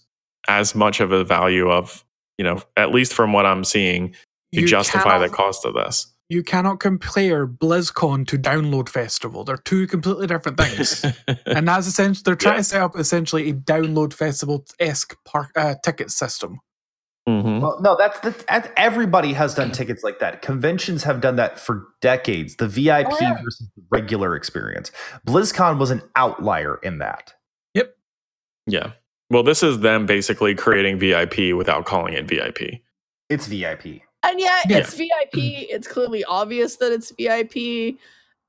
[0.48, 2.04] as much of a value of,
[2.38, 4.14] you know, at least from what I'm seeing,
[4.54, 6.11] to You justify the cost of this.
[6.28, 9.44] You cannot compare BlizzCon to Download Festival.
[9.44, 11.04] They're two completely different things.
[11.46, 12.58] and that's essentially they're trying Yeah.
[12.58, 15.14] to set up essentially a download festival esque
[15.56, 16.60] uh, ticket system.
[17.28, 17.60] Mhm.
[17.60, 20.42] Well, no, that's, that's that's- everybody has done tickets like that.
[20.42, 22.56] Conventions have done that for decades.
[22.56, 23.34] The VIP Oh, yeah.
[23.42, 24.90] versus the regular experience.
[25.26, 27.34] BlizzCon was an outlier in that.
[27.74, 27.94] Yep.
[28.66, 28.92] Yeah.
[29.30, 32.80] Well, this is them basically creating VIP without calling it VIP.
[33.28, 34.02] It's VIP.
[34.22, 34.78] And yet Yeah.
[34.78, 35.66] it's VIP.
[35.68, 37.98] It's clearly obvious that it's VIP.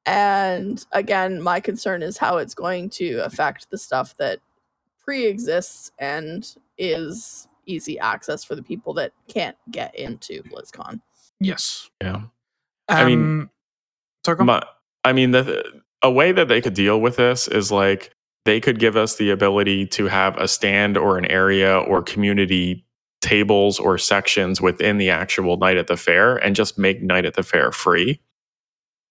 [0.06, 4.40] And again, my concern is how it's going to affect the stuff that
[5.04, 11.00] pre exists and is easy access for the people that can't get into BlizzCon.
[11.40, 11.90] Yes.
[12.02, 12.16] Yeah.
[12.16, 12.30] Um,
[12.90, 13.50] I mean,
[14.26, 14.44] sorry, go.
[14.44, 14.64] My,
[15.04, 15.64] I mean, the,
[16.02, 18.12] a way that they could deal with this is like
[18.46, 22.83] they could give us the ability to have a stand or an area or community
[23.24, 27.34] tables or sections within the actual night at the fair and just make night at
[27.34, 28.20] the fair free.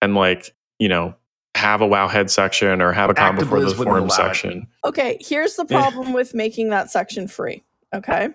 [0.01, 1.14] And like, you know,
[1.55, 4.10] have a Wowhead section or have a con Active before the forum allow it.
[4.12, 4.66] section.
[4.84, 7.64] Okay, here's the problem with making that section free.
[7.94, 8.28] Okay.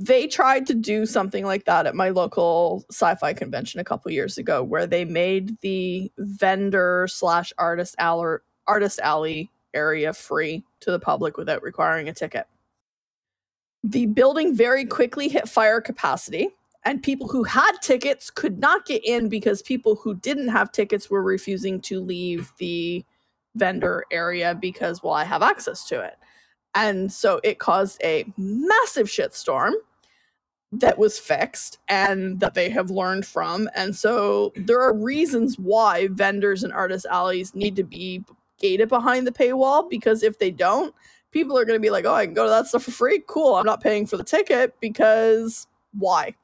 [0.00, 4.38] They tried to do something like that at my local sci-fi convention a couple years
[4.38, 10.98] ago, where they made the vendor slash artist alley artist alley area free to the
[10.98, 12.46] public without requiring a ticket.
[13.84, 16.48] The building very quickly hit fire capacity,
[16.84, 21.10] and people who had tickets could not get in because people who didn't have tickets
[21.10, 23.04] were refusing to leave the
[23.56, 26.14] vendor area because well i have access to it.
[26.74, 29.74] And so it caused a massive shitstorm
[30.72, 33.68] that was fixed and that they have learned from.
[33.76, 38.24] And so there are reasons why vendors and artist alleys need to be
[38.58, 40.92] gated behind the paywall because if they don't
[41.34, 43.22] people are going to be like oh i can go to that stuff for free
[43.26, 46.34] cool i'm not paying for the ticket because why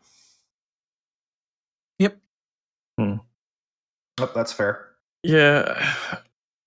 [4.20, 4.86] Oh, that's fair.
[5.22, 5.94] Yeah.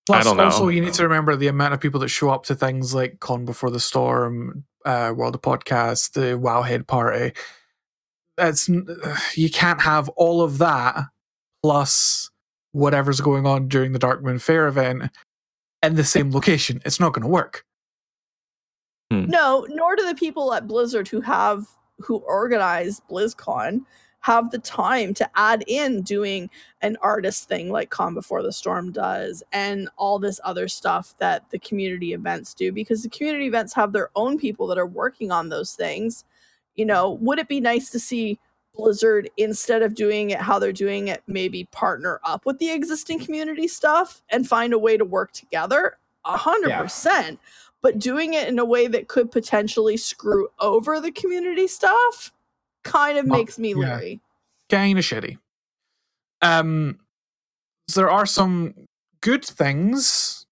[0.05, 0.43] Plus, don't know.
[0.45, 3.19] also you need to remember the amount of people that show up to things like
[3.19, 7.33] Con Before the Storm, uh, World of Podcast, the Wowhead Party.
[8.35, 11.05] That's you can't have all of that
[11.61, 12.29] plus
[12.71, 15.03] whatever's going on during the Darkmoon Faire event
[15.83, 16.81] in the same location.
[16.85, 17.63] It's not going to work.
[19.13, 19.29] Hmm.
[19.29, 21.67] No, nor do the people at Blizzard who have
[21.99, 23.81] who organize BlizzCon
[24.21, 26.49] have the time to add in doing
[26.81, 31.43] an artist thing like Con Before the Storm does and all this other stuff that
[31.51, 35.29] the community events do because the community events have their own people that are working
[35.31, 36.23] on those things.
[36.75, 38.39] You know, would it be nice to see
[38.73, 43.19] Blizzard instead of doing it how they're doing it maybe partner up with the existing
[43.19, 45.97] community stuff and find a way to work together?
[46.25, 47.37] A hundred percent
[47.83, 52.31] but doing it in a way that could potentially screw over the community stuff
[52.83, 53.97] kind of Well, makes me yeah.
[53.97, 54.21] leery.
[54.69, 55.37] Kind of shitty.
[56.41, 56.99] Um,
[57.87, 58.73] so there are some
[59.21, 60.45] good things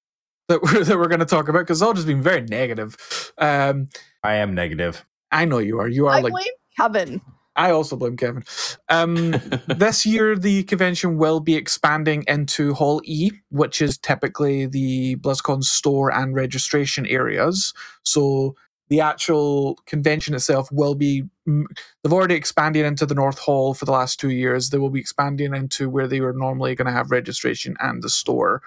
[0.47, 2.95] that we're that we're going to talk about because all just been very negative.
[3.37, 3.87] Um,
[4.23, 5.03] I am negative.
[5.31, 5.87] I know you are.
[5.87, 6.45] You are I like blame
[6.77, 7.21] Kevin.
[7.67, 8.45] I also blame Kevin.
[8.89, 9.31] Um,
[9.67, 15.63] this year, the convention will be expanding into Hall E, which is typically the BlizzCon
[15.63, 17.73] store and registration areas.
[18.03, 18.55] So
[18.89, 21.23] the actual convention itself will be.
[21.47, 21.65] mm,
[22.03, 24.69] They've already expanded into the North Hall for the last two years.
[24.71, 28.09] They will be expanding into where they were normally going to have registration and the
[28.09, 28.63] store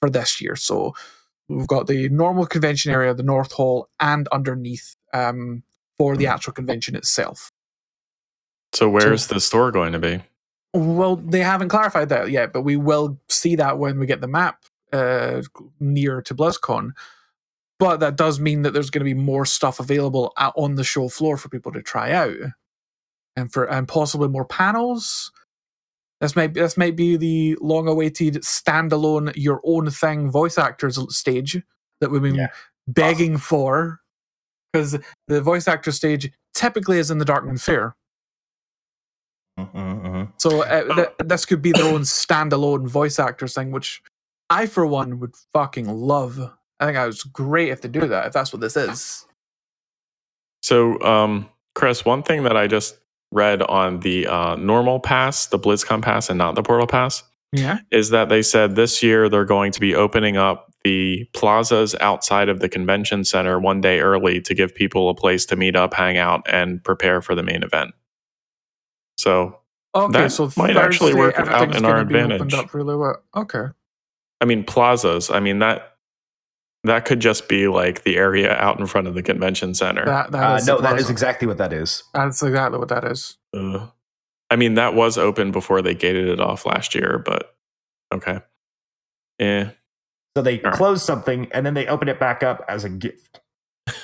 [0.00, 0.56] for this year.
[0.56, 0.94] So
[1.48, 5.64] we've got the normal convention area, the North Hall, and underneath um,
[5.98, 7.52] for the actual convention itself.
[8.76, 10.22] So where's the store going to be?
[10.74, 14.28] Well, they haven't clarified that yet, but we will see that when we get the
[14.28, 15.40] map uh,
[15.80, 16.90] near to BlizzCon.
[17.78, 20.84] But that does mean that there's going to be more stuff available out on the
[20.84, 22.36] show floor for people to try out,
[23.34, 25.32] and for and possibly more panels.
[26.20, 31.62] This might this might be the long-awaited standalone your own thing voice actors stage
[32.02, 32.48] that we've been Yeah.
[32.86, 34.00] begging for,
[34.70, 34.98] because
[35.28, 37.94] the voice actor stage typically is in the Darkmoon Faire.
[39.58, 44.02] Mm-hmm, So uh, th- this could be their own standalone voice actors thing, which
[44.50, 46.38] I, for one, would fucking love.
[46.78, 49.26] I think that was great if they do that, if that's what this is.
[50.62, 52.98] So, um, Chris, one thing that I just
[53.32, 57.22] read on the uh, normal pass, the BlizzCon pass, and not the Portal Pass,
[57.52, 57.78] Yeah.
[57.90, 62.48] is that they said this year they're going to be opening up the plazas outside
[62.48, 65.92] of the convention center one day early to give people a place to meet up,
[65.94, 67.92] hang out, and prepare for the main event.
[69.16, 69.58] So,
[69.94, 72.54] Okay, That so might actually work out in our gonna be opened advantage.
[72.54, 73.22] Up really well.
[73.34, 73.64] Okay.
[74.42, 75.30] I mean, plazas.
[75.30, 75.94] I mean that
[76.84, 80.04] that could just be like the area out in front of the convention center.
[80.04, 82.04] That, that Uh, is the no, that is exactly what that is.
[82.12, 83.38] That's exactly what that is.
[83.54, 83.90] Ugh.
[84.50, 87.56] I mean, that was open before they gated it off last year, but
[88.14, 88.40] okay.
[89.38, 89.70] Yeah.
[90.36, 90.74] So they All right.
[90.76, 93.40] close something and then they open it back up as a gift.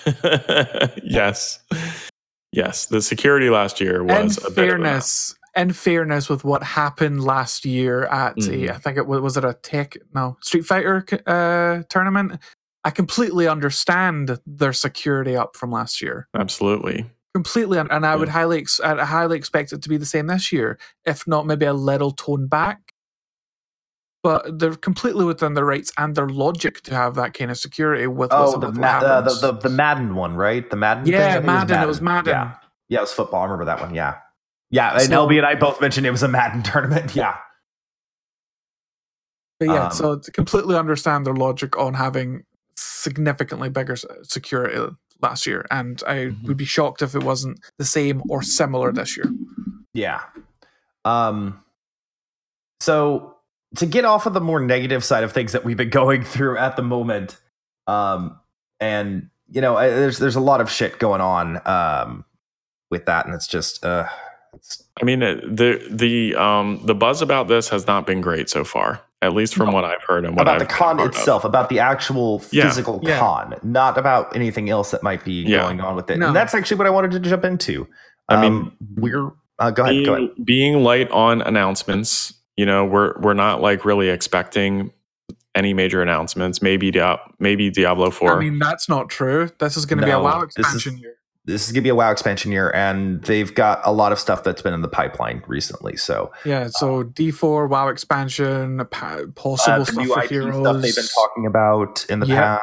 [1.04, 1.60] yes.
[2.52, 2.86] Yes.
[2.86, 5.34] The security last year was in a bit of a mess.
[5.34, 8.68] fairness, in fairness, with what happened last year at Mhm.
[8.68, 12.38] a, I think it was, was it a Tech no Street Fighter uh, tournament.
[12.84, 16.28] I completely understand their security up from last year.
[16.34, 17.08] Absolutely.
[17.34, 20.52] Completely, and I would highly, ex- I'd highly expect it to be the same this
[20.52, 22.81] year, if not maybe a little toned back.
[24.22, 28.06] But they're completely within their rights and their logic to have that kind of security
[28.06, 30.68] with Oh, the, Ma- uh, the, the the Madden one, right?
[30.70, 31.04] The Madden.
[31.04, 31.14] thing?
[31.14, 31.82] Yeah, think Madden.
[31.82, 32.30] It was Madden.
[32.30, 32.54] Yeah,
[32.88, 33.40] yeah, it was football.
[33.40, 33.92] I remember that one.
[33.94, 34.14] Yeah,
[34.70, 34.92] yeah.
[34.92, 37.16] And So- LB and I both mentioned it was a Madden tournament.
[37.16, 37.36] Yeah,
[39.58, 42.44] But yeah, Um, so to completely understand their logic on having
[42.76, 46.46] significantly bigger security last year, and I Mhm.
[46.46, 49.26] would be shocked if it wasn't the same or similar this year.
[49.94, 50.20] yeah.
[51.04, 51.64] Um.
[52.80, 53.31] So
[53.76, 56.58] to get off of the more negative side of things that we've been going through
[56.58, 57.36] at the moment,
[57.86, 58.38] um,
[58.80, 62.24] and you know, I- there's there's a lot of shit going on, um,
[62.90, 64.06] with that, and it's just, uh,
[64.54, 68.64] it's I mean, the the um the buzz about this has not been great so
[68.64, 71.14] far, at least from what I've heard and what about I've the con part of.
[71.16, 73.18] itself, about the actual physical Yeah.
[73.18, 75.62] con, not about anything else that might be Yeah.
[75.62, 76.18] going on with it.
[76.18, 76.26] No.
[76.28, 77.86] And that's actually what I wanted to jump into.
[78.28, 80.28] I mean, Um, we're uh, go ahead, go ahead.
[80.36, 84.92] being, being light on announcements, you know, we're we're not like really expecting
[85.54, 86.62] any major announcements.
[86.62, 88.36] Maybe Dia- maybe Diablo Four.
[88.36, 89.50] I mean, that's not true.
[89.58, 91.14] This is going to be a No, WoW this is- expansion year.
[91.44, 94.44] This is gonna be a WoW expansion year, and they've got a lot of stuff
[94.44, 95.96] that's been in the pipeline recently.
[95.96, 98.80] So Yeah, so D4 WoW expansion,
[99.34, 100.54] possible uh, the stuff new for heroes.
[100.60, 102.58] stuff they've been talking about in the Yeah.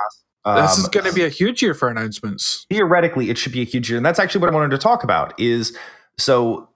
[0.45, 0.61] past.
[0.64, 2.66] this Um, is going to be a huge year for announcements.
[2.70, 5.03] theoretically it should be a huge year and that's actually what i wanted to talk
[5.03, 5.78] about is
[6.18, 6.70] so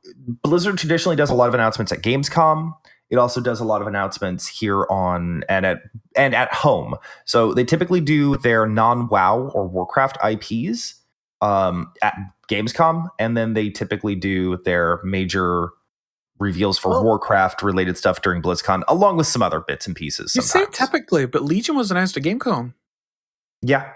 [0.43, 2.73] blizzard traditionally does a lot of announcements at gamescom
[3.09, 5.81] it also does a lot of announcements here on and at
[6.15, 10.95] and at home so they typically do their non-wow or warcraft ips
[11.41, 12.15] um, at
[12.49, 15.69] gamescom and then they typically do their major
[16.39, 20.35] reveals for Well- warcraft related stuff during blizzcon along with some other bits and pieces
[20.35, 22.73] You say typically, but Legion was announced at Gamescom.
[23.61, 23.91] Yeah.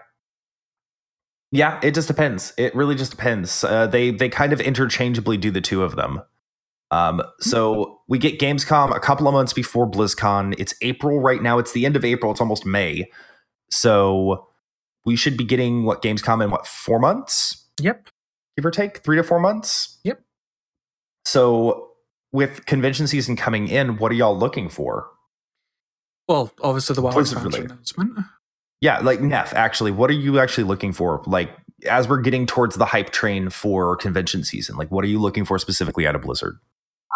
[1.51, 2.53] Yeah, it just depends.
[2.57, 3.63] It really just depends.
[3.63, 6.21] Uh, they they kind of interchangeably do the two of them.
[6.91, 10.55] Um, so we get Gamescom a couple of months before BlizzCon.
[10.57, 11.59] It's April right now.
[11.59, 12.31] It's the end of April.
[12.31, 13.09] It's almost May.
[13.69, 14.47] So
[15.05, 18.09] we should be getting what Gamescom in what four months, Yep.
[18.55, 19.99] give or take, three to four months.
[20.03, 20.21] Yep.
[21.25, 21.91] So
[22.31, 25.09] with convention season coming in, what are y'all looking for?
[26.27, 28.17] Well, obviously the expansion announcement.
[28.81, 31.23] Yeah, like Neth, actually, what are you actually looking for?
[31.25, 31.49] Like,
[31.89, 35.45] as we're getting towards the hype train for convention season, like, what are you looking
[35.45, 36.57] for specifically out of Blizzard?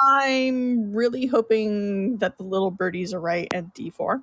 [0.08, 4.22] I'm really hoping that the little birdies are right at D4.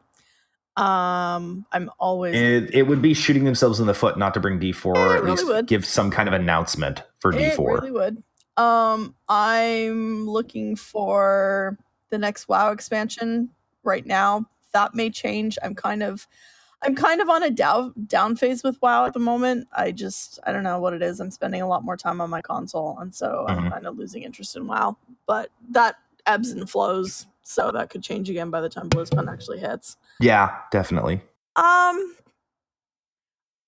[0.76, 4.60] Um, I'm always It, it would be shooting themselves in the foot not to bring
[4.60, 5.66] D4 or at really least would.
[5.66, 7.80] give some kind of announcement for It D4.
[7.80, 8.22] really would.
[8.56, 11.76] Um, I'm looking for
[12.10, 13.50] the next WoW expansion
[13.82, 14.46] right now.
[14.72, 15.59] That may change.
[15.62, 16.26] I'm kind of
[16.82, 19.66] I'm kind of on a down down phase with WoW at the moment.
[19.72, 21.18] I just I don't know what it is.
[21.20, 23.70] I'm spending a lot more time on my console, and so I'm Mhm.
[23.72, 24.96] kind of losing interest in WoW.
[25.26, 25.96] But that
[26.26, 29.96] ebbs and flows, so that could change again by the time BlizzCon actually hits.
[30.20, 31.20] yeah, definitely.
[31.56, 32.14] Um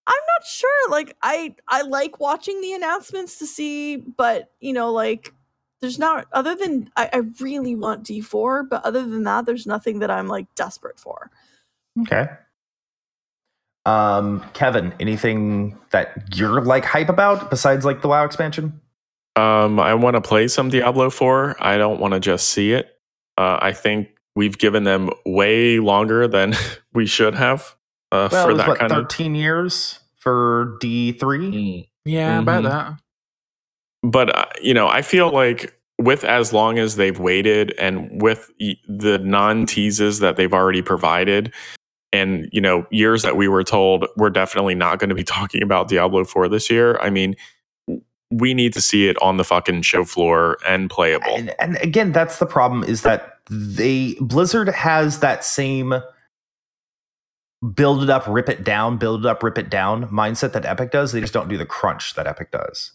[0.07, 0.91] I'm not sure.
[0.91, 5.33] Like I I like watching the announcements to see, but you know, like
[5.81, 10.01] there's not other than I, I really want D4, but other than that, there's nothing
[10.01, 11.31] that I'm like desperate for.
[12.03, 12.27] Okay.
[13.87, 18.81] Um, Kevin, anything that you're like hype about besides like the WoW expansion?
[19.37, 21.57] Um, I want to play some Diablo 4.
[21.61, 22.99] I don't want to just see it.
[23.39, 26.55] Uh, I think we've given them way longer than
[26.93, 27.75] we should have
[28.13, 28.99] uh, Well, for it was that what, kind of.
[29.05, 31.89] 13 years for D3?
[32.05, 32.69] Yeah, about Mhm.
[32.71, 32.93] that.
[34.03, 38.51] But uh, you know, I feel like with as long as they've waited and with
[38.59, 41.53] the non teases that they've already provided,
[42.13, 45.63] and you know, years that we were told we're definitely not going to be talking
[45.63, 46.99] about Diablo 4 this year.
[46.99, 47.37] I mean,
[48.31, 51.35] we need to see it on the fucking show floor and playable.
[51.35, 55.95] and, and again that's the problem is that they blizzard has that same
[57.75, 60.93] build it up rip it down build it up rip it down mindset that epic
[60.93, 62.93] does they just don't do the crunch that epic does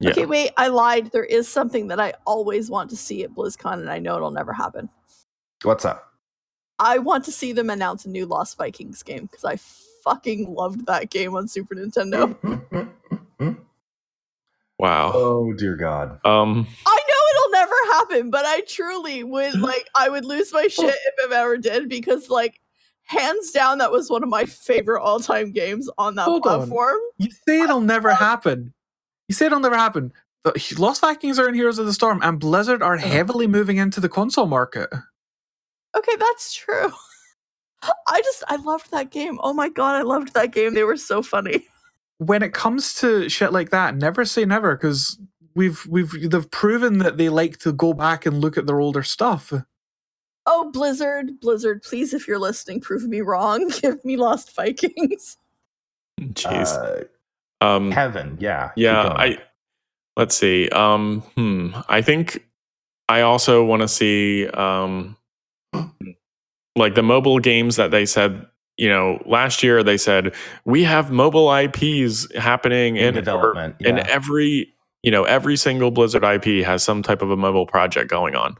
[0.00, 0.10] Yeah.
[0.10, 1.12] Okay, wait, I lied.
[1.12, 4.32] There is something that I always want to see at BlizzCon, and I know it'll
[4.32, 4.88] never happen.
[5.62, 6.11] what's up
[6.82, 9.56] I want to see them announce a new Lost Vikings game because I
[10.02, 12.36] fucking loved that game on Super Nintendo.
[14.78, 15.12] Wow.
[15.14, 16.18] oh dear God.
[16.24, 20.66] Um, I know it'll never happen, but I truly would like I would lose my
[20.66, 22.60] shit if it ever did because like
[23.04, 26.58] hands down that was one of my favorite all-time games on that Hold on.
[26.58, 26.98] platform.
[27.18, 28.74] You say it'll never happen.
[29.28, 30.12] You say it'll never happen.
[30.42, 34.00] The Lost Vikings are in Heroes of the Storm, and Blizzard are heavily moving into
[34.00, 34.90] the console market.
[35.96, 36.90] Okay, that's true.
[38.06, 39.38] I just I loved that game.
[39.42, 40.74] Oh my god, I loved that game.
[40.74, 41.66] They were so funny.
[42.18, 45.18] When it comes to shit like that, never say never, because
[45.54, 49.02] we've we've they've proven that they like to go back and look at their older
[49.02, 49.52] stuff.
[50.46, 53.68] Oh, Blizzard, Blizzard, please if you're listening, prove me wrong.
[53.82, 55.36] Give me Lost Vikings.
[56.20, 57.08] jeez.
[57.60, 58.70] Uh, um, Kevin, yeah.
[58.76, 59.08] yeah.
[59.08, 59.38] I.
[60.16, 60.68] Let's see.
[60.68, 61.70] Um, hmm.
[61.88, 62.46] I think
[63.08, 65.16] I also want to see um,
[66.76, 68.46] like the mobile games that they said.
[68.78, 70.34] You know, last year they said
[70.64, 73.76] we have mobile IPs happening in in development.
[73.84, 74.06] and yeah.
[74.08, 74.72] every
[75.02, 78.56] you know every single blizzard ip has some type of a mobile project going on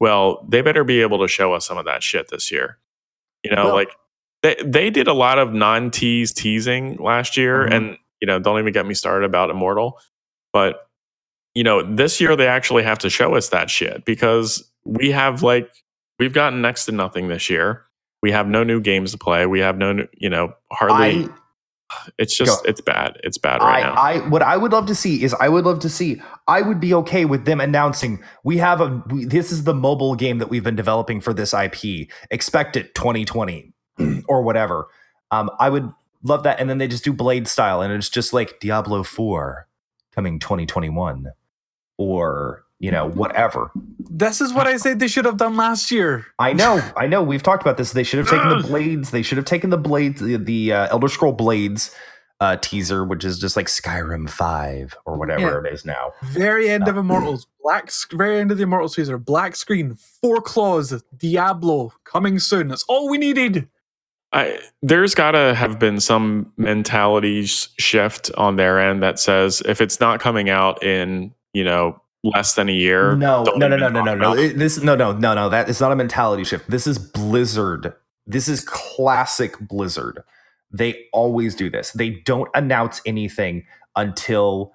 [0.00, 2.78] well they better be able to show us some of that shit this year
[3.42, 3.90] you know Well- like
[4.42, 7.74] they, they did a lot of non-tease teasing last year Mhm.
[7.74, 9.98] and you know don't even get me started about immortal
[10.52, 10.88] but
[11.54, 15.42] you know this year they actually have to show us that shit because we have
[15.42, 15.70] like
[16.18, 17.84] we've gotten next to nothing this year
[18.22, 21.28] we have no new games to play we have no you know hardly I,
[22.18, 22.70] it's just Go.
[22.70, 25.34] it's bad it's bad right I, now I, what I would love to see is
[25.34, 26.20] I would love to see.
[26.48, 29.02] I would be okay with them announcing we have a.
[29.10, 32.08] We, this is the mobile game that we've been developing for this IP.
[32.30, 33.72] Expect it 2020
[34.28, 34.88] or whatever.
[35.30, 35.92] Um, I would
[36.22, 39.68] love that, and then they just do Blade style, and it's just like Diablo 4
[40.14, 41.32] coming 2021,
[41.98, 43.70] or you know whatever.
[43.98, 46.26] This is what I said they should have done last year.
[46.38, 47.22] I know, I know.
[47.22, 47.92] We've talked about this.
[47.92, 49.10] They should have taken the blades.
[49.10, 51.96] They should have taken the blades, the, the uh, Elder Scroll Blades
[52.40, 56.12] uh, teaser, which is just like Skyrim Five or whatever it is now.
[56.24, 61.02] Very end of Immortals, black, very end of the Immortals teaser, black screen, four claws,
[61.16, 62.68] Diablo coming soon.
[62.68, 63.66] That's all we needed.
[64.30, 69.80] I, there's got to have been some mentality shift on their end that says if
[69.80, 73.88] it's not coming out in you know less than a year, No, no, no, no,
[73.88, 74.32] no, no, no.
[74.32, 74.52] about it.
[74.52, 75.48] It- This no, no, no, no.
[75.48, 76.70] That is not a mentality shift.
[76.70, 77.92] This is Blizzard.
[78.26, 80.22] This is classic Blizzard.
[80.72, 81.92] They always do this.
[81.92, 83.64] They don't announce anything
[83.94, 84.72] until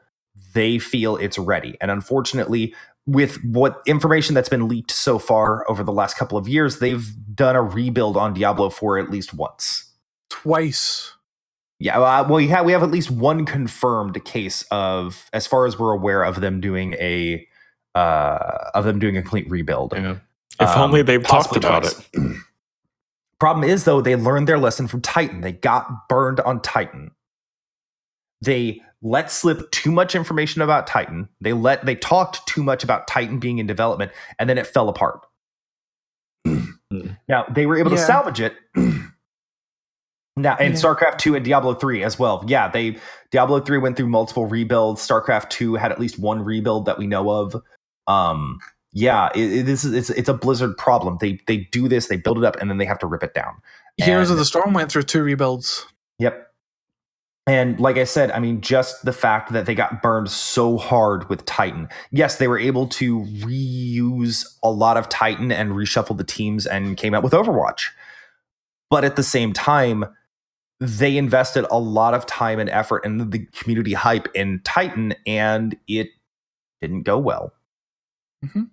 [0.54, 1.76] they feel it's ready.
[1.82, 2.74] And unfortunately,
[3.06, 7.06] with what information that's been leaked so far over the last couple of years, they've
[7.36, 9.92] done a rebuild on Diablo 4 at least once.
[10.30, 11.14] Twice.
[11.82, 15.80] Yeah, well, we have we have at least one confirmed case of, as far as
[15.80, 17.48] we're aware, of them doing a
[17.96, 19.94] uh, of them doing a complete rebuild.
[19.94, 20.18] Yeah.
[20.60, 22.10] If Um, only they've talked about twice.
[22.14, 22.38] it.
[23.40, 25.40] Problem is, though, they learned their lesson from Titan.
[25.40, 27.12] They got burned on Titan.
[28.42, 31.30] They let slip too much information about Titan.
[31.40, 34.90] They let they talked too much about Titan being in development, and then it fell
[34.90, 35.26] apart.
[37.30, 38.56] now they were able to salvage it.
[40.42, 40.80] now and Yeah.
[40.80, 42.44] StarCraft two and Diablo three as well.
[42.48, 42.98] Yeah, they
[43.32, 45.06] Diablo three went through multiple rebuilds.
[45.06, 47.56] StarCraft two had at least one rebuild that we know of.
[48.08, 48.60] Um,
[48.92, 51.18] yeah, it, it, this is it's it's a Blizzard problem.
[51.22, 53.34] They they do this, they build it up, and then they have to rip it
[53.34, 53.56] down.
[53.98, 55.86] Heroes of the Storm went through two rebuilds.
[56.20, 56.48] Yep.
[57.48, 61.28] And like I said, I mean, just the fact that they got burned so hard
[61.30, 61.90] with Titan.
[62.12, 66.96] Yes, they were able to reuse a lot of Titan and reshuffle the teams and
[66.96, 67.88] came out with Overwatch.
[68.92, 70.06] But at the same time,
[70.80, 75.76] they invested a lot of time and effort and the community hype in Titan, and
[75.88, 76.10] it
[76.82, 77.54] didn't go well.
[78.46, 78.70] Mhm.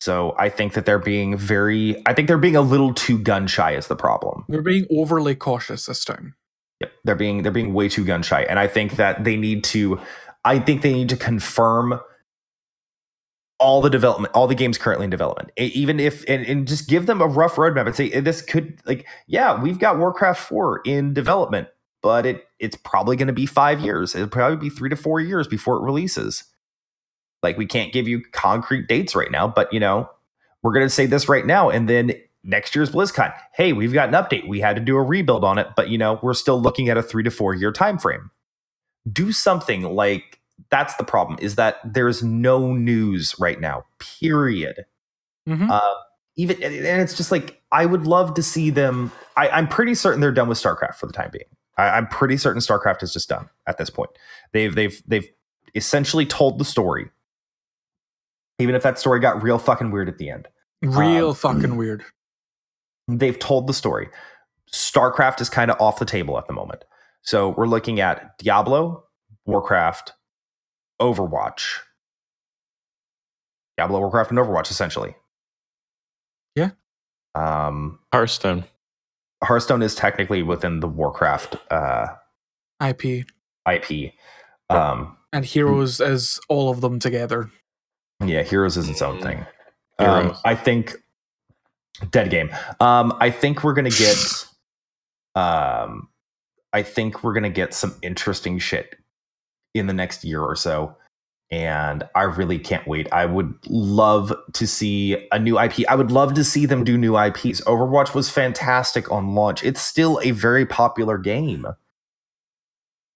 [0.00, 3.46] So I think that they're being very, I think they're being a little too gun
[3.46, 4.44] shy, is the problem.
[4.48, 6.34] They're being overly cautious this time.
[6.80, 9.64] Yep, they're being they're being way too gun shy, and I think that they need
[9.64, 9.98] to.
[10.44, 12.00] I think they need to confirm
[13.58, 17.06] all the development, all the games currently in development, even if and, and just give
[17.06, 20.80] them a rough roadmap and say "Eh, this could like yeah we've got Warcraft four
[20.84, 21.68] in development,
[22.02, 24.14] but it it's probably going to be five years.
[24.14, 26.44] It'll probably be three to four years before it releases.
[27.42, 30.10] Like we can't give you concrete dates right now, but you know
[30.62, 32.12] we're going to say this right now, and then
[32.42, 33.32] next year's BlizzCon.
[33.54, 34.48] Hey, we've got an update.
[34.48, 36.96] We had to do a rebuild on it, but you know, we're still looking at
[36.96, 38.30] a 3 to 4 year time frame.
[39.10, 40.35] Do something like
[40.70, 43.84] that's the problem is that there's no news right now.
[43.98, 44.84] Period.
[45.48, 45.70] Mhm.
[45.70, 45.94] Uh,
[46.36, 49.12] even and it's just like I would love to see them.
[49.36, 51.44] I, I'm pretty certain they're done with StarCraft for the time being.
[51.78, 54.10] I, I'm pretty certain StarCraft is just done at this point.
[54.52, 55.28] They've they've they've
[55.74, 57.10] essentially told the story.
[58.58, 60.48] Even if that story got real fucking weird at the end
[60.82, 62.04] Real Um, fucking weird.
[63.08, 64.08] they've told the story
[64.72, 66.84] StarCraft is kind of off the table at the moment.
[67.22, 69.04] So we're looking at Diablo,
[69.46, 70.12] Warcraft,
[71.00, 71.78] Overwatch.
[73.76, 75.14] Diablo, Warcraft, and Overwatch, essentially.
[76.54, 76.70] Yeah.
[77.34, 78.64] Um, Hearthstone.
[79.44, 82.06] Hearthstone is technically within the Warcraft uh,
[82.82, 83.26] IP
[83.70, 84.12] IP.
[84.70, 87.50] Um, and Heroes as all of them together.
[88.24, 89.22] yeah, Heroes is its own Mm.
[89.22, 89.46] thing.
[89.98, 90.96] Um, I think
[92.10, 92.50] dead game.
[92.80, 94.16] Um, I think we're gonna get.
[95.34, 96.08] Um,
[96.72, 98.96] I think we're gonna get some interesting shit
[99.78, 100.96] in the next year or so,
[101.50, 103.10] and I really can't wait.
[103.12, 105.88] I would love to see a new IP.
[105.88, 107.60] I would love to see them do new IPs.
[107.62, 109.62] Overwatch was fantastic on launch.
[109.64, 111.66] It's still a very popular game.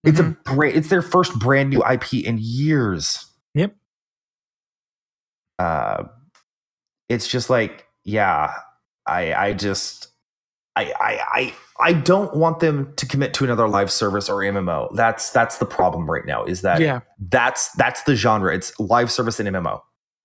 [0.05, 0.77] It's a great.
[0.77, 3.27] It's their first brand new IP in years.
[3.55, 3.74] Yep.
[5.59, 6.05] Uh,
[7.11, 8.55] it's just like, yeah,
[9.05, 10.10] I, I just,
[10.77, 14.95] I, I, I, I don't want them to commit to another live service or MMO.
[14.95, 16.45] That's that's the problem right now.
[16.45, 17.01] Is that yeah.
[17.19, 18.55] that's that's the genre.
[18.55, 19.81] It's live service and MMO.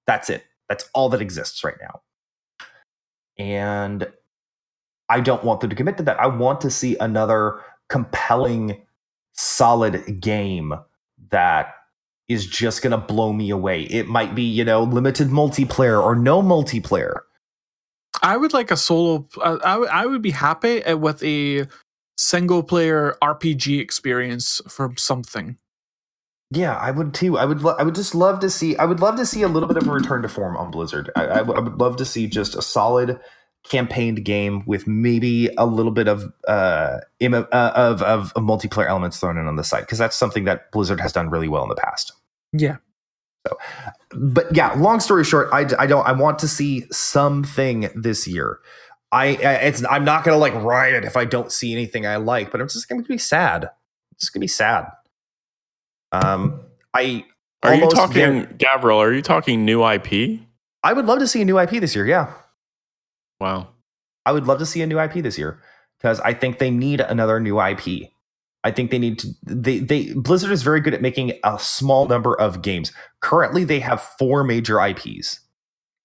[0.06, 0.44] That's it.
[0.70, 2.02] That's all that exists right now.
[3.38, 4.08] And
[5.10, 6.20] I don't want them to commit to that.
[6.20, 8.82] I want to see another compelling,
[9.34, 10.74] solid game
[11.30, 11.74] that
[12.28, 13.84] is just going to blow me away.
[13.84, 17.22] It might be, you know, limited multiplayer or no multiplayer.
[18.26, 19.28] I would like a solo.
[19.40, 21.68] Uh, I would I would be happy uh, with a
[22.18, 25.58] single player RPG experience from something.
[26.50, 27.38] Yeah, I would too.
[27.38, 27.62] I would.
[27.62, 28.76] Lo- I would just love to see.
[28.78, 31.12] I would love to see a little bit of a return to form on Blizzard.
[31.16, 33.20] I, I, w- I would love to see just a solid
[33.70, 38.88] campaigned game with maybe a little bit of uh, im- uh of, of of multiplayer
[38.88, 41.62] elements thrown in on the site because that's something that Blizzard has done really well
[41.62, 42.12] in the past.
[42.54, 42.78] Yeah.
[44.12, 46.06] But yeah, long story short, I, I don't.
[46.08, 48.60] I want to see something this year.
[49.12, 49.84] I it's.
[49.90, 52.88] I'm not gonna like riot if I don't see anything I like, but I'm just
[52.90, 53.70] gonna be sad.
[54.14, 54.88] It's gonna be sad.
[56.12, 56.62] Um,
[56.94, 57.26] I
[57.64, 58.98] Are you talking, guar- Gavriil?
[58.98, 60.40] Are you talking new IP?
[60.84, 62.06] I would love to see a new IP this year.
[62.06, 62.32] Yeah,
[63.40, 63.70] Wow.
[64.26, 65.60] I would love to see a new IP this year
[65.98, 68.10] because I think they need another new IP.
[68.66, 69.28] I think they need to.
[69.44, 72.92] They they Blizzard is very good at making a small number of games.
[73.22, 75.40] Currently, they have four major IPs.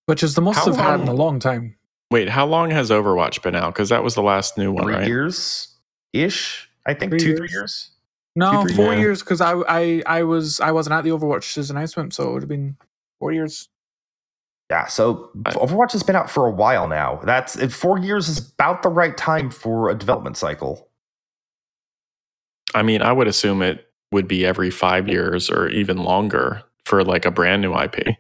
[0.06, 1.76] Which is the most How they've had in a long- long time.
[2.10, 3.72] Wait, how long has Overwatch been out?
[3.72, 5.06] Because that was the last new one, Three right?
[5.06, 5.68] years
[6.12, 6.68] ish.
[6.84, 7.52] I think two, years.
[7.52, 7.90] years.
[8.36, 9.00] No, Two, three four years.
[9.00, 12.42] years because I I I was I wasn't at the Overwatch's announcement, so it would
[12.42, 12.76] have been
[13.20, 13.68] four years.
[14.70, 17.20] Yeah, so I- Overwatch has been out for a while now.
[17.24, 20.88] That's four years is about the right time for a development cycle.
[22.74, 27.04] I mean, I would assume it would be every five years or even longer for
[27.04, 28.16] like a brand new IP.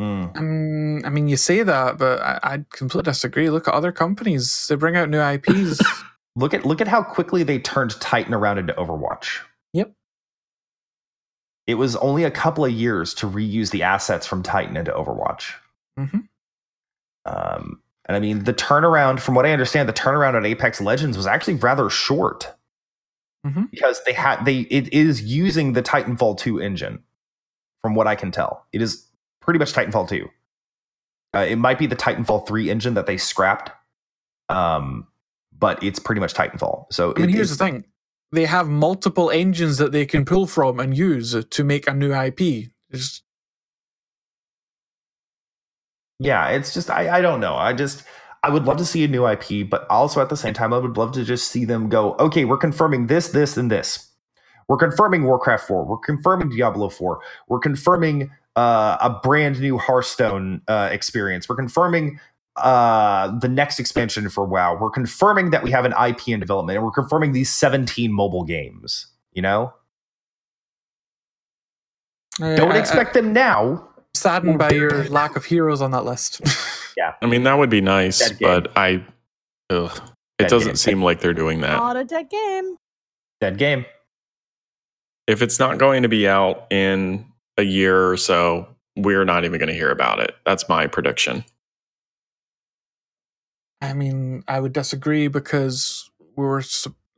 [0.00, 3.50] Um, I mean, you say that, but I, I completely disagree.
[3.50, 5.80] Look at other companies; they bring out new IPs.
[6.36, 9.40] Look at look at how quickly they turned Titan around into Overwatch.
[9.72, 9.92] Yep.
[11.66, 15.54] It was only a couple of years to reuse the assets from Titan into Overwatch.
[15.98, 16.28] Mhm.
[17.26, 21.16] Um, and I mean, the turnaround, from what I understand, the turnaround on Apex Legends
[21.16, 22.54] was actually rather short
[23.46, 23.70] Mhm.
[23.70, 27.02] because they had they it is using the Titanfall 2 engine.
[27.82, 29.06] From what I can tell, it is
[29.40, 30.28] pretty much Titanfall 2.
[31.34, 33.70] Uh, it might be the Titanfall 3 engine that they scrapped,
[34.50, 35.06] um,
[35.58, 36.84] but it's pretty much Titanfall.
[36.92, 37.84] So I mean, here's the thing:
[38.32, 42.12] they have multiple engines that they can pull from and use to make a new
[42.12, 42.70] IP.
[46.18, 48.02] Yeah it's just I, I don't know i just
[48.42, 50.78] i would love to see a new ip but also at the same time i
[50.78, 54.06] would love to just see them go okay we're confirming this this and this.
[54.68, 60.60] We're confirming warcraft 4 we're confirming diablo 4 we're confirming uh, a brand new hearthstone
[60.68, 61.48] uh, experience.
[61.48, 62.18] We're confirming
[62.56, 64.76] uh, the next expansion for wow.
[64.78, 68.44] We're confirming that we have an ip in development and we're confirming these 17 mobile
[68.44, 69.72] games you know?
[72.38, 73.88] Don't I- I- expect them now
[74.20, 76.40] saddened by your lack of heroes on that list.
[76.96, 77.14] Yeah.
[77.22, 78.48] I mean, that would be nice, Dead game.
[78.48, 79.02] but I,
[79.70, 79.90] ugh,
[80.38, 80.76] it Dead doesn't game.
[80.76, 81.76] seem like they're doing that.
[81.76, 82.76] Not a dead game.
[83.40, 83.86] dead game
[85.26, 87.24] If it's not going to be out in
[87.56, 90.34] a year or so, we're not even going to hear about it.
[90.44, 91.42] That's my prediction.
[93.80, 96.62] I mean, I would disagree because we were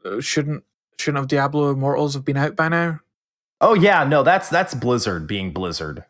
[0.05, 0.63] uh, shouldn't
[0.99, 3.01] shouldn't have Diablo Immortals have been out by now.
[3.61, 6.05] oh yeah no that's that's blizzard being blizzard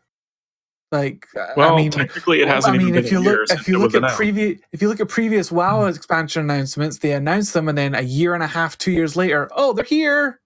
[0.93, 3.21] Like, uh, Well, I mean, technically, it hasn't I mean, even been if you a
[3.21, 6.99] look, year if you look at previous, if you look at previous WoW expansion announcements,
[6.99, 9.83] they announce them, and then a year and a half, two years later, oh, they're
[9.83, 10.39] here.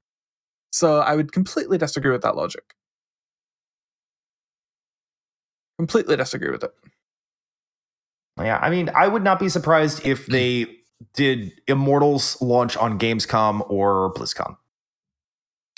[0.71, 2.63] So I would completely disagree with that logic.
[5.77, 6.71] Completely disagree with it.
[8.39, 10.67] Yeah, I mean, I would not be surprised if they
[11.13, 14.55] did Immortals launch on Gamescom or BlizzCon?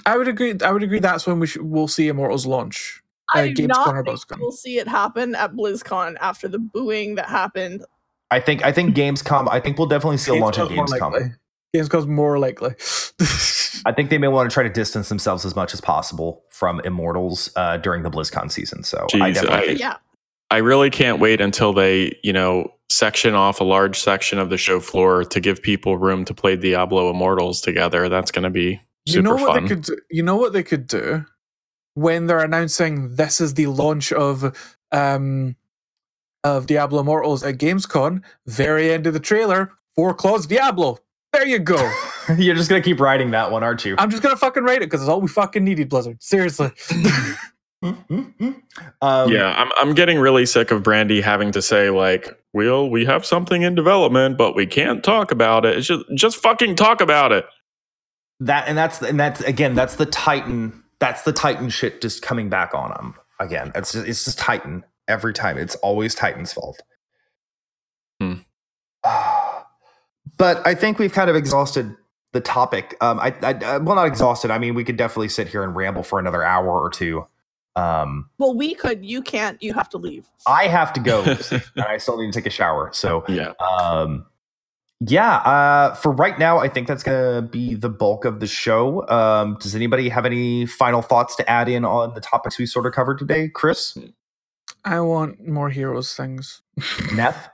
[0.05, 0.53] I would agree.
[0.63, 0.99] I would agree.
[0.99, 3.01] That's when we should, we'll see Immortals launch.
[3.35, 4.39] Uh, I do Gamescom not or think BlizzCon.
[4.39, 7.85] we'll see it happen at BlizzCon after the booing that happened.
[8.31, 9.47] I think I think Gamescom.
[9.49, 11.11] I think we'll definitely see a launch at Gamescom's more Gamescom.
[11.13, 11.29] likely.
[11.75, 12.75] Gamescom's more likely.
[13.85, 16.79] I think they may want to try to distance themselves as much as possible from
[16.81, 18.83] Immortals uh, during the BlizzCon season.
[18.83, 19.97] So I definitely I- think Yeah.
[20.51, 24.57] I really can't wait until they, you know, section off a large section of the
[24.57, 28.09] show floor to give people room to play Diablo Immortals together.
[28.09, 29.63] That's going to be super you know what fun.
[29.63, 29.97] they could do?
[30.09, 31.23] You know what they could do
[31.93, 34.55] when they're announcing this is the launch of
[34.91, 35.55] um
[36.43, 38.23] of Diablo Immortals at Gamescom.
[38.45, 40.99] Very end of the trailer, four claws Diablo.
[41.33, 41.91] There you go.
[42.37, 43.95] you're just gonna keep writing that one, aren't you?
[43.97, 46.21] I'm just gonna fucking write it because it's all we fucking needed, Blizzard.
[46.21, 46.71] Seriously.
[47.81, 53.05] um, yeah, I'm I'm getting really sick of Brandy having to say like, "Well, we
[53.05, 56.99] have something in development, but we can't talk about it." It's just just fucking talk
[56.99, 57.45] about it.
[58.39, 60.83] that and that's and that's again that's the Titan.
[60.99, 63.71] That's the Titan shit just coming back on them again.
[63.75, 65.57] It's just, it's just Titan every time.
[65.57, 66.81] It's always Titan's fault.
[68.19, 68.33] Hmm.
[70.37, 71.95] but I think we've kind of exhausted
[72.33, 72.95] the topic.
[73.01, 74.51] Um, I, I, I well, not exhausted.
[74.51, 77.25] I mean, we could definitely sit here and ramble for another hour or two.
[77.75, 79.05] Um, Well, we could.
[79.05, 79.61] You can't.
[79.63, 80.27] You have to leave.
[80.45, 82.89] I have to go, and I still need to take a shower.
[82.93, 83.51] So, Yeah.
[83.59, 84.25] um,
[84.99, 85.37] yeah.
[85.37, 89.07] Uh, for right now, I think that's gonna be the bulk of the show.
[89.09, 92.85] Um, does anybody have any final thoughts to add in on the topics we sort
[92.85, 93.97] of covered today, Chris?
[94.85, 96.61] I want more heroes things.
[96.79, 97.49] Neth,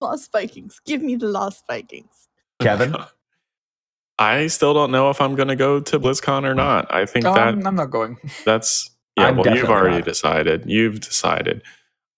[0.00, 0.80] Lost Vikings.
[0.86, 2.28] Give me the Lost Vikings.
[2.60, 2.94] Kevin?
[4.18, 6.86] I still don't know if I'm going to go to BlizzCon or not.
[6.94, 8.16] I think Oh, that I'm, I'm not going.
[8.44, 9.26] That's yeah.
[9.26, 10.04] I'm well, you've already not.
[10.04, 10.64] decided.
[10.70, 11.62] You've decided.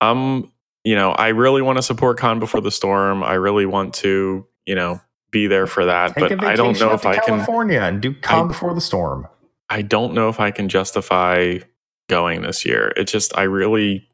[0.03, 0.53] Um,
[0.87, 3.25] you know, I really want to support Con Before the Storm.
[3.25, 5.01] I really want to, you know,
[5.33, 6.15] be there for that.
[6.15, 7.25] take but vacation I don't know if to I can.
[7.25, 9.27] California and do Con I- Before the Storm.
[9.69, 11.59] I don't know if I can justify
[12.09, 12.93] going this year.
[12.97, 14.09] It just, I really,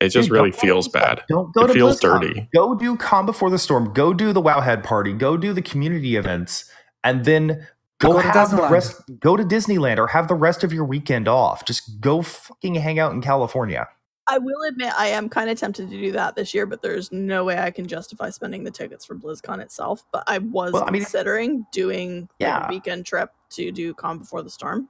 [0.00, 1.22] it just Dude, really don't go to feels bad.
[1.30, 2.20] Don't go It to feels BlizzCon.
[2.20, 2.48] dirty.
[2.54, 3.94] Go do Con Before the Storm.
[3.94, 5.14] Go do the Wowhead party.
[5.14, 6.70] Go do the community events,
[7.02, 7.66] and then
[8.00, 9.00] go, Go have the rest.
[9.18, 11.64] Go to Disneyland or have the rest of your weekend off.
[11.64, 13.88] Just go fucking hang out in California.
[14.30, 17.10] I will admit I am kind of tempted to do that this year, but there's
[17.12, 20.04] no way I can justify spending the tickets for BlizzCon itself.
[20.12, 22.66] But I was Well, I mean- considering doing Yeah.
[22.66, 24.88] a weekend trip to do Con Before the Storm.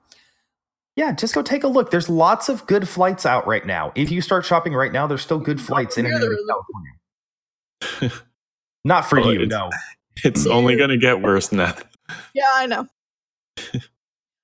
[0.97, 1.93] Yeah, just go take a look.
[1.93, 3.93] There's lots of good flights out right now.
[3.95, 6.39] If you start shopping right now, there's still good flights in and out there of
[6.39, 6.51] is.
[8.01, 8.23] California.
[8.85, 9.71] Not for Well, you, it's- no.
[10.25, 11.59] It's only going to get worse than.
[12.35, 12.89] Yeah, I know.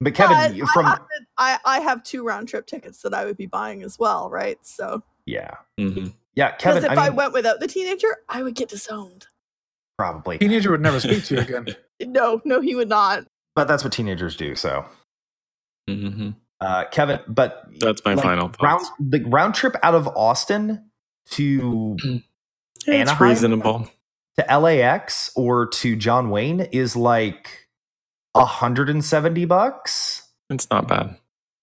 [0.04, 3.02] But Kevin, But you- I, from have to, I, I have two round trip tickets
[3.02, 4.58] that I would be buying as well, right?
[4.64, 6.14] So yeah, Mhm.
[6.34, 6.92] yeah, because Kevin.
[6.92, 9.26] if I, I went without the teenager, I would get disowned.
[9.98, 11.66] probably, Teenager would never speak to you again.
[12.04, 13.24] No, no, he would not.
[13.56, 14.54] but that's what teenagers do.
[14.56, 14.84] So,
[15.88, 16.34] Mhm.
[16.60, 18.90] uh, Kevin, but That's my like, final round thoughts.
[18.98, 20.90] the round trip out of Austin
[21.32, 23.28] to it's Anaheim?
[23.28, 23.88] reasonable.
[24.36, 27.63] to LAX or to John Wayne is like
[28.34, 30.28] 170 bucks.
[30.50, 31.16] It's not bad.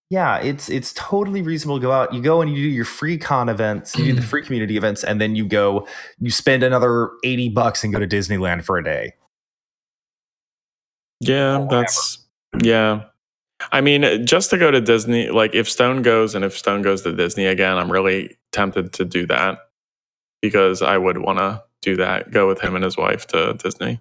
[0.10, 2.14] Yeah, it's it's totally reasonable to go out.
[2.14, 5.06] You go and you do your free con events, you do the free community events,
[5.06, 5.88] and then you go,
[6.20, 9.14] you spend another 80 bucks and go to Disneyland for a day.
[11.22, 12.26] Yeah, that's
[12.62, 13.04] yeah.
[13.72, 17.04] I mean, just to go to Disney, like if Stone goes and if Stone goes
[17.04, 19.60] to Disney again, I'm really tempted to do that
[20.42, 22.32] because I would want to do that.
[22.32, 24.00] Go with him and his wife to Disney.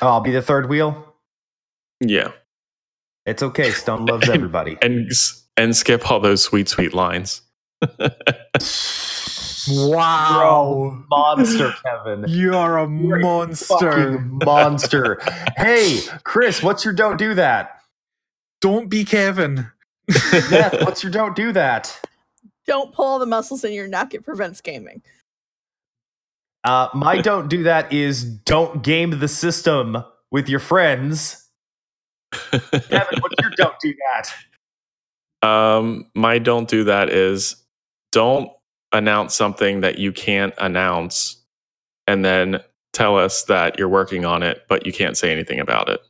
[0.00, 1.14] Oh, I'll be the third wheel.
[2.00, 2.32] Yeah,
[3.24, 3.70] It's okay.
[3.70, 4.76] Stone loves everybody.
[4.82, 5.10] and
[5.56, 7.42] and skip all those sweet sweet lines.
[9.68, 11.02] Wow.
[11.10, 12.24] monster, Kevin.
[12.28, 13.90] You're a You're monster.
[13.90, 15.18] Fucking monster.
[15.56, 17.80] hey, Chris, what's your don't do that?
[18.60, 19.66] Don't be Kevin.
[20.10, 22.00] Neth, what's your don't do that?
[22.66, 24.14] Don't pull all the muscles in your neck.
[24.14, 25.02] It prevents gaming.
[26.64, 29.98] Uh, my don't do that is don't game the system
[30.30, 31.45] with your friends.
[32.88, 34.32] Kevin, what's your don't do that?
[35.42, 37.56] um, my don't do that is
[38.12, 38.50] don't
[38.92, 41.42] announce something that you can't announce
[42.06, 42.60] and then
[42.92, 46.00] tell us that you're working on it, but you can't say anything about it.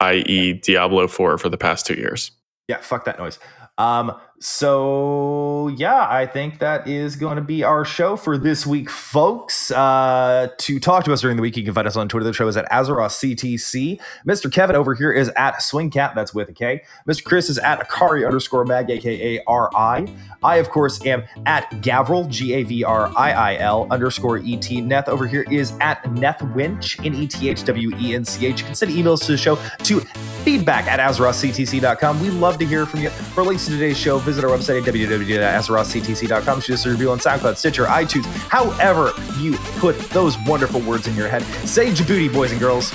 [0.00, 2.30] I.e., Diablo 4 for the past two years.
[2.68, 3.38] Yeah, fuck that noise.
[3.78, 8.90] Um, so yeah, I think that is going to be our show for this week,
[8.90, 9.70] folks.
[9.70, 12.24] Uh, to talk to us during the week, you can find us on Twitter.
[12.24, 13.98] The show is at Azeroth CTC.
[14.26, 14.52] Mr.
[14.52, 16.82] Kevin over here is at Swingkat, that's with a K.
[17.08, 17.24] Mr.
[17.24, 20.06] Chris is at Akari underscore mag, aka R-I.
[20.42, 24.82] I, of course, am at Gavriil, G-A-V-R-I-I-L underscore E-T.
[24.82, 28.60] Neth over here is at NethWench, N-E-T-H-W-E-N-C-H.
[28.60, 30.00] You can send emails to the show to
[30.44, 32.20] feedback at AzerothCTC.com.
[32.20, 33.10] We love to hear from you.
[33.10, 36.60] For links to today's show, visit our website at www.azerothctc.com.
[36.60, 41.14] Shoot us a review on SoundCloud, Stitcher, iTunes, however you put those wonderful words in
[41.14, 41.42] your head.
[41.66, 42.90] Say Djibouti, boys and girls.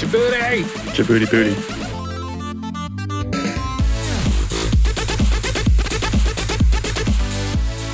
[0.00, 0.62] Djibouti!
[0.94, 1.54] Djibouti booty.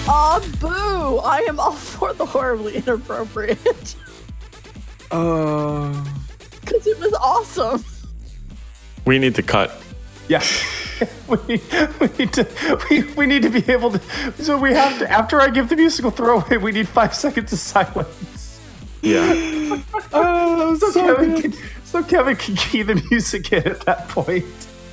[0.09, 1.19] Aw, boo!
[1.19, 3.97] I am all for the horribly inappropriate.
[5.11, 6.05] Uh,
[6.61, 7.85] Because it was awesome.
[9.05, 9.73] We need to cut.
[10.29, 10.43] Yeah.
[11.28, 11.62] we, need,
[12.01, 14.01] we need to we, we need to be able to
[14.43, 17.59] so we have to after I give the musical throwaway, we need five seconds of
[17.59, 18.60] silence.
[19.02, 19.82] Yeah.
[20.12, 21.55] Oh, so, so Kevin can,
[21.85, 24.44] so Kevin can key the music in at that point.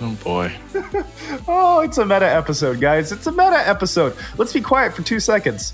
[0.01, 0.53] Oh boy.
[1.47, 3.11] Oh, it's a meta episode, guys.
[3.11, 4.15] It's a meta episode.
[4.37, 5.73] Let's be quiet for two seconds.